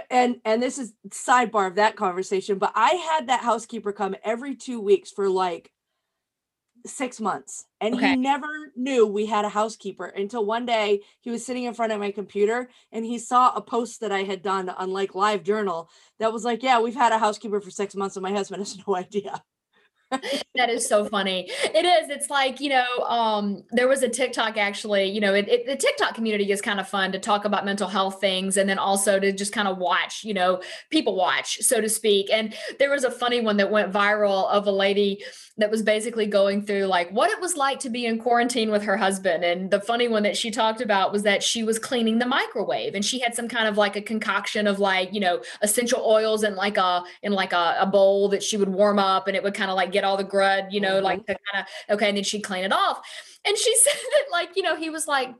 and 0.09 0.41
and 0.45 0.61
this 0.61 0.78
is 0.78 0.93
sidebar 1.09 1.67
of 1.67 1.76
that 1.76 1.95
conversation, 1.95 2.57
but 2.57 2.72
I 2.76 2.91
had 2.91 3.28
that 3.28 3.41
housekeeper 3.41 3.91
come 3.91 4.15
every 4.24 4.55
two 4.55 4.80
weeks 4.82 5.11
for 5.11 5.30
like 5.30 5.72
six 6.86 7.20
months, 7.20 7.65
and 7.82 7.95
okay. 7.95 8.11
he 8.11 8.15
never 8.15 8.72
knew 8.76 9.05
we 9.05 9.26
had 9.26 9.45
a 9.45 9.49
housekeeper 9.49 10.05
until 10.05 10.45
one 10.45 10.65
day 10.65 11.01
he 11.22 11.30
was 11.30 11.45
sitting 11.45 11.63
in 11.63 11.74
front 11.74 11.91
of 11.91 11.99
my 11.99 12.11
computer 12.11 12.70
and 12.91 13.05
he 13.05 13.17
saw 13.17 13.53
a 13.53 13.61
post 13.61 14.01
that 14.01 14.11
I 14.11 14.24
had 14.24 14.41
done 14.41 14.70
on 14.70 14.91
like 14.91 15.15
Live 15.15 15.43
Journal 15.43 15.89
that 16.20 16.34
was 16.34 16.43
like, 16.43 16.63
"Yeah, 16.63 16.80
we've 16.80 16.95
had 16.95 17.13
a 17.13 17.20
housekeeper 17.20 17.61
for 17.61 17.72
six 17.72 17.95
months, 17.95 18.15
and 18.15 18.24
my 18.24 18.32
husband 18.32 18.61
has 18.61 18.78
no 18.88 18.95
idea." 18.95 19.43
That 20.12 20.70
is 20.70 20.88
so 20.88 21.05
funny. 21.05 21.49
It 21.64 21.86
is. 21.86 22.10
It's 22.10 22.30
like, 22.30 22.60
you 22.60 22.70
know, 22.70 22.99
um, 23.07 23.64
there 23.72 23.88
was 23.88 24.01
a 24.01 24.10
TikTok 24.10 24.57
actually, 24.57 25.05
you 25.05 25.22
know, 25.22 25.34
it, 25.34 25.47
it, 25.47 25.66
the 25.66 25.76
TikTok 25.76 26.16
community 26.16 26.51
is 26.51 26.62
kind 26.62 26.80
of 26.80 26.88
fun 26.88 27.12
to 27.12 27.20
talk 27.20 27.45
about 27.45 27.66
mental 27.66 27.88
health 27.88 28.20
things 28.20 28.57
and 28.57 28.70
then 28.70 28.80
also 28.80 29.20
to 29.20 29.32
just 29.32 29.53
kind 29.53 29.68
of 29.68 29.78
watch, 29.78 30.24
you 30.24 30.34
know, 30.34 30.62
people 30.89 31.16
watch, 31.16 31.60
so 31.60 31.80
to 31.80 31.89
speak. 31.89 32.30
And 32.32 32.55
there 32.80 32.89
was 32.89 33.03
a 33.03 33.12
funny 33.12 33.41
one 33.41 33.57
that 33.57 33.70
went 33.72 33.93
viral 33.93 34.49
of 34.49 34.66
a 34.68 34.72
lady 34.72 35.24
that 35.60 35.70
was 35.70 35.82
basically 35.82 36.26
going 36.26 36.62
through 36.62 36.86
like 36.86 37.10
what 37.12 37.30
it 37.30 37.39
was 37.39 37.55
like 37.55 37.80
to 37.80 37.89
be 37.89 38.05
in 38.05 38.18
quarantine 38.18 38.72
with 38.72 38.82
her 38.84 38.95
husband. 38.97 39.43
And 39.43 39.70
the 39.70 39.82
funny 39.82 40.07
one 40.07 40.24
that 40.24 40.38
she 40.38 40.51
talked 40.51 40.82
about 40.82 41.12
was 41.12 41.24
that 41.24 41.43
she 41.43 41.64
was 41.64 41.78
cleaning 41.78 42.18
the 42.18 42.26
microwave 42.26 42.95
and 42.95 43.03
she 43.03 43.20
had 43.20 43.36
some 43.36 43.47
kind 43.47 43.68
of 43.68 43.78
like 43.78 43.95
a 43.97 44.01
concoction 44.01 44.68
of 44.68 44.80
like, 44.80 45.14
you 45.14 45.20
know, 45.20 45.41
essential 45.62 46.01
oils 46.05 46.43
in 46.43 46.55
like 46.55 46.78
a 46.78 47.03
in 47.24 47.34
like 47.34 47.51
a, 47.51 47.76
a 47.82 47.86
bowl 47.86 48.30
that 48.30 48.41
she 48.41 48.55
would 48.55 48.70
warm 48.70 48.99
up 48.99 49.28
and 49.28 49.36
it 49.36 49.43
would 49.43 49.53
kind 49.53 49.70
of 49.70 49.76
like 49.76 49.91
get 49.91 49.99
all 50.04 50.18
the 50.18 50.24
grud, 50.24 50.72
you 50.72 50.82
know, 50.82 50.95
mm-hmm. 50.95 51.06
like 51.06 51.26
to 51.26 51.36
kind 51.52 51.66
of 51.89 51.95
okay, 51.95 52.10
and 52.10 52.18
then 52.18 52.24
she'd 52.24 52.43
clean 52.43 52.64
it 52.64 52.74
off. 52.74 53.00
And 53.45 53.58
she 53.58 53.76
said 53.84 53.93
that 53.93 54.26
like, 54.32 54.56
you 54.56 54.64
know, 54.64 54.76
he 54.76 54.89
was 54.89 55.08
like, 55.08 55.34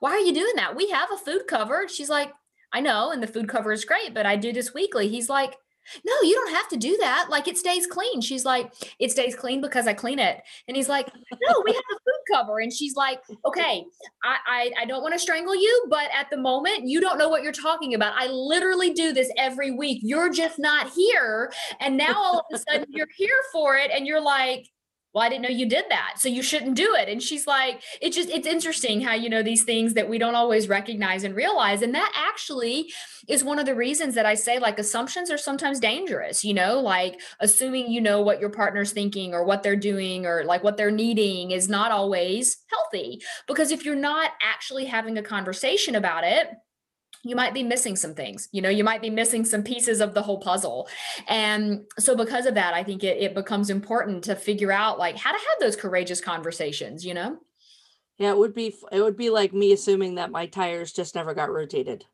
Why 0.00 0.10
are 0.10 0.20
you 0.20 0.34
doing 0.34 0.54
that? 0.56 0.76
We 0.76 0.90
have 0.90 1.10
a 1.12 1.18
food 1.18 1.46
cover. 1.48 1.86
She's 1.88 2.10
like, 2.10 2.32
I 2.72 2.80
know, 2.80 3.12
and 3.12 3.22
the 3.22 3.28
food 3.28 3.48
cover 3.48 3.72
is 3.72 3.84
great, 3.84 4.14
but 4.14 4.26
I 4.26 4.36
do 4.36 4.52
this 4.52 4.74
weekly. 4.74 5.08
He's 5.08 5.28
like, 5.28 5.56
no, 6.04 6.12
you 6.22 6.34
don't 6.34 6.52
have 6.54 6.68
to 6.68 6.76
do 6.76 6.96
that. 6.98 7.28
Like 7.30 7.48
it 7.48 7.58
stays 7.58 7.86
clean. 7.86 8.20
She's 8.20 8.44
like, 8.44 8.72
it 8.98 9.10
stays 9.10 9.34
clean 9.34 9.60
because 9.60 9.86
I 9.86 9.92
clean 9.92 10.18
it. 10.18 10.42
And 10.68 10.76
he's 10.76 10.88
like, 10.88 11.10
no, 11.14 11.62
we 11.64 11.72
have 11.72 11.82
a 11.92 11.94
food 11.94 12.34
cover. 12.36 12.60
And 12.60 12.72
she's 12.72 12.96
like, 12.96 13.20
okay, 13.44 13.84
I, 14.22 14.36
I, 14.46 14.70
I 14.82 14.84
don't 14.84 15.02
want 15.02 15.14
to 15.14 15.18
strangle 15.18 15.54
you, 15.54 15.86
but 15.88 16.08
at 16.14 16.30
the 16.30 16.36
moment, 16.36 16.88
you 16.88 17.00
don't 17.00 17.18
know 17.18 17.28
what 17.28 17.42
you're 17.42 17.52
talking 17.52 17.94
about. 17.94 18.14
I 18.16 18.26
literally 18.28 18.92
do 18.92 19.12
this 19.12 19.30
every 19.36 19.70
week. 19.70 20.00
You're 20.02 20.30
just 20.30 20.58
not 20.58 20.90
here. 20.90 21.52
And 21.80 21.96
now 21.96 22.14
all 22.16 22.38
of 22.38 22.44
a 22.52 22.58
sudden 22.58 22.86
you're 22.90 23.08
here 23.16 23.40
for 23.52 23.76
it. 23.76 23.90
And 23.90 24.06
you're 24.06 24.20
like, 24.20 24.68
well 25.14 25.24
i 25.24 25.28
didn't 25.28 25.42
know 25.42 25.48
you 25.48 25.68
did 25.68 25.84
that 25.88 26.14
so 26.18 26.28
you 26.28 26.42
shouldn't 26.42 26.76
do 26.76 26.94
it. 26.94 27.08
And 27.08 27.22
she's 27.22 27.46
like 27.46 27.82
it's 28.00 28.16
just 28.16 28.28
it's 28.30 28.46
interesting 28.46 29.00
how 29.00 29.14
you 29.14 29.28
know 29.28 29.42
these 29.42 29.64
things 29.64 29.94
that 29.94 30.08
we 30.08 30.18
don't 30.18 30.34
always 30.34 30.68
recognize 30.68 31.24
and 31.24 31.36
realize 31.36 31.82
and 31.82 31.94
that 31.94 32.12
actually 32.14 32.92
is 33.28 33.44
one 33.44 33.58
of 33.58 33.66
the 33.66 33.74
reasons 33.74 34.14
that 34.14 34.26
i 34.26 34.34
say 34.34 34.58
like 34.58 34.78
assumptions 34.78 35.30
are 35.30 35.38
sometimes 35.38 35.80
dangerous 35.80 36.44
you 36.44 36.54
know 36.54 36.80
like 36.80 37.20
assuming 37.40 37.90
you 37.90 38.00
know 38.00 38.20
what 38.20 38.40
your 38.40 38.50
partner's 38.50 38.92
thinking 38.92 39.34
or 39.34 39.44
what 39.44 39.62
they're 39.62 39.76
doing 39.76 40.26
or 40.26 40.44
like 40.44 40.64
what 40.64 40.76
they're 40.76 40.90
needing 40.90 41.50
is 41.50 41.68
not 41.68 41.92
always 41.92 42.58
healthy 42.70 43.20
because 43.46 43.70
if 43.70 43.84
you're 43.84 43.94
not 43.94 44.32
actually 44.42 44.84
having 44.84 45.18
a 45.18 45.22
conversation 45.22 45.94
about 45.94 46.24
it 46.24 46.48
you 47.24 47.34
might 47.34 47.54
be 47.54 47.62
missing 47.62 47.96
some 47.96 48.14
things 48.14 48.48
you 48.52 48.62
know 48.62 48.68
you 48.68 48.84
might 48.84 49.02
be 49.02 49.10
missing 49.10 49.44
some 49.44 49.62
pieces 49.62 50.00
of 50.00 50.14
the 50.14 50.22
whole 50.22 50.38
puzzle. 50.38 50.88
And 51.28 51.84
so 51.98 52.16
because 52.16 52.46
of 52.46 52.54
that 52.54 52.74
i 52.74 52.82
think 52.82 53.02
it, 53.02 53.20
it 53.20 53.34
becomes 53.34 53.70
important 53.70 54.24
to 54.24 54.36
figure 54.36 54.72
out 54.72 54.98
like 54.98 55.16
how 55.16 55.32
to 55.32 55.38
have 55.38 55.58
those 55.60 55.76
courageous 55.76 56.20
conversations 56.20 57.04
you 57.04 57.14
know? 57.14 57.38
Yeah 58.18 58.30
it 58.30 58.38
would 58.38 58.54
be 58.54 58.74
it 58.92 59.00
would 59.00 59.16
be 59.16 59.30
like 59.30 59.52
me 59.52 59.72
assuming 59.72 60.16
that 60.16 60.30
my 60.30 60.46
tires 60.46 60.92
just 60.92 61.14
never 61.14 61.34
got 61.34 61.50
rotated. 61.50 62.04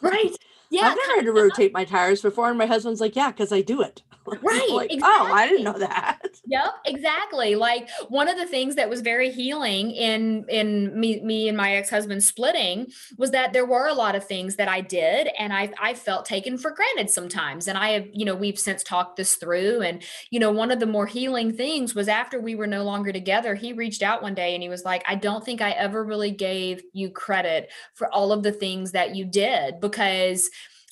Right. 0.00 0.36
Yeah 0.70 0.82
i've 0.88 0.98
never 0.98 1.14
had 1.14 1.24
to 1.24 1.32
rotate 1.32 1.72
my 1.72 1.86
tires 1.86 2.20
before 2.20 2.50
and 2.50 2.58
my 2.58 2.66
husband's 2.66 3.00
like 3.00 3.16
yeah 3.16 3.30
because 3.30 3.52
i 3.52 3.62
do 3.62 3.80
it 3.80 4.02
Right. 4.42 4.68
like, 4.70 4.92
exactly. 4.92 5.02
oh, 5.02 5.32
I 5.32 5.46
didn't 5.48 5.64
know 5.64 5.78
that. 5.78 6.20
Yep, 6.50 6.74
exactly. 6.86 7.56
Like 7.56 7.90
one 8.08 8.26
of 8.26 8.38
the 8.38 8.46
things 8.46 8.76
that 8.76 8.88
was 8.88 9.02
very 9.02 9.30
healing 9.30 9.90
in 9.90 10.46
in 10.48 10.98
me 10.98 11.20
me 11.20 11.46
and 11.48 11.56
my 11.56 11.74
ex-husband 11.74 12.24
splitting 12.24 12.86
was 13.18 13.32
that 13.32 13.52
there 13.52 13.66
were 13.66 13.86
a 13.86 13.92
lot 13.92 14.14
of 14.14 14.24
things 14.24 14.56
that 14.56 14.66
I 14.66 14.80
did 14.80 15.28
and 15.38 15.52
I 15.52 15.70
I 15.78 15.92
felt 15.92 16.24
taken 16.24 16.56
for 16.56 16.70
granted 16.70 17.10
sometimes. 17.10 17.68
And 17.68 17.76
I 17.76 17.90
have, 17.90 18.06
you 18.14 18.24
know, 18.24 18.34
we've 18.34 18.58
since 18.58 18.82
talked 18.82 19.16
this 19.16 19.34
through 19.36 19.82
and 19.82 20.02
you 20.30 20.40
know, 20.40 20.50
one 20.50 20.70
of 20.70 20.80
the 20.80 20.86
more 20.86 21.06
healing 21.06 21.52
things 21.54 21.94
was 21.94 22.08
after 22.08 22.40
we 22.40 22.54
were 22.54 22.66
no 22.66 22.82
longer 22.82 23.12
together, 23.12 23.54
he 23.54 23.72
reached 23.74 24.02
out 24.02 24.22
one 24.22 24.34
day 24.34 24.54
and 24.54 24.62
he 24.62 24.68
was 24.70 24.84
like, 24.84 25.02
"I 25.06 25.16
don't 25.16 25.44
think 25.44 25.60
I 25.60 25.72
ever 25.72 26.02
really 26.02 26.30
gave 26.30 26.82
you 26.94 27.10
credit 27.10 27.70
for 27.94 28.12
all 28.14 28.32
of 28.32 28.42
the 28.42 28.52
things 28.52 28.92
that 28.92 29.14
you 29.14 29.24
did 29.26 29.80
because 29.80 30.48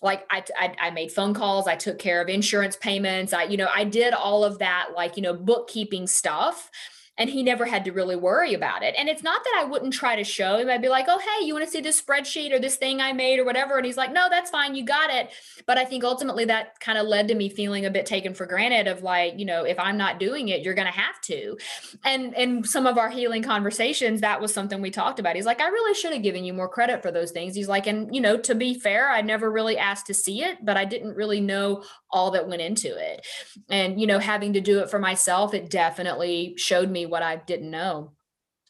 like 0.07 0.25
I, 0.31 0.43
I, 0.59 0.75
I 0.81 0.91
made 0.91 1.13
phone 1.13 1.35
calls 1.35 1.67
i 1.69 1.77
took 1.77 1.99
care 1.99 2.23
of 2.23 2.29
insurance 2.29 2.77
payments 2.77 3.35
i 3.35 3.43
you 3.43 3.59
know 3.59 3.69
i 3.75 3.85
did 3.85 4.15
all 4.15 4.45
of 4.45 4.59
that 4.61 4.91
like 4.97 5.17
you 5.17 5.23
know 5.23 5.35
bookkeeping 5.35 6.07
stuff 6.07 6.71
and 7.19 7.31
he 7.31 7.43
never 7.43 7.65
had 7.65 7.85
to 7.85 7.93
really 7.93 8.17
worry 8.17 8.55
about 8.55 8.83
it. 8.83 8.95
And 8.99 9.09
it's 9.09 9.23
not 9.23 9.43
that 9.45 9.59
I 9.59 9.65
wouldn't 9.65 9.93
try 9.95 10.17
to 10.17 10.25
show 10.25 10.59
him. 10.59 10.69
I'd 10.69 10.83
be 10.83 10.89
like, 10.89 11.07
"Oh, 11.09 11.19
hey, 11.19 11.47
you 11.47 11.55
want 11.55 11.65
to 11.65 11.71
see 11.71 11.81
this 11.81 12.01
spreadsheet 12.01 12.53
or 12.53 12.59
this 12.59 12.77
thing 12.77 13.01
I 13.01 13.13
made 13.13 13.39
or 13.39 13.45
whatever?" 13.45 13.77
And 13.77 13.87
he's 13.87 13.97
like, 13.97 14.13
"No, 14.13 14.29
that's 14.31 14.51
fine. 14.51 14.75
You 14.75 14.85
got 14.85 15.11
it." 15.11 15.31
But 15.67 15.79
I 15.79 15.85
think 15.85 16.05
ultimately 16.05 16.45
that 16.47 16.79
kind 16.81 16.99
of 16.99 17.07
led 17.07 17.29
to 17.29 17.35
me 17.35 17.49
feeling 17.49 17.87
a 17.87 17.91
bit 17.91 18.07
taken 18.07 18.35
for 18.35 18.47
granted 18.47 18.87
of 18.87 19.03
like, 19.03 19.39
you 19.39 19.45
know, 19.45 19.65
if 19.65 19.79
I'm 19.79 19.97
not 19.97 20.21
doing 20.21 20.49
it, 20.49 20.63
you're 20.63 20.75
going 20.75 20.87
to 20.87 20.93
have 20.93 21.21
to. 21.23 21.57
And 22.05 22.35
in 22.35 22.65
some 22.65 22.87
of 22.87 22.99
our 22.99 23.09
healing 23.09 23.43
conversations, 23.43 24.21
that 24.21 24.41
was 24.41 24.53
something 24.53 24.81
we 24.81 24.91
talked 24.91 25.19
about. 25.19 25.37
He's 25.37 25.47
like, 25.47 25.61
"I 25.61 25.69
really 25.69 25.95
should 25.95 26.13
have 26.13 26.23
given 26.23 26.45
you 26.45 26.53
more 26.53 26.69
credit 26.69 27.03
for 27.03 27.11
those 27.11 27.31
things." 27.31 27.55
He's 27.55 27.69
like, 27.69 27.87
"And 27.87 28.15
you 28.15 28.21
know, 28.21 28.37
to 28.39 28.55
be 28.55 28.75
fair, 28.75 29.09
I 29.11 29.23
never 29.23 29.51
really 29.51 29.79
asked 29.79 30.07
to 30.07 30.15
see 30.15 30.43
it, 30.43 30.65
but 30.65 30.77
I 30.77 30.85
didn't 30.85 31.15
really 31.17 31.41
know 31.41 31.83
all 32.11 32.31
that 32.33 32.49
went 32.49 32.63
into 32.63 32.97
it." 32.97 33.27
And 33.69 34.01
you 34.01 34.07
know, 34.07 34.19
having 34.19 34.53
to 34.55 34.61
do 34.61 34.81
it 34.81 34.91
for 34.91 34.99
myself, 34.99 35.55
it 35.55 35.71
definitely 35.71 36.55
showed 36.57 36.91
me 36.91 37.07
what 37.07 37.23
I 37.23 37.37
didn't 37.37 37.71
know. 37.71 38.13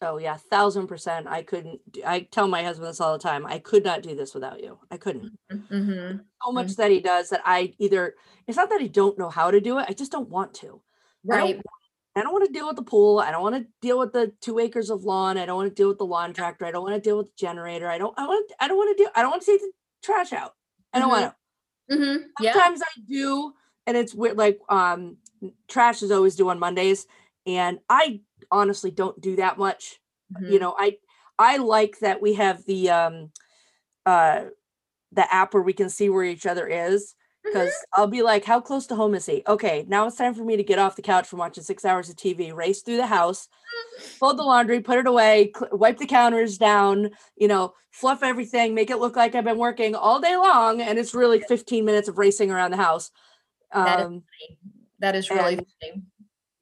Oh 0.02 0.18
yeah, 0.18 0.36
thousand 0.36 0.88
percent. 0.88 1.26
I 1.26 1.42
couldn't. 1.42 1.80
I 2.04 2.20
tell 2.20 2.48
my 2.48 2.62
husband 2.62 2.88
this 2.88 3.00
all 3.00 3.14
the 3.14 3.22
time. 3.22 3.46
I 3.46 3.58
could 3.58 3.82
not 3.82 4.02
do 4.02 4.14
this 4.14 4.34
without 4.34 4.62
you. 4.62 4.78
I 4.90 4.98
couldn't. 4.98 5.32
Mm-hmm. 5.50 5.74
mm-hmm. 5.74 6.16
So 6.44 6.52
much 6.52 6.66
mm-hmm. 6.66 6.82
that 6.82 6.90
he 6.90 7.00
does 7.00 7.30
that 7.30 7.40
I 7.44 7.74
either. 7.78 8.14
It's 8.46 8.58
not 8.58 8.68
that 8.68 8.80
I 8.80 8.88
don't 8.88 9.18
know 9.18 9.30
how 9.30 9.50
to 9.50 9.60
do 9.60 9.78
it. 9.78 9.86
I 9.88 9.94
just 9.94 10.12
don't 10.12 10.28
want 10.28 10.52
to. 10.54 10.82
Right. 11.24 11.42
I 11.42 11.52
don't, 11.52 11.62
I 12.16 12.22
don't 12.22 12.32
want 12.32 12.46
to 12.46 12.52
deal 12.52 12.66
with 12.66 12.76
the 12.76 12.82
pool. 12.82 13.18
I 13.18 13.30
don't 13.30 13.42
want 13.42 13.56
to 13.56 13.66
deal 13.80 13.98
with 13.98 14.12
the 14.12 14.32
two 14.40 14.58
acres 14.58 14.90
of 14.90 15.04
lawn. 15.04 15.38
I 15.38 15.46
don't 15.46 15.56
want 15.56 15.70
to 15.70 15.74
deal 15.74 15.88
with 15.88 15.98
the 15.98 16.06
lawn 16.06 16.34
tractor. 16.34 16.66
I 16.66 16.70
don't 16.72 16.82
want 16.82 16.94
to 16.94 17.00
deal 17.00 17.16
with 17.16 17.28
the 17.28 17.32
generator. 17.38 17.88
I 17.88 17.96
don't. 17.96 18.16
I 18.18 18.26
want. 18.26 18.52
I 18.60 18.68
don't 18.68 18.76
want 18.76 18.96
to 18.96 19.02
do. 19.02 19.10
I 19.14 19.22
don't 19.22 19.30
want 19.30 19.42
to 19.42 19.50
take 19.50 19.60
the 19.62 19.72
trash 20.02 20.34
out. 20.34 20.52
I 20.92 20.98
don't 20.98 21.10
mm-hmm. 21.10 21.22
want 21.22 21.32
to. 21.32 21.36
Mm-hmm. 21.90 22.24
Sometimes 22.42 22.82
I 22.82 23.00
do, 23.08 23.52
and 23.86 23.96
it's 23.96 24.14
weird. 24.14 24.36
Like 24.36 24.58
um, 24.68 25.18
trash 25.68 26.02
is 26.02 26.10
always 26.10 26.36
due 26.36 26.48
on 26.48 26.58
Mondays, 26.58 27.06
and 27.46 27.78
I 27.88 28.20
honestly 28.50 28.90
don't 28.90 29.20
do 29.20 29.36
that 29.36 29.58
much. 29.58 30.00
Mm-hmm. 30.34 30.52
You 30.52 30.58
know, 30.58 30.74
I 30.78 30.98
I 31.38 31.58
like 31.58 31.98
that 32.00 32.20
we 32.20 32.34
have 32.34 32.64
the 32.66 32.90
um 32.90 33.30
uh 34.04 34.46
the 35.12 35.32
app 35.32 35.54
where 35.54 35.62
we 35.62 35.72
can 35.72 35.88
see 35.88 36.08
where 36.08 36.24
each 36.24 36.46
other 36.46 36.66
is 36.66 37.14
because 37.46 37.70
mm-hmm. 37.70 38.00
I'll 38.00 38.06
be 38.06 38.22
like, 38.22 38.44
how 38.44 38.60
close 38.60 38.86
to 38.88 38.94
home 38.94 39.14
is 39.14 39.26
he? 39.26 39.42
Okay, 39.46 39.84
now 39.88 40.06
it's 40.06 40.16
time 40.16 40.34
for 40.34 40.44
me 40.44 40.56
to 40.56 40.62
get 40.62 40.78
off 40.78 40.96
the 40.96 41.02
couch 41.02 41.26
from 41.26 41.38
watching 41.38 41.64
six 41.64 41.84
hours 41.84 42.08
of 42.08 42.16
TV, 42.16 42.54
race 42.54 42.82
through 42.82 42.98
the 42.98 43.06
house, 43.06 43.48
fold 44.18 44.38
the 44.38 44.42
laundry, 44.42 44.80
put 44.80 44.98
it 44.98 45.06
away, 45.06 45.52
cl- 45.56 45.76
wipe 45.76 45.98
the 45.98 46.06
counters 46.06 46.58
down, 46.58 47.10
you 47.36 47.48
know, 47.48 47.74
fluff 47.90 48.22
everything, 48.22 48.74
make 48.74 48.90
it 48.90 48.98
look 48.98 49.16
like 49.16 49.34
I've 49.34 49.44
been 49.44 49.58
working 49.58 49.94
all 49.94 50.20
day 50.20 50.36
long, 50.36 50.80
and 50.80 50.98
it's 50.98 51.14
really 51.14 51.40
15 51.40 51.84
minutes 51.84 52.08
of 52.08 52.18
racing 52.18 52.50
around 52.50 52.72
the 52.72 52.76
house. 52.76 53.10
Um, 53.72 53.84
that 53.86 54.00
is, 54.00 54.22
that 55.00 55.14
is 55.16 55.30
really 55.30 55.54
and, 55.58 55.66
funny 55.80 56.02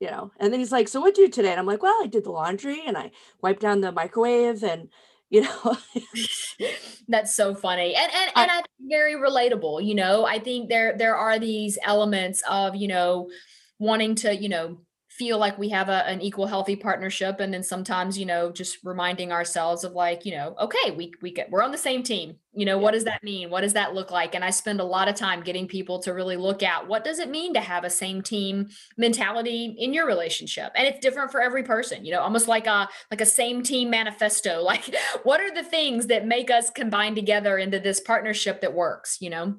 you 0.00 0.10
know 0.10 0.30
and 0.38 0.52
then 0.52 0.60
he's 0.60 0.72
like 0.72 0.88
so 0.88 1.00
what 1.00 1.14
did 1.14 1.22
you 1.22 1.26
do 1.28 1.32
today 1.32 1.50
and 1.50 1.60
i'm 1.60 1.66
like 1.66 1.82
well 1.82 1.96
i 2.02 2.06
did 2.06 2.24
the 2.24 2.30
laundry 2.30 2.82
and 2.86 2.96
i 2.96 3.10
wiped 3.42 3.60
down 3.60 3.80
the 3.80 3.92
microwave 3.92 4.62
and 4.64 4.88
you 5.34 5.42
know 5.42 5.76
That's 7.08 7.34
so 7.34 7.54
funny. 7.54 7.94
And 7.94 8.10
and 8.12 8.30
and 8.36 8.50
I, 8.50 8.54
think 8.56 8.66
very 8.90 9.14
relatable, 9.14 9.84
you 9.84 9.94
know. 9.94 10.24
I 10.24 10.38
think 10.38 10.68
there 10.68 10.96
there 10.96 11.16
are 11.16 11.38
these 11.38 11.78
elements 11.84 12.42
of, 12.48 12.76
you 12.76 12.88
know, 12.88 13.28
wanting 13.78 14.14
to, 14.16 14.34
you 14.34 14.48
know, 14.48 14.78
feel 15.16 15.38
like 15.38 15.56
we 15.56 15.68
have 15.68 15.88
a, 15.88 16.04
an 16.08 16.20
equal 16.20 16.48
healthy 16.48 16.74
partnership 16.74 17.38
and 17.38 17.54
then 17.54 17.62
sometimes 17.62 18.18
you 18.18 18.26
know 18.26 18.50
just 18.50 18.78
reminding 18.82 19.30
ourselves 19.30 19.84
of 19.84 19.92
like 19.92 20.26
you 20.26 20.32
know 20.34 20.56
okay 20.60 20.90
we 20.90 21.12
we 21.22 21.30
get 21.30 21.48
we're 21.50 21.62
on 21.62 21.70
the 21.70 21.78
same 21.78 22.02
team. 22.02 22.36
You 22.52 22.66
know 22.66 22.76
yeah. 22.76 22.82
what 22.82 22.94
does 22.94 23.04
that 23.04 23.22
mean? 23.22 23.48
What 23.48 23.60
does 23.60 23.74
that 23.74 23.94
look 23.94 24.10
like? 24.10 24.34
And 24.34 24.44
i 24.44 24.50
spend 24.50 24.80
a 24.80 24.84
lot 24.84 25.06
of 25.08 25.14
time 25.14 25.42
getting 25.42 25.68
people 25.68 26.00
to 26.00 26.12
really 26.12 26.36
look 26.36 26.64
at 26.64 26.88
what 26.88 27.04
does 27.04 27.20
it 27.20 27.30
mean 27.30 27.54
to 27.54 27.60
have 27.60 27.84
a 27.84 27.90
same 27.90 28.22
team 28.22 28.68
mentality 28.96 29.76
in 29.78 29.94
your 29.94 30.06
relationship? 30.06 30.72
And 30.74 30.86
it's 30.86 30.98
different 30.98 31.30
for 31.30 31.40
every 31.40 31.62
person 31.62 32.04
you 32.04 32.12
know 32.12 32.20
almost 32.20 32.48
like 32.48 32.66
a 32.66 32.88
like 33.12 33.20
a 33.20 33.26
same 33.26 33.62
team 33.62 33.90
manifesto. 33.90 34.62
Like 34.74 34.96
what 35.22 35.40
are 35.40 35.54
the 35.54 35.62
things 35.62 36.08
that 36.08 36.26
make 36.26 36.50
us 36.50 36.70
combine 36.70 37.14
together 37.14 37.58
into 37.58 37.78
this 37.78 38.00
partnership 38.00 38.62
that 38.62 38.74
works 38.74 39.18
you 39.20 39.30
know? 39.30 39.56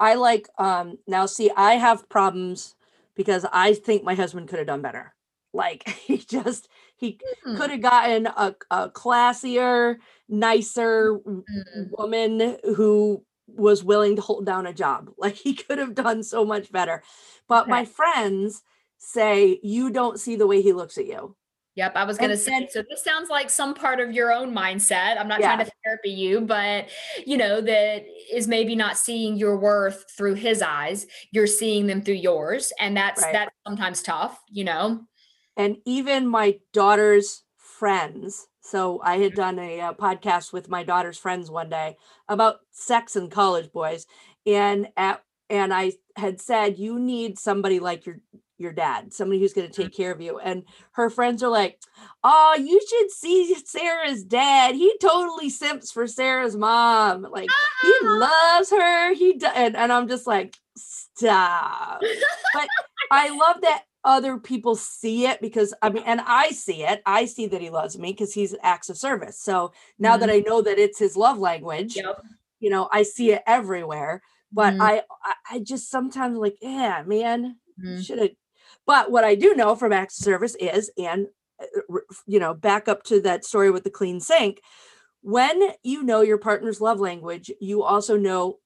I 0.00 0.14
like 0.14 0.48
um 0.58 0.98
now 1.06 1.26
see 1.26 1.50
i 1.56 1.74
have 1.74 2.08
problems 2.08 2.75
because 3.16 3.46
I 3.52 3.74
think 3.74 4.04
my 4.04 4.14
husband 4.14 4.48
could 4.48 4.58
have 4.58 4.68
done 4.68 4.82
better. 4.82 5.14
Like 5.52 5.88
he 6.06 6.18
just 6.18 6.68
he 6.96 7.18
mm. 7.46 7.56
could 7.56 7.70
have 7.70 7.82
gotten 7.82 8.26
a, 8.26 8.54
a 8.70 8.90
classier, 8.90 9.96
nicer 10.28 11.18
mm. 11.18 11.42
woman 11.98 12.58
who 12.76 13.24
was 13.48 13.84
willing 13.84 14.16
to 14.16 14.22
hold 14.22 14.44
down 14.44 14.66
a 14.66 14.72
job. 14.72 15.10
Like 15.18 15.34
he 15.34 15.54
could 15.54 15.78
have 15.78 15.94
done 15.94 16.22
so 16.22 16.44
much 16.44 16.70
better. 16.70 17.02
But 17.48 17.68
my 17.68 17.84
friends 17.84 18.62
say 18.98 19.58
you 19.62 19.90
don't 19.90 20.20
see 20.20 20.36
the 20.36 20.46
way 20.46 20.62
he 20.62 20.72
looks 20.72 20.98
at 20.98 21.06
you. 21.06 21.36
Yep, 21.76 21.92
I 21.94 22.04
was 22.04 22.16
going 22.16 22.30
to 22.30 22.38
say. 22.38 22.68
So 22.70 22.82
this 22.88 23.04
sounds 23.04 23.28
like 23.28 23.50
some 23.50 23.74
part 23.74 24.00
of 24.00 24.10
your 24.10 24.32
own 24.32 24.54
mindset. 24.54 25.20
I'm 25.20 25.28
not 25.28 25.40
yeah. 25.40 25.54
trying 25.54 25.66
to 25.66 25.72
therapy 25.84 26.10
you, 26.10 26.40
but 26.40 26.88
you 27.26 27.36
know 27.36 27.60
that 27.60 28.06
is 28.32 28.48
maybe 28.48 28.74
not 28.74 28.96
seeing 28.96 29.36
your 29.36 29.58
worth 29.58 30.06
through 30.16 30.34
his 30.34 30.62
eyes. 30.62 31.06
You're 31.32 31.46
seeing 31.46 31.86
them 31.86 32.00
through 32.00 32.14
yours, 32.14 32.72
and 32.80 32.96
that's 32.96 33.22
right. 33.22 33.32
that's 33.32 33.54
sometimes 33.66 34.02
tough. 34.02 34.40
You 34.48 34.64
know. 34.64 35.02
And 35.58 35.76
even 35.84 36.26
my 36.26 36.58
daughter's 36.72 37.42
friends. 37.56 38.46
So 38.62 39.00
I 39.02 39.18
had 39.18 39.32
mm-hmm. 39.32 39.40
done 39.40 39.58
a, 39.58 39.80
a 39.80 39.94
podcast 39.94 40.52
with 40.52 40.68
my 40.68 40.82
daughter's 40.82 41.18
friends 41.18 41.50
one 41.50 41.68
day 41.68 41.96
about 42.28 42.60
sex 42.72 43.16
and 43.16 43.30
college 43.30 43.70
boys, 43.70 44.06
and 44.46 44.88
at 44.96 45.22
and 45.50 45.74
I 45.74 45.92
had 46.16 46.40
said 46.40 46.78
you 46.78 46.98
need 46.98 47.38
somebody 47.38 47.80
like 47.80 48.06
your 48.06 48.16
your 48.58 48.72
dad, 48.72 49.12
somebody 49.12 49.40
who's 49.40 49.52
going 49.52 49.68
to 49.68 49.72
take 49.72 49.92
mm-hmm. 49.92 50.02
care 50.02 50.12
of 50.12 50.20
you. 50.20 50.38
And 50.38 50.64
her 50.92 51.10
friends 51.10 51.42
are 51.42 51.50
like, 51.50 51.78
Oh, 52.24 52.56
you 52.58 52.80
should 52.88 53.10
see 53.10 53.54
Sarah's 53.64 54.24
dad. 54.24 54.74
He 54.74 54.96
totally 55.00 55.50
simps 55.50 55.92
for 55.92 56.06
Sarah's 56.06 56.56
mom. 56.56 57.22
Like 57.30 57.50
he 57.82 57.92
loves 58.02 58.70
her. 58.70 59.14
He 59.14 59.34
does. 59.34 59.52
And, 59.54 59.76
and 59.76 59.92
I'm 59.92 60.08
just 60.08 60.26
like, 60.26 60.56
Stop. 60.76 62.00
but 62.54 62.68
I 63.10 63.30
love 63.30 63.62
that 63.62 63.84
other 64.04 64.38
people 64.38 64.76
see 64.76 65.26
it 65.26 65.40
because 65.40 65.74
I 65.82 65.90
mean, 65.90 66.04
and 66.06 66.20
I 66.24 66.50
see 66.50 66.84
it. 66.84 67.02
I 67.04 67.24
see 67.24 67.48
that 67.48 67.60
he 67.60 67.70
loves 67.70 67.98
me 67.98 68.12
because 68.12 68.32
he's 68.32 68.54
acts 68.62 68.88
of 68.88 68.96
service. 68.96 69.40
So 69.40 69.72
now 69.98 70.12
mm-hmm. 70.12 70.20
that 70.20 70.30
I 70.30 70.38
know 70.40 70.62
that 70.62 70.78
it's 70.78 70.98
his 70.98 71.16
love 71.16 71.38
language, 71.38 71.96
yep. 71.96 72.22
you 72.60 72.70
know, 72.70 72.88
I 72.92 73.02
see 73.02 73.32
it 73.32 73.42
everywhere. 73.46 74.22
But 74.52 74.74
mm-hmm. 74.74 74.82
I, 74.82 75.02
I 75.50 75.58
just 75.58 75.90
sometimes 75.90 76.38
like, 76.38 76.56
yeah, 76.62 77.02
man, 77.04 77.56
mm-hmm. 77.82 78.00
should 78.00 78.18
have 78.18 78.30
but 78.86 79.10
what 79.10 79.24
I 79.24 79.34
do 79.34 79.54
know 79.54 79.74
from 79.74 79.92
acts 79.92 80.18
of 80.18 80.24
service 80.24 80.54
is, 80.60 80.90
and 80.96 81.26
uh, 81.60 81.98
you 82.26 82.38
know, 82.38 82.54
back 82.54 82.88
up 82.88 83.02
to 83.04 83.20
that 83.22 83.44
story 83.44 83.70
with 83.70 83.84
the 83.84 83.90
clean 83.90 84.20
sink, 84.20 84.60
when 85.22 85.60
you 85.82 86.02
know 86.04 86.20
your 86.20 86.38
partner's 86.38 86.80
love 86.80 87.00
language, 87.00 87.50
you 87.60 87.82
also 87.82 88.16
know, 88.16 88.58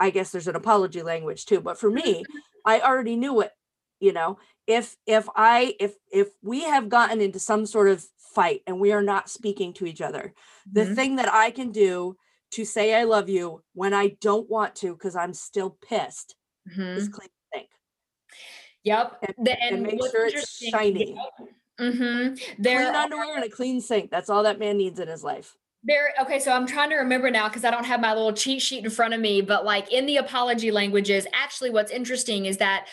I 0.00 0.10
guess 0.10 0.32
there's 0.32 0.48
an 0.48 0.56
apology 0.56 1.02
language 1.02 1.44
too. 1.44 1.60
But 1.60 1.78
for 1.78 1.90
me, 1.90 2.24
I 2.64 2.80
already 2.80 3.16
knew 3.16 3.42
it. 3.42 3.52
You 4.00 4.14
know, 4.14 4.38
if 4.66 4.96
if 5.06 5.28
I 5.36 5.74
if 5.78 5.94
if 6.10 6.28
we 6.42 6.64
have 6.64 6.88
gotten 6.88 7.20
into 7.20 7.38
some 7.38 7.66
sort 7.66 7.88
of 7.88 8.02
fight 8.34 8.62
and 8.66 8.80
we 8.80 8.92
are 8.92 9.02
not 9.02 9.28
speaking 9.28 9.74
to 9.74 9.84
each 9.84 10.00
other, 10.00 10.32
the 10.70 10.82
mm-hmm. 10.82 10.94
thing 10.94 11.16
that 11.16 11.30
I 11.30 11.50
can 11.50 11.70
do 11.70 12.16
to 12.52 12.64
say 12.64 12.94
I 12.94 13.04
love 13.04 13.28
you 13.28 13.62
when 13.74 13.92
I 13.92 14.16
don't 14.22 14.48
want 14.48 14.74
to 14.76 14.94
because 14.94 15.16
I'm 15.16 15.34
still 15.34 15.76
pissed 15.86 16.34
mm-hmm. 16.66 16.96
is 16.96 17.08
clean 17.08 17.28
Yep. 18.84 19.18
And, 19.22 19.46
the, 19.46 19.62
and, 19.62 19.74
and 19.76 19.82
make 19.82 20.00
sure 20.10 20.26
it's 20.26 20.56
shiny. 20.56 21.14
Yep. 21.14 21.48
Mm-hmm. 21.80 22.62
There 22.62 22.82
clean 22.82 22.94
underwear 22.94 23.36
and 23.36 23.44
a 23.44 23.48
clean 23.48 23.80
sink. 23.80 24.10
That's 24.10 24.28
all 24.28 24.42
that 24.42 24.58
man 24.58 24.76
needs 24.76 25.00
in 25.00 25.08
his 25.08 25.24
life. 25.24 25.56
There, 25.82 26.12
okay, 26.20 26.38
so 26.38 26.52
I'm 26.52 26.66
trying 26.66 26.90
to 26.90 26.96
remember 26.96 27.30
now 27.30 27.48
because 27.48 27.64
I 27.64 27.70
don't 27.70 27.86
have 27.86 28.00
my 28.00 28.12
little 28.12 28.34
cheat 28.34 28.60
sheet 28.60 28.84
in 28.84 28.90
front 28.90 29.14
of 29.14 29.20
me, 29.20 29.40
but 29.40 29.64
like 29.64 29.90
in 29.90 30.04
the 30.04 30.18
apology 30.18 30.70
languages, 30.70 31.26
actually, 31.32 31.70
what's 31.70 31.90
interesting 31.90 32.44
is 32.44 32.58
that 32.58 32.86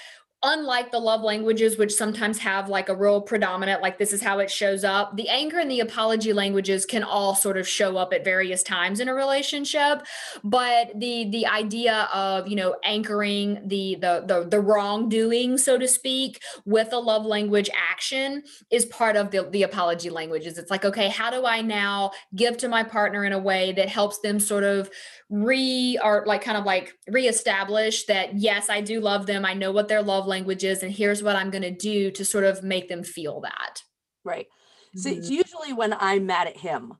unlike 0.43 0.91
the 0.91 0.99
love 0.99 1.21
languages 1.21 1.77
which 1.77 1.93
sometimes 1.93 2.37
have 2.37 2.69
like 2.69 2.89
a 2.89 2.95
real 2.95 3.19
predominant 3.19 3.81
like 3.81 3.97
this 3.97 4.13
is 4.13 4.21
how 4.21 4.37
it 4.39 4.51
shows 4.51 4.83
up 4.83 5.15
the 5.17 5.27
anger 5.29 5.59
and 5.59 5.69
the 5.71 5.79
apology 5.79 6.31
languages 6.31 6.85
can 6.85 7.03
all 7.03 7.33
sort 7.35 7.57
of 7.57 7.67
show 7.67 7.97
up 7.97 8.13
at 8.13 8.23
various 8.23 8.63
times 8.63 8.99
in 8.99 9.09
a 9.09 9.13
relationship. 9.13 10.05
But 10.43 10.91
the 10.99 11.29
the 11.29 11.45
idea 11.47 12.07
of 12.13 12.47
you 12.47 12.55
know 12.55 12.75
anchoring 12.83 13.61
the 13.65 13.95
the 13.95 14.23
the, 14.25 14.47
the 14.49 14.59
wrongdoing 14.59 15.57
so 15.57 15.77
to 15.77 15.87
speak 15.87 16.41
with 16.65 16.93
a 16.93 16.99
love 16.99 17.25
language 17.25 17.69
action 17.75 18.43
is 18.71 18.85
part 18.85 19.15
of 19.15 19.31
the, 19.31 19.49
the 19.51 19.63
apology 19.63 20.09
languages. 20.09 20.57
It's 20.57 20.71
like 20.71 20.85
okay 20.85 21.09
how 21.09 21.29
do 21.29 21.45
i 21.45 21.61
now 21.61 22.11
give 22.35 22.57
to 22.57 22.67
my 22.67 22.83
partner 22.83 23.25
in 23.25 23.33
a 23.33 23.39
way 23.39 23.71
that 23.73 23.89
helps 23.89 24.19
them 24.19 24.39
sort 24.39 24.63
of 24.63 24.89
re 25.29 25.99
or 26.03 26.23
like 26.25 26.41
kind 26.41 26.57
of 26.57 26.63
like 26.63 26.93
reestablish 27.09 28.05
that 28.05 28.37
yes 28.37 28.69
i 28.69 28.79
do 28.79 29.01
love 29.01 29.25
them 29.25 29.45
i 29.45 29.53
know 29.53 29.71
what 29.71 29.87
their 29.87 30.01
love 30.01 30.25
language 30.25 30.36
is 30.45 30.83
and 30.83 30.91
here's 30.91 31.23
what 31.23 31.35
i'm 31.35 31.49
going 31.49 31.61
to 31.61 31.71
do 31.71 32.11
to 32.11 32.25
sort 32.25 32.43
of 32.43 32.63
make 32.63 32.87
them 32.89 33.03
feel 33.03 33.41
that 33.41 33.83
right 34.23 34.47
mm-hmm. 34.47 34.99
so 34.99 35.09
it's 35.09 35.29
usually 35.29 35.73
when 35.73 35.93
i'm 35.99 36.25
mad 36.25 36.47
at 36.47 36.57
him 36.57 36.93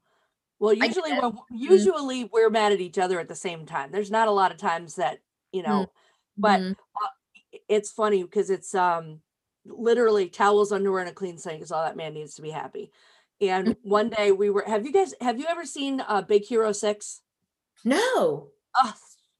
well 0.59 0.73
usually 0.73 1.11
when 1.11 1.31
mm-hmm. 1.31 1.55
usually 1.55 2.23
mm-hmm. 2.23 2.33
we're 2.33 2.49
mad 2.49 2.71
at 2.71 2.81
each 2.81 2.97
other 2.97 3.19
at 3.19 3.27
the 3.27 3.35
same 3.35 3.65
time 3.65 3.91
there's 3.91 4.11
not 4.11 4.27
a 4.27 4.31
lot 4.31 4.51
of 4.51 4.57
times 4.57 4.95
that 4.95 5.19
you 5.51 5.63
know 5.63 5.81
mm-hmm. 5.81 6.41
but 6.41 6.61
uh, 6.61 7.57
it's 7.67 7.91
funny 7.91 8.23
because 8.23 8.49
it's 8.49 8.73
um 8.75 9.19
literally 9.65 10.29
towels 10.29 10.71
underwear 10.71 11.01
and 11.01 11.09
a 11.09 11.13
clean 11.13 11.37
sink 11.37 11.61
is 11.61 11.71
all 11.71 11.83
that 11.83 11.97
man 11.97 12.13
needs 12.13 12.35
to 12.35 12.41
be 12.41 12.51
happy 12.51 12.91
and 13.41 13.67
mm-hmm. 13.67 13.89
one 13.89 14.09
day 14.09 14.31
we 14.31 14.49
were 14.49 14.63
have 14.65 14.85
you 14.85 14.93
guys 14.93 15.13
have 15.19 15.39
you 15.39 15.45
ever 15.49 15.65
seen 15.65 16.01
uh 16.07 16.21
big 16.21 16.45
hero 16.45 16.71
six 16.71 17.21
no. 17.83 18.49
Oh, 18.75 18.93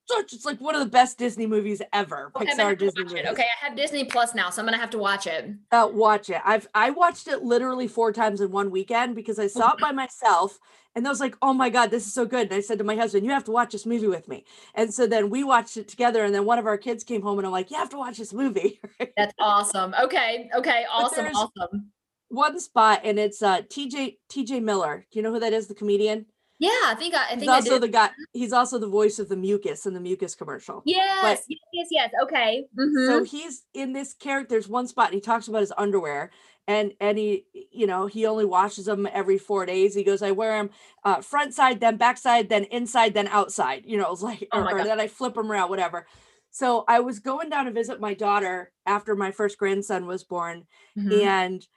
such 0.08 0.34
it's 0.34 0.45
like 0.45 0.60
one 0.60 0.76
of 0.76 0.82
the 0.82 0.89
best 0.89 1.18
Disney 1.18 1.45
movies 1.45 1.82
ever. 1.93 2.32
Okay, 2.36 2.45
Pixar 2.45 2.78
Disney 2.78 3.03
movies. 3.03 3.26
Okay, 3.28 3.43
I 3.43 3.66
have 3.68 3.76
Disney 3.76 4.05
Plus 4.05 4.34
now, 4.34 4.49
so 4.49 4.62
I'm 4.62 4.66
gonna 4.66 4.78
have 4.78 4.89
to 4.91 4.97
watch 4.97 5.28
it. 5.28 5.51
Uh, 5.72 5.89
watch 5.91 6.30
it. 6.30 6.41
I've 6.45 6.68
I 6.74 6.89
watched 6.91 7.28
it 7.28 7.43
literally 7.43 7.88
four 7.88 8.12
times 8.14 8.41
in 8.41 8.51
one 8.51 8.72
weekend 8.72 9.16
because 9.16 9.39
I 9.39 9.47
saw 9.47 9.74
it 9.74 9.80
by 9.80 9.91
myself, 9.91 10.60
and 10.95 11.05
I 11.05 11.10
was 11.10 11.20
like, 11.20 11.36
"Oh 11.41 11.53
my 11.53 11.70
god, 11.70 11.91
this 11.91 12.05
is 12.05 12.14
so 12.14 12.26
good!" 12.26 12.47
And 12.47 12.53
I 12.53 12.62
said 12.62 12.78
to 12.78 12.84
my 12.84 12.95
husband, 12.95 13.26
"You 13.26 13.32
have 13.32 13.45
to 13.45 13.51
watch 13.51 13.72
this 13.72 13.86
movie 13.86 14.08
with 14.08 14.28
me." 14.28 14.45
And 14.76 14.93
so 14.93 15.08
then 15.08 15.30
we 15.30 15.43
watched 15.43 15.78
it 15.78 15.88
together, 15.88 16.24
and 16.24 16.34
then 16.34 16.45
one 16.45 16.60
of 16.60 16.66
our 16.66 16.78
kids 16.78 17.03
came 17.03 17.22
home, 17.22 17.39
and 17.39 17.45
I'm 17.45 17.51
like, 17.51 17.70
"You 17.72 17.78
have 17.78 17.89
to 17.89 17.97
watch 17.97 18.18
this 18.18 18.34
movie." 18.34 18.80
That's 19.18 19.34
awesome. 19.39 19.93
Okay, 20.01 20.49
okay, 20.55 20.86
awesome, 20.91 21.28
awesome. 21.28 21.91
One 22.30 22.60
spot, 22.60 23.01
and 23.03 23.20
it's 23.20 23.41
uh 23.41 23.62
TJ 23.62 24.18
TJ 24.30 24.62
Miller. 24.62 25.05
Do 25.12 25.20
you 25.20 25.24
know 25.24 25.34
who 25.34 25.39
that 25.39 25.53
is? 25.53 25.68
The 25.68 25.76
comedian. 25.76 26.26
Yeah, 26.60 26.70
I 26.86 26.95
think 26.97 27.14
I, 27.14 27.26
I 27.26 27.30
think 27.30 27.41
he's 27.41 27.49
also 27.49 27.76
I 27.76 27.80
the 27.80 27.88
guy. 27.88 28.10
He's 28.34 28.53
also 28.53 28.80
the 28.80 28.88
voice 28.88 29.20
of 29.20 29.30
the 29.30 29.36
mucus 29.36 29.86
in 29.86 29.93
the 29.93 29.99
Mucinex 29.99 30.36
commercial. 30.36 30.82
Yes, 30.86 31.45
but, 31.47 31.55
yes, 31.72 31.88
yes. 31.91 32.12
Okay. 32.24 32.66
Mm-hmm. 32.78 33.05
So 33.08 33.24
he's 33.24 33.64
in 33.74 33.93
this 33.93 34.14
character. 34.14 34.55
There's 34.55 34.68
one 34.68 34.88
spot, 34.88 35.08
and 35.08 35.16
he 35.16 35.22
talks 35.22 35.47
about 35.47 35.62
his 35.62 35.74
underwear, 35.78 36.32
and 36.68 36.93
and 36.99 37.18
he, 37.18 37.45
you 37.72 37.86
know, 37.86 38.08
he 38.08 38.26
only 38.26 38.45
washes 38.45 38.86
them 38.86 39.08
every 39.14 39.38
four 39.38 39.68
days. 39.68 39.93
He 39.93 40.03
goes, 40.03 40.24
I 40.24 40.32
wear 40.32 40.58
them 40.58 40.72
uh, 41.03 41.22
front 41.22 41.53
side, 41.53 41.80
then 41.80 41.97
back 41.97 42.18
side, 42.18 42.49
then 42.49 42.64
inside, 42.66 43.14
then 43.14 43.28
outside. 43.28 43.84
You 43.86 43.97
know, 43.97 44.12
it's 44.12 44.24
like, 44.24 44.47
oh 44.51 44.62
or, 44.62 44.80
or 44.80 44.84
then 44.84 44.99
I 44.99 45.08
flip 45.08 45.36
them 45.36 45.51
around, 45.51 45.70
whatever. 45.70 46.08
So 46.49 46.86
I 46.88 47.01
was 47.01 47.20
going 47.20 47.49
down 47.49 47.66
to 47.66 47.72
visit 47.72 47.99
my 47.99 48.16
daughter 48.16 48.72
after 48.88 49.16
my 49.16 49.30
first 49.30 49.60
grandson 49.60 50.08
was 50.08 50.24
born, 50.24 50.66
mm-hmm. 50.97 51.22
and 51.22 51.68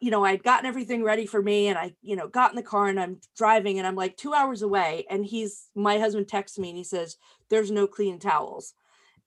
you 0.00 0.10
know, 0.10 0.24
I'd 0.24 0.42
gotten 0.42 0.66
everything 0.66 1.02
ready 1.02 1.26
for 1.26 1.42
me 1.42 1.68
and 1.68 1.78
I, 1.78 1.94
you 2.02 2.16
know, 2.16 2.26
got 2.26 2.50
in 2.50 2.56
the 2.56 2.62
car 2.62 2.86
and 2.86 2.98
I'm 2.98 3.20
driving 3.36 3.78
and 3.78 3.86
I'm 3.86 3.96
like 3.96 4.16
two 4.16 4.32
hours 4.32 4.62
away. 4.62 5.04
And 5.10 5.24
he's, 5.24 5.68
my 5.74 5.98
husband 5.98 6.28
texts 6.28 6.58
me 6.58 6.70
and 6.70 6.78
he 6.78 6.84
says, 6.84 7.16
There's 7.50 7.70
no 7.70 7.86
clean 7.86 8.18
towels. 8.18 8.72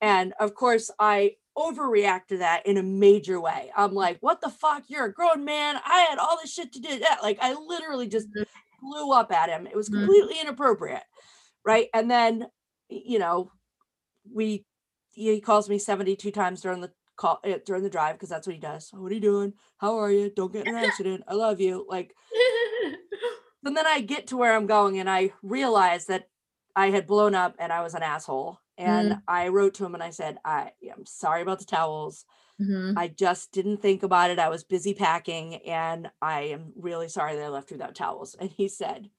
And 0.02 0.34
of 0.40 0.56
course, 0.56 0.90
I 1.00 1.36
overreact 1.58 2.28
to 2.30 2.38
that 2.38 2.66
in 2.66 2.78
a 2.78 2.84
major 2.84 3.40
way. 3.40 3.72
I'm 3.76 3.94
like, 3.94 4.18
What 4.22 4.42
the 4.42 4.50
fuck? 4.50 4.84
You're 4.88 5.06
a 5.06 5.14
grown 5.14 5.46
man. 5.46 5.80
I 5.86 6.08
had 6.10 6.18
all 6.18 6.38
this 6.42 6.54
shit 6.54 6.74
to 6.74 6.80
do. 6.80 7.00
That. 7.00 7.20
Like, 7.22 7.38
I 7.40 7.54
literally 7.54 8.08
just 8.08 8.28
mm-hmm. 8.30 8.88
blew 8.88 9.12
up 9.12 9.32
at 9.32 9.50
him. 9.50 9.68
It 9.68 9.76
was 9.76 9.90
mm-hmm. 9.90 10.06
completely 10.06 10.42
inappropriate. 10.42 11.04
Right. 11.64 11.90
And 11.94 12.10
then, 12.10 12.48
you 12.90 13.20
know, 13.20 13.52
we, 14.34 14.66
he 15.12 15.40
calls 15.40 15.70
me 15.70 15.78
72 15.78 16.32
times 16.32 16.62
during 16.62 16.82
the 16.82 16.92
call 17.18 17.40
it 17.44 17.66
during 17.66 17.84
the 17.84 17.90
drive 17.90 18.16
because 18.16 18.30
that's 18.30 18.48
what 18.48 18.54
he 18.56 18.60
does. 18.62 18.90
What 18.94 19.12
are 19.12 19.16
you 19.16 19.22
doing? 19.22 19.54
How 19.78 19.98
are 19.98 20.12
you? 20.12 20.32
Don't 20.34 20.54
get 20.54 20.68
in 20.68 20.76
an 20.76 20.84
accident. 20.86 21.24
I 21.28 21.34
love 21.34 21.60
you. 21.60 21.86
Like 21.90 22.16
and 23.66 23.76
then 23.76 23.86
I 23.88 24.02
get 24.02 24.28
to 24.28 24.38
where 24.38 24.56
I'm 24.56 24.68
going 24.68 25.00
and 25.00 25.10
I 25.10 25.34
realize 25.44 26.06
that 26.06 26.30
I 26.76 26.92
had 26.92 27.08
blown 27.08 27.36
up 27.36 27.56
and 27.60 27.74
I 27.74 27.82
was 27.82 27.94
an 27.96 28.04
asshole. 28.04 28.60
And 28.78 29.14
Mm. 29.14 29.22
I 29.28 29.48
wrote 29.48 29.74
to 29.76 29.86
him 29.86 29.96
and 29.96 30.04
I 30.04 30.12
said, 30.12 30.38
I 30.46 30.72
am 30.96 31.06
sorry 31.06 31.42
about 31.42 31.58
the 31.60 31.66
towels. 31.66 32.26
Mhm. 32.62 32.94
I 32.96 33.08
just 33.08 33.52
didn't 33.52 33.82
think 33.82 34.04
about 34.04 34.30
it. 34.30 34.38
I 34.38 34.50
was 34.50 34.64
busy 34.64 34.94
packing 34.94 35.56
and 35.66 36.12
I 36.22 36.42
am 36.42 36.74
really 36.76 37.10
sorry 37.10 37.36
that 37.36 37.44
I 37.44 37.48
left 37.50 37.72
without 37.72 37.96
towels. 37.96 38.36
And 38.40 38.52
he 38.52 38.68
said, 38.68 39.10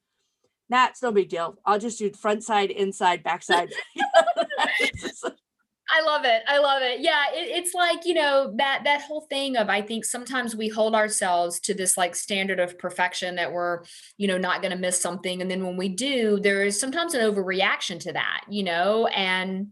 Nah, 0.71 0.87
it's 0.89 1.03
no 1.03 1.11
big 1.11 1.29
deal. 1.31 1.57
I'll 1.65 1.79
just 1.81 1.99
do 1.99 2.13
front 2.13 2.45
side, 2.45 2.71
inside, 2.71 3.23
back 3.25 3.43
side. 3.43 3.73
I 5.91 6.03
love 6.03 6.25
it. 6.25 6.43
I 6.47 6.59
love 6.59 6.83
it. 6.83 7.01
Yeah, 7.01 7.25
it, 7.33 7.49
it's 7.57 7.75
like 7.75 8.05
you 8.05 8.15
know 8.15 8.53
that 8.57 8.83
that 8.85 9.03
whole 9.03 9.23
thing 9.23 9.57
of 9.57 9.69
I 9.69 9.81
think 9.81 10.05
sometimes 10.05 10.55
we 10.55 10.69
hold 10.69 10.95
ourselves 10.95 11.61
to 11.61 11.75
this 11.75 11.97
like 11.97 12.15
standard 12.15 12.61
of 12.61 12.79
perfection 12.79 13.37
that 13.37 13.53
we're 13.53 13.83
you 14.17 14.29
know 14.29 14.39
not 14.39 14.61
going 14.61 14.73
to 14.73 14.79
miss 14.79 15.01
something, 15.01 15.41
and 15.41 15.51
then 15.51 15.65
when 15.65 15.77
we 15.77 15.89
do, 15.89 16.41
there 16.41 16.63
is 16.63 16.79
sometimes 16.79 17.15
an 17.15 17.21
overreaction 17.23 17.99
to 18.01 18.13
that, 18.13 18.43
you 18.49 18.65
know, 18.65 19.07
and 19.09 19.69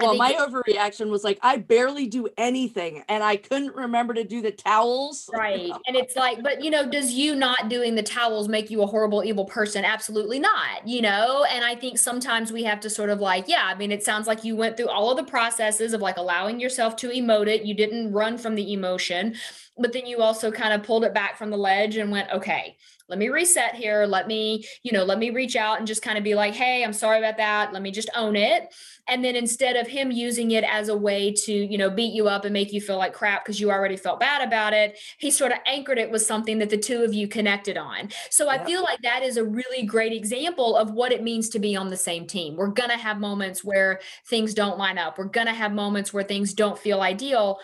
well, 0.00 0.16
my 0.16 0.30
it- 0.30 0.38
overreaction 0.38 1.10
was 1.10 1.24
like, 1.24 1.38
I 1.42 1.56
barely 1.58 2.06
do 2.06 2.28
anything 2.36 3.02
and 3.08 3.22
I 3.22 3.36
couldn't 3.36 3.74
remember 3.74 4.14
to 4.14 4.24
do 4.24 4.42
the 4.42 4.52
towels. 4.52 5.28
Right. 5.32 5.72
And 5.88 5.96
it's 5.96 6.16
like, 6.16 6.42
but 6.42 6.62
you 6.62 6.70
know, 6.70 6.86
does 6.88 7.12
you 7.12 7.34
not 7.34 7.68
doing 7.70 7.94
the 7.94 8.02
towels 8.02 8.46
make 8.48 8.70
you 8.70 8.82
a 8.82 8.86
horrible, 8.86 9.24
evil 9.24 9.46
person? 9.46 9.84
Absolutely 9.84 10.38
not, 10.38 10.86
you 10.86 11.00
know? 11.00 11.44
And 11.50 11.64
I 11.64 11.74
think 11.74 11.98
sometimes 11.98 12.52
we 12.52 12.62
have 12.64 12.80
to 12.80 12.90
sort 12.90 13.08
of 13.08 13.20
like, 13.20 13.48
yeah, 13.48 13.64
I 13.64 13.74
mean, 13.74 13.90
it 13.90 14.02
sounds 14.02 14.26
like 14.26 14.44
you 14.44 14.54
went 14.54 14.76
through 14.76 14.88
all 14.88 15.10
of 15.10 15.16
the 15.16 15.24
processes 15.24 15.94
of 15.94 16.02
like 16.02 16.18
allowing 16.18 16.60
yourself 16.60 16.94
to 16.96 17.08
emote 17.08 17.48
it. 17.48 17.62
You 17.62 17.74
didn't 17.74 18.12
run 18.12 18.36
from 18.36 18.54
the 18.54 18.72
emotion, 18.72 19.34
but 19.78 19.92
then 19.92 20.04
you 20.04 20.20
also 20.20 20.50
kind 20.50 20.74
of 20.74 20.82
pulled 20.82 21.04
it 21.04 21.14
back 21.14 21.38
from 21.38 21.50
the 21.50 21.56
ledge 21.56 21.96
and 21.96 22.10
went, 22.10 22.30
okay, 22.32 22.76
let 23.08 23.18
me 23.18 23.28
reset 23.28 23.74
here. 23.74 24.04
Let 24.04 24.26
me, 24.26 24.64
you 24.82 24.92
know, 24.92 25.04
let 25.04 25.18
me 25.18 25.30
reach 25.30 25.56
out 25.56 25.78
and 25.78 25.86
just 25.86 26.02
kind 26.02 26.18
of 26.18 26.24
be 26.24 26.34
like, 26.34 26.54
hey, 26.54 26.84
I'm 26.84 26.92
sorry 26.92 27.18
about 27.18 27.38
that. 27.38 27.72
Let 27.72 27.82
me 27.82 27.90
just 27.90 28.10
own 28.14 28.36
it. 28.36 28.74
And 29.08 29.24
then 29.24 29.34
instead 29.34 29.76
of 29.76 29.86
him 29.86 30.10
using 30.10 30.50
it 30.50 30.64
as 30.64 30.88
a 30.88 30.96
way 30.96 31.32
to, 31.32 31.52
you 31.52 31.78
know, 31.78 31.88
beat 31.88 32.12
you 32.12 32.28
up 32.28 32.44
and 32.44 32.52
make 32.52 32.72
you 32.72 32.80
feel 32.82 32.98
like 32.98 33.14
crap 33.14 33.44
because 33.44 33.58
you 33.58 33.70
already 33.70 33.96
felt 33.96 34.20
bad 34.20 34.46
about 34.46 34.74
it, 34.74 34.98
he 35.16 35.30
sort 35.30 35.52
of 35.52 35.58
anchored 35.66 35.98
it 35.98 36.10
with 36.10 36.20
something 36.20 36.58
that 36.58 36.68
the 36.68 36.76
two 36.76 37.02
of 37.02 37.14
you 37.14 37.26
connected 37.26 37.78
on. 37.78 38.10
So 38.28 38.50
I 38.50 38.62
feel 38.62 38.82
like 38.82 39.00
that 39.02 39.22
is 39.22 39.38
a 39.38 39.44
really 39.44 39.86
great 39.86 40.12
example 40.12 40.76
of 40.76 40.90
what 40.90 41.10
it 41.10 41.22
means 41.22 41.48
to 41.50 41.58
be 41.58 41.74
on 41.74 41.88
the 41.88 41.96
same 41.96 42.26
team. 42.26 42.56
We're 42.56 42.68
going 42.68 42.90
to 42.90 42.98
have 42.98 43.18
moments 43.18 43.64
where 43.64 44.00
things 44.26 44.52
don't 44.52 44.76
line 44.76 44.98
up. 44.98 45.16
We're 45.16 45.24
going 45.24 45.46
to 45.46 45.54
have 45.54 45.72
moments 45.72 46.12
where 46.12 46.24
things 46.24 46.52
don't 46.52 46.78
feel 46.78 47.00
ideal, 47.00 47.60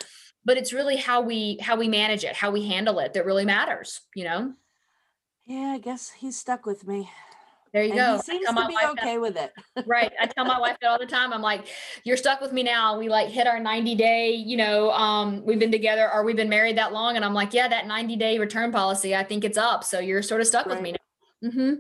but 0.47 0.57
it's 0.57 0.72
really 0.72 0.97
how 0.97 1.20
we 1.20 1.59
how 1.61 1.76
we 1.76 1.88
manage 1.88 2.24
it, 2.24 2.34
how 2.34 2.51
we 2.51 2.66
handle 2.66 2.99
it 3.01 3.12
that 3.12 3.26
really 3.26 3.45
matters, 3.45 4.01
you 4.14 4.24
know? 4.24 4.55
Yeah, 5.47 5.72
I 5.74 5.78
guess 5.78 6.11
he's 6.11 6.38
stuck 6.38 6.66
with 6.66 6.86
me. 6.86 7.11
There 7.72 7.82
you 7.82 7.90
And 7.90 7.99
go. 7.99 8.12
he 8.16 8.22
seems 8.22 8.47
to 8.47 8.55
be 8.55 8.61
wife 8.74 8.74
that- 8.82 8.90
okay 9.01 9.18
with 9.18 9.36
it. 9.36 9.53
right. 9.86 10.12
I 10.20 10.26
tell 10.26 10.45
my 10.45 10.61
wife 10.61 10.76
that 10.80 10.88
all 10.88 10.99
the 10.99 11.07
time. 11.07 11.32
I'm 11.32 11.42
like, 11.42 11.66
you're 12.05 12.16
stuck 12.16 12.40
with 12.40 12.53
me 12.53 12.62
now. 12.62 12.97
We 12.99 13.09
like 13.09 13.28
hit 13.28 13.49
our 13.49 13.59
90 13.59 13.97
day, 13.97 14.30
you 14.32 14.57
know, 14.57 14.92
um, 14.92 15.45
we've 15.45 15.59
been 15.59 15.72
together 15.72 16.09
or 16.12 16.22
we've 16.24 16.36
been 16.36 16.49
married 16.49 16.78
that 16.78 16.92
long. 16.92 17.16
And 17.16 17.24
I'm 17.24 17.34
like, 17.34 17.53
yeah, 17.53 17.66
that 17.66 17.86
90 17.88 18.14
day 18.16 18.38
return 18.38 18.70
policy, 18.70 19.16
I 19.16 19.24
think 19.24 19.42
it's 19.45 19.59
up. 19.59 19.82
So 19.82 19.99
you're 19.99 20.22
sort 20.22 20.40
of 20.40 20.47
stuck 20.47 20.66
with 20.66 20.80
me 20.80 20.92
now. 20.92 21.51
hmm 21.51 21.74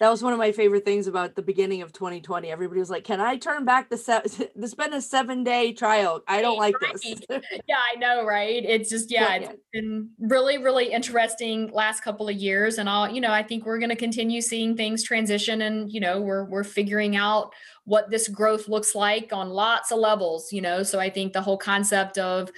That 0.00 0.10
was 0.10 0.22
one 0.22 0.32
of 0.32 0.38
my 0.38 0.52
favorite 0.52 0.84
things 0.84 1.06
about 1.06 1.34
the 1.36 1.42
beginning 1.42 1.80
of 1.82 1.92
2020. 1.92 2.50
Everybody 2.50 2.80
was 2.80 2.90
like, 2.90 3.04
"Can 3.04 3.20
I 3.20 3.36
turn 3.36 3.64
back 3.64 3.88
the 3.88 3.96
se- 3.96 4.50
This 4.56 4.74
been 4.74 4.92
a 4.92 5.00
seven 5.00 5.42
day 5.42 5.72
trial. 5.72 6.22
I 6.28 6.42
don't 6.42 6.58
like 6.58 6.74
Right, 6.82 6.92
this." 6.92 7.20
Yeah, 7.68 7.78
I 7.94 7.96
know, 7.98 8.24
right? 8.24 8.62
It's 8.64 8.90
just, 8.90 9.10
yeah, 9.10 9.34
it's 9.36 9.46
Brilliant. 9.46 9.60
been 9.72 10.10
really, 10.20 10.58
really 10.58 10.92
interesting 10.92 11.70
last 11.72 12.00
couple 12.02 12.28
of 12.28 12.34
years. 12.36 12.78
And 12.78 12.88
I'll, 12.88 13.10
you 13.10 13.20
know, 13.20 13.32
I 13.32 13.42
think 13.42 13.64
we're 13.64 13.78
going 13.78 13.90
to 13.90 13.96
continue 13.96 14.40
seeing 14.40 14.76
things 14.76 15.02
transition 15.02 15.62
and, 15.62 15.90
you 15.90 16.00
know, 16.00 16.20
we're, 16.20 16.44
we're 16.44 16.64
figuring 16.64 17.16
out 17.16 17.52
what 17.84 18.10
this 18.10 18.28
growth 18.28 18.68
looks 18.68 18.94
like 18.94 19.32
on 19.32 19.48
lots 19.48 19.90
of 19.92 19.98
levels, 19.98 20.52
you 20.52 20.60
know? 20.60 20.82
So 20.82 20.98
I 21.00 21.08
think 21.08 21.32
the 21.32 21.40
whole 21.42 21.56
concept 21.58 22.18
of 22.18 22.50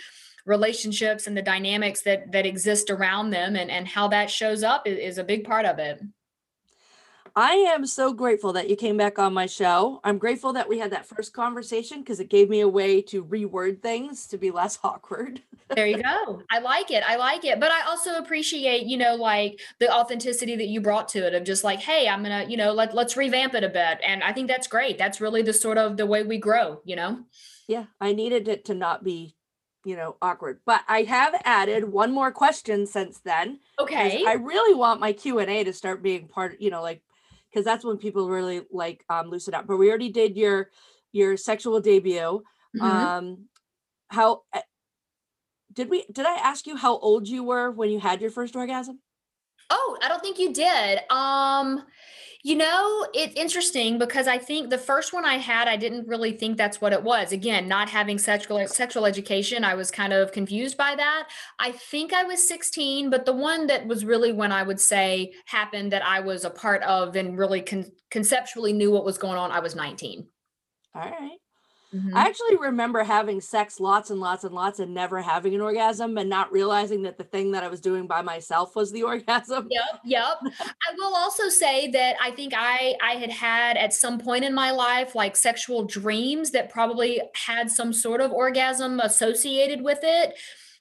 relationships 0.47 1.27
and 1.27 1.37
the 1.37 1.43
dynamics 1.43 2.03
that, 2.03 2.33
that 2.33 2.47
exist 2.47 2.91
around 2.91 3.31
them 3.31 3.55
and, 3.55 3.71
and 3.71 3.87
how 3.87 4.09
that 4.09 4.31
shows 4.31 4.63
up 4.63 4.87
is, 4.87 4.99
is 4.99 5.19
a 5.19 5.25
big 5.25 5.45
part 5.45 5.67
of 5.67 5.79
it. 5.79 6.01
I 7.41 7.53
am 7.73 7.87
so 7.87 8.13
grateful 8.13 8.53
that 8.55 8.69
you 8.69 8.75
came 8.75 8.97
back 8.97 9.17
on 9.17 9.33
my 9.33 9.47
show. 9.47 10.01
I'm 10.03 10.19
grateful 10.19 10.53
that 10.55 10.69
we 10.69 10.81
had 10.81 10.91
that 10.91 11.07
first 11.07 11.33
conversation 11.33 12.01
because 12.01 12.19
it 12.19 12.31
gave 12.31 12.49
me 12.49 12.59
a 12.59 12.69
way 12.69 13.01
to 13.03 13.25
reword 13.25 13.81
things 13.81 14.27
to 14.27 14.39
be 14.39 14.51
less 14.51 14.77
awkward. 14.85 15.41
There 15.69 15.87
you 15.87 16.03
go. 16.03 16.43
I 16.51 16.59
like 16.59 16.91
it. 16.91 17.05
I 17.07 17.15
like 17.15 17.45
it. 17.45 17.61
But 17.61 17.71
I 17.71 17.83
also 17.83 18.17
appreciate, 18.17 18.87
you 18.87 18.97
know, 18.97 19.15
like 19.15 19.61
the 19.79 19.89
authenticity 19.89 20.57
that 20.57 20.67
you 20.67 20.81
brought 20.81 21.07
to 21.11 21.25
it 21.29 21.33
of 21.33 21.45
just 21.45 21.63
like, 21.63 21.79
hey, 21.79 22.09
I'm 22.09 22.25
gonna, 22.25 22.45
you 22.49 22.57
know, 22.57 22.73
let, 22.73 22.93
let's 22.93 23.17
revamp 23.17 23.55
it 23.55 23.63
a 23.63 23.69
bit. 23.69 24.01
And 24.03 24.25
I 24.25 24.33
think 24.33 24.49
that's 24.49 24.67
great. 24.67 24.99
That's 24.99 25.21
really 25.21 25.43
the 25.43 25.53
sort 25.53 25.79
of 25.79 25.97
the 25.97 26.07
way 26.07 26.25
we 26.25 26.39
grow, 26.39 26.81
you 26.85 26.97
know? 26.97 27.21
Yeah, 27.69 27.85
I 28.01 28.15
needed 28.15 28.49
it 28.49 28.65
to 28.65 28.75
not 28.75 29.05
be, 29.05 29.37
you 29.85 29.95
know, 29.95 30.17
awkward. 30.21 30.59
But 30.67 30.83
I 30.89 31.03
have 31.03 31.41
added 31.45 31.85
one 31.85 32.11
more 32.11 32.33
question 32.33 32.85
since 32.85 33.21
then. 33.21 33.61
Okay. 33.79 34.25
I 34.27 34.33
really 34.33 34.75
want 34.75 34.99
my 34.99 35.13
Q 35.13 35.39
and 35.39 35.49
A 35.49 35.63
to 35.63 35.73
start 35.73 36.03
being 36.03 36.27
part, 36.27 36.61
you 36.61 36.71
know, 36.71 36.83
like 36.83 37.01
because 37.51 37.65
that's 37.65 37.85
when 37.85 37.97
people 37.99 38.29
really 38.29 38.63
like 38.71 39.05
um 39.09 39.29
loosen 39.31 39.55
up. 39.55 39.67
But 39.67 39.77
we 39.79 39.89
already 39.89 40.11
did 40.11 40.37
your 40.37 40.71
your 41.13 41.37
sexual 41.37 41.81
debut. 41.81 42.43
Mhm. 42.77 42.83
Um 42.83 43.49
how 44.11 44.43
uh, 44.53 44.61
did 45.73 45.91
we 45.91 46.05
did 46.13 46.27
I 46.27 46.37
ask 46.37 46.67
you 46.67 46.77
how 46.77 46.99
old 46.99 47.29
you 47.29 47.43
were 47.45 47.71
when 47.71 47.91
you 47.91 48.01
had 48.01 48.21
your 48.21 48.31
first 48.31 48.57
orgasm? 48.57 49.01
Oh, 49.71 49.99
I 50.03 50.09
don't 50.09 50.23
think 50.23 50.39
you 50.39 50.53
did. 50.53 51.01
Um, 51.11 51.85
you 52.45 52.55
know, 52.55 53.07
it's 53.15 53.35
interesting 53.35 53.99
because 53.99 54.29
I 54.29 54.39
think 54.39 54.71
the 54.71 54.79
first 54.79 55.13
one 55.13 55.25
I 55.25 55.35
had, 55.35 55.67
I 55.67 55.77
didn't 55.77 56.07
really 56.07 56.33
think 56.33 56.57
that's 56.57 56.81
what 56.81 56.93
it 56.93 57.03
was. 57.03 57.33
Again, 57.33 57.67
not 57.67 57.91
having 57.91 58.17
sexual 58.17 58.67
sexual 58.69 59.07
education, 59.07 59.65
I 59.65 59.75
was 59.75 59.91
kind 59.91 60.13
of 60.13 60.33
confused 60.33 60.77
by 60.77 60.95
that. 60.95 61.29
I 61.59 61.73
think 61.73 62.13
I 62.13 62.25
was 62.25 62.47
16, 62.47 63.11
but 63.11 63.27
the 63.27 63.33
one 63.33 63.67
that 63.67 63.87
was 63.87 64.05
really 64.05 64.33
when 64.33 64.53
I 64.53 64.63
would 64.63 64.81
say 64.81 65.33
happened 65.47 65.93
that 65.93 66.05
I 66.05 66.21
was 66.21 66.45
a 66.45 66.51
part 66.51 66.83
of 66.85 67.17
and 67.17 67.37
really 67.37 67.61
con- 67.61 67.93
conceptually 68.11 68.73
knew 68.73 68.93
what 68.93 69.05
was 69.05 69.19
going 69.19 69.37
on, 69.37 69.51
I 69.51 69.61
was 69.61 69.75
19. 69.75 70.27
All 70.95 71.03
right. 71.03 71.39
Mhm. 71.95 72.13
I 72.15 72.27
actually 72.27 72.57
remember 72.57 73.03
having 73.03 73.41
sex 73.41 73.81
lots 73.81 74.11
and 74.11 74.21
lots 74.21 74.45
and 74.45 74.55
lots 74.55 74.79
and 74.79 74.93
never 74.93 75.23
having 75.23 75.55
an 75.55 75.63
orgasm 75.63 76.19
and 76.19 76.29
not 76.29 76.53
realizing 76.53 77.03
that 77.03 77.17
the 77.17 77.25
thing 77.25 77.53
that 77.53 77.65
I 77.65 77.69
was 77.69 77.81
doing 77.81 78.07
by 78.07 78.21
myself 78.21 78.77
was 78.77 78.93
the 78.93 79.03
orgasm. 79.05 79.69
Yep, 79.71 80.01
yep. 80.05 80.37
I 80.43 80.95
will 80.99 81.15
also 81.15 81.49
say 81.49 81.91
that 81.93 82.17
I 82.21 82.31
think 82.33 82.53
I 82.55 82.95
I 83.03 83.13
had 83.15 83.31
had 83.31 83.77
at 83.79 83.95
some 83.95 84.19
point 84.19 84.45
in 84.45 84.55
my 84.55 84.71
life 84.71 85.15
like 85.15 85.35
sexual 85.35 85.85
dreams 85.85 86.51
that 86.51 86.69
probably 86.71 87.23
had 87.35 87.71
some 87.71 87.93
sort 87.95 88.21
of 88.21 88.33
orgasm 88.33 89.01
associated 89.01 89.81
with 89.83 90.01
it, 90.03 90.35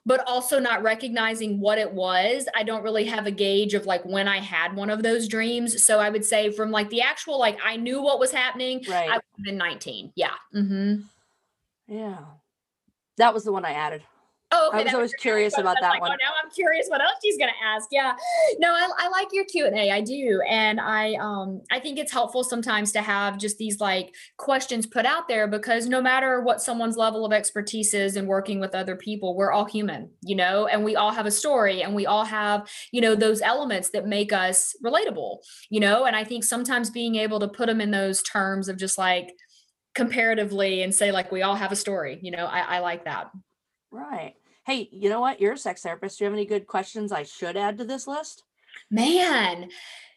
but 0.08 0.26
also 0.26 0.58
not 0.58 0.82
recognizing 0.82 1.60
what 1.60 1.78
it 1.78 1.92
was. 1.92 2.48
I 2.56 2.64
don't 2.64 2.82
really 2.82 3.04
have 3.06 3.28
a 3.28 3.32
gauge 3.32 3.74
of 3.74 3.86
like 3.86 4.06
when 4.06 4.26
I 4.26 4.38
had 4.38 4.74
one 4.74 4.90
of 4.90 5.04
those 5.04 5.28
dreams. 5.28 5.84
So 5.84 6.00
I 6.00 6.10
would 6.10 6.24
say 6.24 6.50
from 6.50 6.72
like 6.72 6.90
the 6.90 7.02
actual 7.02 7.38
like 7.38 7.60
I 7.64 7.76
knew 7.76 8.02
what 8.02 8.18
was 8.18 8.32
happening. 8.32 8.86
Right. 8.88 9.10
I 9.10 9.16
would 9.16 9.24
have 9.36 9.44
been 9.44 9.58
19. 9.58 10.14
Yeah. 10.16 10.30
Mm-hmm. 10.56 11.02
yeah. 11.94 12.20
That 13.18 13.34
was 13.34 13.44
the 13.44 13.52
one 13.52 13.66
I 13.66 13.74
added. 13.74 14.02
Oh, 14.52 14.70
okay. 14.70 14.78
I 14.78 14.84
was 14.84 14.86
that 14.92 14.96
always 14.96 15.12
your 15.12 15.20
curious 15.20 15.54
question. 15.56 15.68
about 15.68 15.78
that 15.82 15.90
like, 15.90 16.02
one. 16.02 16.12
Oh, 16.12 16.16
now 16.22 16.32
I'm 16.42 16.50
curious 16.52 16.88
what 16.88 17.02
else 17.02 17.16
she's 17.22 17.38
gonna 17.38 17.52
ask. 17.66 17.90
Yeah, 17.92 18.16
no, 18.60 18.72
I, 18.72 18.90
I 18.98 19.10
like 19.10 19.28
your 19.34 19.44
Q 19.44 19.66
and 19.66 19.78
A. 19.78 19.92
I 19.92 20.00
do, 20.00 20.42
and 20.48 20.80
I 20.80 21.16
um 21.16 21.62
I 21.70 21.82
think 21.82 22.00
it's 22.00 22.14
helpful 22.14 22.46
sometimes 22.46 22.94
to 22.94 23.02
have 23.02 23.38
just 23.38 23.58
these 23.58 23.82
like 23.82 24.16
questions 24.38 24.86
put 24.86 25.06
out 25.06 25.28
there 25.28 25.48
because 25.48 25.88
no 25.88 26.02
matter 26.02 26.42
what 26.42 26.62
someone's 26.62 26.96
level 26.96 27.26
of 27.26 27.34
expertise 27.34 27.94
is 27.94 28.16
in 28.16 28.26
working 28.26 28.62
with 28.62 28.74
other 28.74 28.96
people, 28.96 29.36
we're 29.36 29.52
all 29.52 29.66
human, 29.66 30.12
you 30.24 30.36
know, 30.36 30.68
and 30.68 30.82
we 30.84 30.96
all 30.96 31.12
have 31.12 31.26
a 31.26 31.32
story, 31.32 31.84
and 31.84 31.94
we 31.94 32.06
all 32.06 32.24
have 32.24 32.70
you 32.94 33.02
know 33.02 33.16
those 33.16 33.42
elements 33.42 33.90
that 33.90 34.08
make 34.08 34.32
us 34.32 34.74
relatable, 34.84 35.40
you 35.70 35.82
know, 35.82 36.06
and 36.06 36.16
I 36.16 36.24
think 36.24 36.46
sometimes 36.46 36.90
being 36.90 37.16
able 37.16 37.42
to 37.42 37.50
put 37.50 37.68
them 37.68 37.82
in 37.82 37.92
those 37.92 38.24
terms 38.24 38.70
of 38.70 38.78
just 38.78 38.98
like 38.98 39.34
comparatively 39.94 40.84
and 40.84 40.96
say 40.96 41.12
like 41.12 41.34
we 41.34 41.42
all 41.42 41.56
have 41.56 41.74
a 41.74 41.76
story, 41.76 42.18
you 42.22 42.32
know, 42.32 42.46
I, 42.46 42.78
I 42.78 42.80
like 42.80 43.04
that. 43.06 43.30
Right. 43.92 44.36
Hey, 44.66 44.90
you 44.92 45.10
know 45.10 45.22
what? 45.22 45.40
You're 45.40 45.54
a 45.54 45.58
sex 45.58 45.82
therapist. 45.82 46.18
Do 46.18 46.24
you 46.24 46.30
have 46.30 46.34
any 46.38 46.46
good 46.46 46.68
questions 46.68 47.12
I 47.12 47.24
should 47.24 47.56
add 47.58 47.78
to 47.78 47.86
this 47.86 48.08
list? 48.08 48.44
Man, 48.90 49.70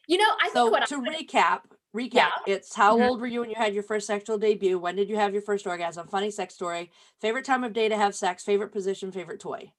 you 0.07 0.19
know, 0.19 0.25
I 0.43 0.51
think 0.51 0.53
So 0.53 0.67
what 0.67 0.87
to 0.89 0.97
I, 0.97 1.23
recap, 1.23 1.63
recap, 1.97 2.13
Yeah. 2.13 2.31
it's 2.47 2.75
how 2.75 2.99
Mhm. 2.99 3.07
old 3.07 3.21
were 3.21 3.27
you 3.27 3.41
when 3.41 3.51
you 3.51 3.57
had 3.57 3.75
your 3.75 3.83
first 3.83 4.07
sexual 4.07 4.39
debut? 4.39 4.79
When 4.79 4.97
did 4.97 5.09
you 5.09 5.17
have 5.17 5.33
your 5.33 5.43
first 5.43 5.67
orgasm? 5.67 6.09
Funny 6.09 6.31
sex 6.31 6.55
story. 6.55 6.91
Favorite 7.21 7.45
time 7.45 7.65
of 7.65 7.73
day 7.73 7.89
to 7.89 7.97
have 7.97 8.15
sex? 8.15 8.45
Favorite 8.45 8.73
position? 8.73 9.13
Favorite 9.13 9.41
toy? 9.41 9.73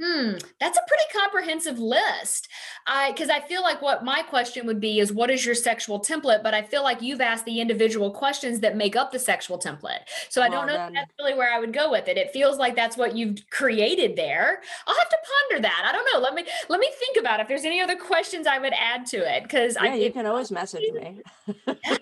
Hmm, 0.00 0.32
that's 0.58 0.76
a 0.76 0.80
pretty 0.88 1.04
comprehensive 1.12 1.78
list. 1.78 2.48
I 2.84 3.12
because 3.12 3.30
I 3.30 3.38
feel 3.38 3.62
like 3.62 3.80
what 3.80 4.04
my 4.04 4.22
question 4.22 4.66
would 4.66 4.80
be 4.80 4.98
is 4.98 5.12
what 5.12 5.30
is 5.30 5.46
your 5.46 5.54
sexual 5.54 6.00
template? 6.00 6.42
But 6.42 6.52
I 6.52 6.62
feel 6.62 6.82
like 6.82 7.00
you've 7.00 7.20
asked 7.20 7.44
the 7.44 7.60
individual 7.60 8.10
questions 8.10 8.58
that 8.60 8.76
make 8.76 8.96
up 8.96 9.12
the 9.12 9.20
sexual 9.20 9.56
template. 9.56 10.00
So 10.30 10.42
I 10.42 10.48
don't 10.48 10.66
know 10.66 10.86
if 10.86 10.92
that's 10.92 11.12
really 11.20 11.34
where 11.34 11.52
I 11.52 11.60
would 11.60 11.72
go 11.72 11.92
with 11.92 12.08
it. 12.08 12.16
It 12.16 12.32
feels 12.32 12.58
like 12.58 12.74
that's 12.74 12.96
what 12.96 13.16
you've 13.16 13.38
created 13.50 14.16
there. 14.16 14.62
I'll 14.88 14.96
have 14.96 15.08
to 15.10 15.16
ponder 15.48 15.62
that. 15.62 15.84
I 15.86 15.92
don't 15.92 16.08
know. 16.12 16.18
Let 16.18 16.34
me 16.34 16.44
let 16.68 16.80
me 16.80 16.90
think 16.98 17.16
about 17.16 17.38
if 17.38 17.46
there's 17.46 17.64
any 17.64 17.80
other 17.80 17.96
questions 17.96 18.48
I 18.48 18.58
would 18.58 18.72
add 18.72 19.06
to 19.06 19.18
it. 19.18 19.44
Because 19.44 19.76
yeah, 19.76 19.92
I 19.92 19.94
you 19.94 20.10
can 20.10 20.26
always 20.26 20.50
message 20.50 20.82
me. 20.92 21.22
yeah, 21.66 21.96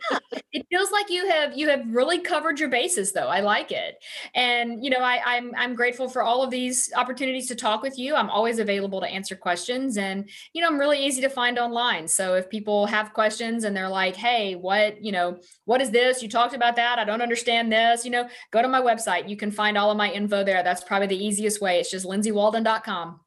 it 0.52 0.66
feels 0.70 0.90
like 0.90 1.10
you 1.10 1.28
have 1.28 1.56
you 1.56 1.68
have 1.68 1.86
really 1.88 2.20
covered 2.20 2.58
your 2.58 2.70
bases 2.70 3.12
though. 3.12 3.28
I 3.28 3.40
like 3.40 3.70
it. 3.70 4.02
And 4.34 4.82
you 4.82 4.88
know, 4.88 5.00
I, 5.00 5.20
I'm 5.26 5.52
I'm 5.58 5.74
grateful 5.74 6.08
for 6.08 6.22
all 6.22 6.42
of 6.42 6.50
these 6.50 6.90
opportunities 6.96 7.48
to 7.48 7.54
talk 7.54 7.81
with 7.82 7.98
you. 7.98 8.14
I'm 8.14 8.30
always 8.30 8.58
available 8.58 9.00
to 9.00 9.06
answer 9.06 9.36
questions. 9.36 9.96
And, 9.96 10.28
you 10.52 10.62
know, 10.62 10.68
I'm 10.68 10.78
really 10.78 11.04
easy 11.04 11.20
to 11.22 11.28
find 11.28 11.58
online. 11.58 12.08
So 12.08 12.34
if 12.34 12.48
people 12.48 12.86
have 12.86 13.12
questions 13.12 13.64
and 13.64 13.76
they're 13.76 13.88
like, 13.88 14.16
hey, 14.16 14.54
what, 14.54 15.02
you 15.04 15.12
know, 15.12 15.38
what 15.64 15.80
is 15.80 15.90
this? 15.90 16.22
You 16.22 16.28
talked 16.28 16.54
about 16.54 16.76
that. 16.76 16.98
I 16.98 17.04
don't 17.04 17.22
understand 17.22 17.72
this. 17.72 18.04
You 18.04 18.10
know, 18.10 18.28
go 18.50 18.62
to 18.62 18.68
my 18.68 18.80
website. 18.80 19.28
You 19.28 19.36
can 19.36 19.50
find 19.50 19.76
all 19.76 19.90
of 19.90 19.96
my 19.96 20.10
info 20.10 20.44
there. 20.44 20.62
That's 20.62 20.84
probably 20.84 21.08
the 21.08 21.24
easiest 21.24 21.60
way. 21.60 21.80
It's 21.80 21.90
just 21.90 22.06
lindsaywalden.com. 22.06 23.20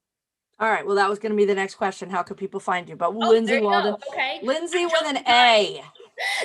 All 0.57 0.69
right. 0.69 0.85
Well, 0.85 0.95
that 0.95 1.09
was 1.09 1.19
going 1.19 1.31
to 1.31 1.35
be 1.35 1.45
the 1.45 1.55
next 1.55 1.75
question. 1.75 2.09
How 2.09 2.23
could 2.23 2.37
people 2.37 2.61
find 2.61 2.87
you? 2.87 2.95
But 2.95 3.09
oh, 3.09 3.29
Lindsay 3.29 3.59
Walden. 3.59 3.95
Okay. 4.11 4.39
Lindsay 4.41 4.85
with 4.85 5.03
an 5.05 5.17
A. 5.27 5.83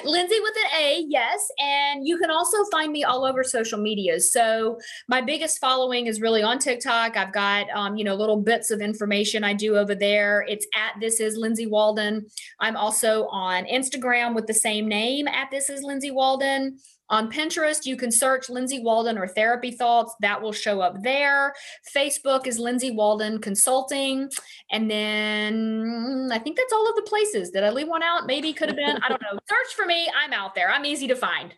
Lindsay 0.05 0.41
with 0.41 0.55
an 0.57 0.81
A, 0.81 1.05
yes. 1.09 1.47
And 1.59 2.07
you 2.07 2.19
can 2.19 2.31
also 2.31 2.65
find 2.71 2.93
me 2.93 3.05
all 3.05 3.25
over 3.25 3.45
social 3.45 3.81
media. 3.81 4.21
So 4.21 4.79
my 5.09 5.21
biggest 5.21 5.59
following 5.59 6.07
is 6.07 6.21
really 6.21 6.43
on 6.43 6.59
TikTok. 6.59 7.17
I've 7.17 7.33
got, 7.33 7.71
um, 7.71 7.97
you 7.97 8.05
know, 8.05 8.15
little 8.15 8.41
bits 8.41 8.71
of 8.71 8.81
information 8.81 9.45
I 9.45 9.55
do 9.55 9.77
over 9.77 9.95
there. 9.95 10.45
It's 10.49 10.67
at 10.75 11.01
This 11.01 11.21
Is 11.21 11.37
Lindsay 11.37 11.67
Walden. 11.67 12.27
I'm 12.59 12.77
also 12.77 13.27
on 13.27 13.65
Instagram 13.65 14.35
with 14.35 14.47
the 14.47 14.55
same 14.55 14.89
name 14.89 15.29
at 15.29 15.51
This 15.51 15.71
Is 15.71 15.83
Lindsay 15.83 16.11
Walden. 16.11 16.79
On 17.11 17.31
Pinterest, 17.31 17.85
you 17.85 17.97
can 17.97 18.11
search 18.11 18.49
Lindsay 18.49 18.81
Walden 18.81 19.19
or 19.19 19.27
Therapy 19.27 19.73
Thoughts. 19.73 20.15
That 20.21 20.41
will 20.41 20.53
show 20.53 20.81
up 20.81 21.03
there. 21.03 21.55
Facebook 21.95 22.47
is 22.47 22.59
Lindsay 22.59 22.93
Walden 22.93 23.41
Consulting. 23.41 24.31
And 24.71 24.91
then 24.91 26.31
I 26.33 26.39
think 26.39 26.57
that's 26.57 26.73
all 26.73 26.89
of 26.89 26.97
the 26.97 27.03
places. 27.03 27.51
Did 27.51 27.65
I 27.65 27.71
leave 27.71 27.89
one 27.89 28.03
out? 28.03 28.27
Maybe 28.27 28.53
could 28.53 28.69
have 28.69 28.77
been. 28.77 28.97
I 29.03 29.09
don't 29.09 29.23
know. 29.23 29.39
Search 29.49 29.75
for 29.77 29.87
me. 29.87 30.09
I'm 30.17 30.33
out 30.33 30.55
there. 30.55 30.71
I'm 30.71 30.85
easy 30.85 31.09
to 31.09 31.17
find. 31.17 31.53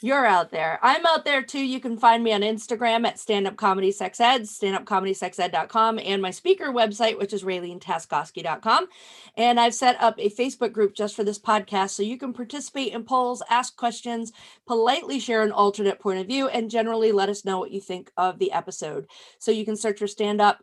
You're 0.00 0.26
out 0.26 0.52
there. 0.52 0.78
I'm 0.80 1.04
out 1.06 1.24
there 1.24 1.42
too. 1.42 1.58
You 1.58 1.80
can 1.80 1.98
find 1.98 2.22
me 2.22 2.32
on 2.32 2.42
Instagram 2.42 3.04
at 3.04 3.18
Stand 3.18 3.48
Up 3.48 3.56
Comedy 3.56 3.90
Sex 3.90 4.20
Ed, 4.20 4.42
standupcomedysexed.com, 4.42 5.98
and 5.98 6.22
my 6.22 6.30
speaker 6.30 6.66
website, 6.66 7.18
which 7.18 7.32
is 7.32 7.42
RayleneTaskoski.com. 7.42 8.86
And 9.36 9.58
I've 9.58 9.74
set 9.74 10.00
up 10.00 10.14
a 10.20 10.30
Facebook 10.30 10.72
group 10.72 10.94
just 10.94 11.16
for 11.16 11.24
this 11.24 11.40
podcast 11.40 11.90
so 11.90 12.04
you 12.04 12.16
can 12.16 12.32
participate 12.32 12.92
in 12.92 13.02
polls, 13.02 13.42
ask 13.50 13.76
questions, 13.76 14.32
politely 14.68 15.18
share 15.18 15.42
an 15.42 15.50
alternate 15.50 15.98
point 15.98 16.20
of 16.20 16.28
view, 16.28 16.46
and 16.46 16.70
generally 16.70 17.10
let 17.10 17.28
us 17.28 17.44
know 17.44 17.58
what 17.58 17.72
you 17.72 17.80
think 17.80 18.12
of 18.16 18.38
the 18.38 18.52
episode. 18.52 19.08
So 19.40 19.50
you 19.50 19.64
can 19.64 19.76
search 19.76 19.98
for 19.98 20.06
Stand 20.06 20.40
Up 20.40 20.62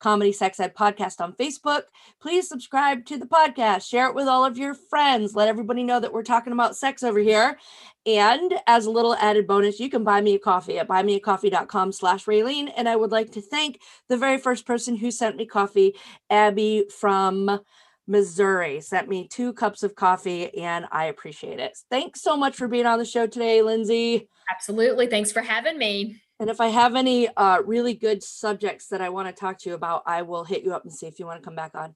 Comedy 0.00 0.32
Sex 0.32 0.60
Ed 0.60 0.74
podcast 0.74 1.20
on 1.20 1.32
Facebook. 1.34 1.82
Please 2.20 2.48
subscribe 2.48 3.04
to 3.06 3.16
the 3.18 3.26
podcast, 3.26 3.88
share 3.88 4.08
it 4.08 4.14
with 4.14 4.28
all 4.28 4.44
of 4.44 4.58
your 4.58 4.74
friends, 4.74 5.34
let 5.34 5.48
everybody 5.48 5.82
know 5.82 6.00
that 6.00 6.12
we're 6.12 6.22
talking 6.22 6.52
about 6.52 6.76
sex 6.76 7.02
over 7.02 7.18
here. 7.18 7.58
And 8.06 8.54
as 8.66 8.86
a 8.86 8.90
little 8.90 9.14
added 9.14 9.46
bonus, 9.46 9.80
you 9.80 9.90
can 9.90 10.04
buy 10.04 10.20
me 10.20 10.34
a 10.34 10.38
coffee 10.38 10.78
at 10.78 10.88
buymeacoffee.com 10.88 11.92
slash 11.92 12.24
Raylene. 12.24 12.72
And 12.76 12.88
I 12.88 12.96
would 12.96 13.12
like 13.12 13.32
to 13.32 13.42
thank 13.42 13.80
the 14.08 14.16
very 14.16 14.38
first 14.38 14.66
person 14.66 14.96
who 14.96 15.10
sent 15.10 15.36
me 15.36 15.46
coffee, 15.46 15.94
Abby 16.30 16.86
from 16.98 17.60
Missouri, 18.06 18.80
sent 18.80 19.08
me 19.08 19.28
two 19.28 19.52
cups 19.52 19.82
of 19.82 19.94
coffee, 19.94 20.52
and 20.58 20.86
I 20.90 21.04
appreciate 21.06 21.60
it. 21.60 21.76
Thanks 21.90 22.22
so 22.22 22.36
much 22.36 22.56
for 22.56 22.66
being 22.66 22.86
on 22.86 22.98
the 22.98 23.04
show 23.04 23.26
today, 23.26 23.60
Lindsay. 23.60 24.28
Absolutely. 24.50 25.06
Thanks 25.06 25.30
for 25.30 25.42
having 25.42 25.76
me. 25.76 26.22
And 26.40 26.48
if 26.48 26.60
I 26.60 26.68
have 26.68 26.94
any 26.94 27.28
uh, 27.28 27.62
really 27.64 27.94
good 27.94 28.22
subjects 28.22 28.86
that 28.88 29.00
I 29.00 29.08
want 29.08 29.28
to 29.28 29.34
talk 29.34 29.58
to 29.58 29.68
you 29.68 29.74
about, 29.74 30.02
I 30.06 30.22
will 30.22 30.44
hit 30.44 30.62
you 30.62 30.72
up 30.72 30.84
and 30.84 30.92
see 30.92 31.06
if 31.06 31.18
you 31.18 31.26
want 31.26 31.40
to 31.40 31.44
come 31.44 31.56
back 31.56 31.74
on. 31.74 31.94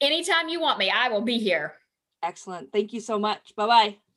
Anytime 0.00 0.48
you 0.48 0.60
want 0.60 0.78
me, 0.78 0.90
I 0.90 1.08
will 1.08 1.22
be 1.22 1.38
here. 1.38 1.74
Excellent. 2.22 2.72
Thank 2.72 2.92
you 2.92 3.00
so 3.00 3.18
much. 3.18 3.54
Bye 3.56 3.66
bye. 3.66 4.07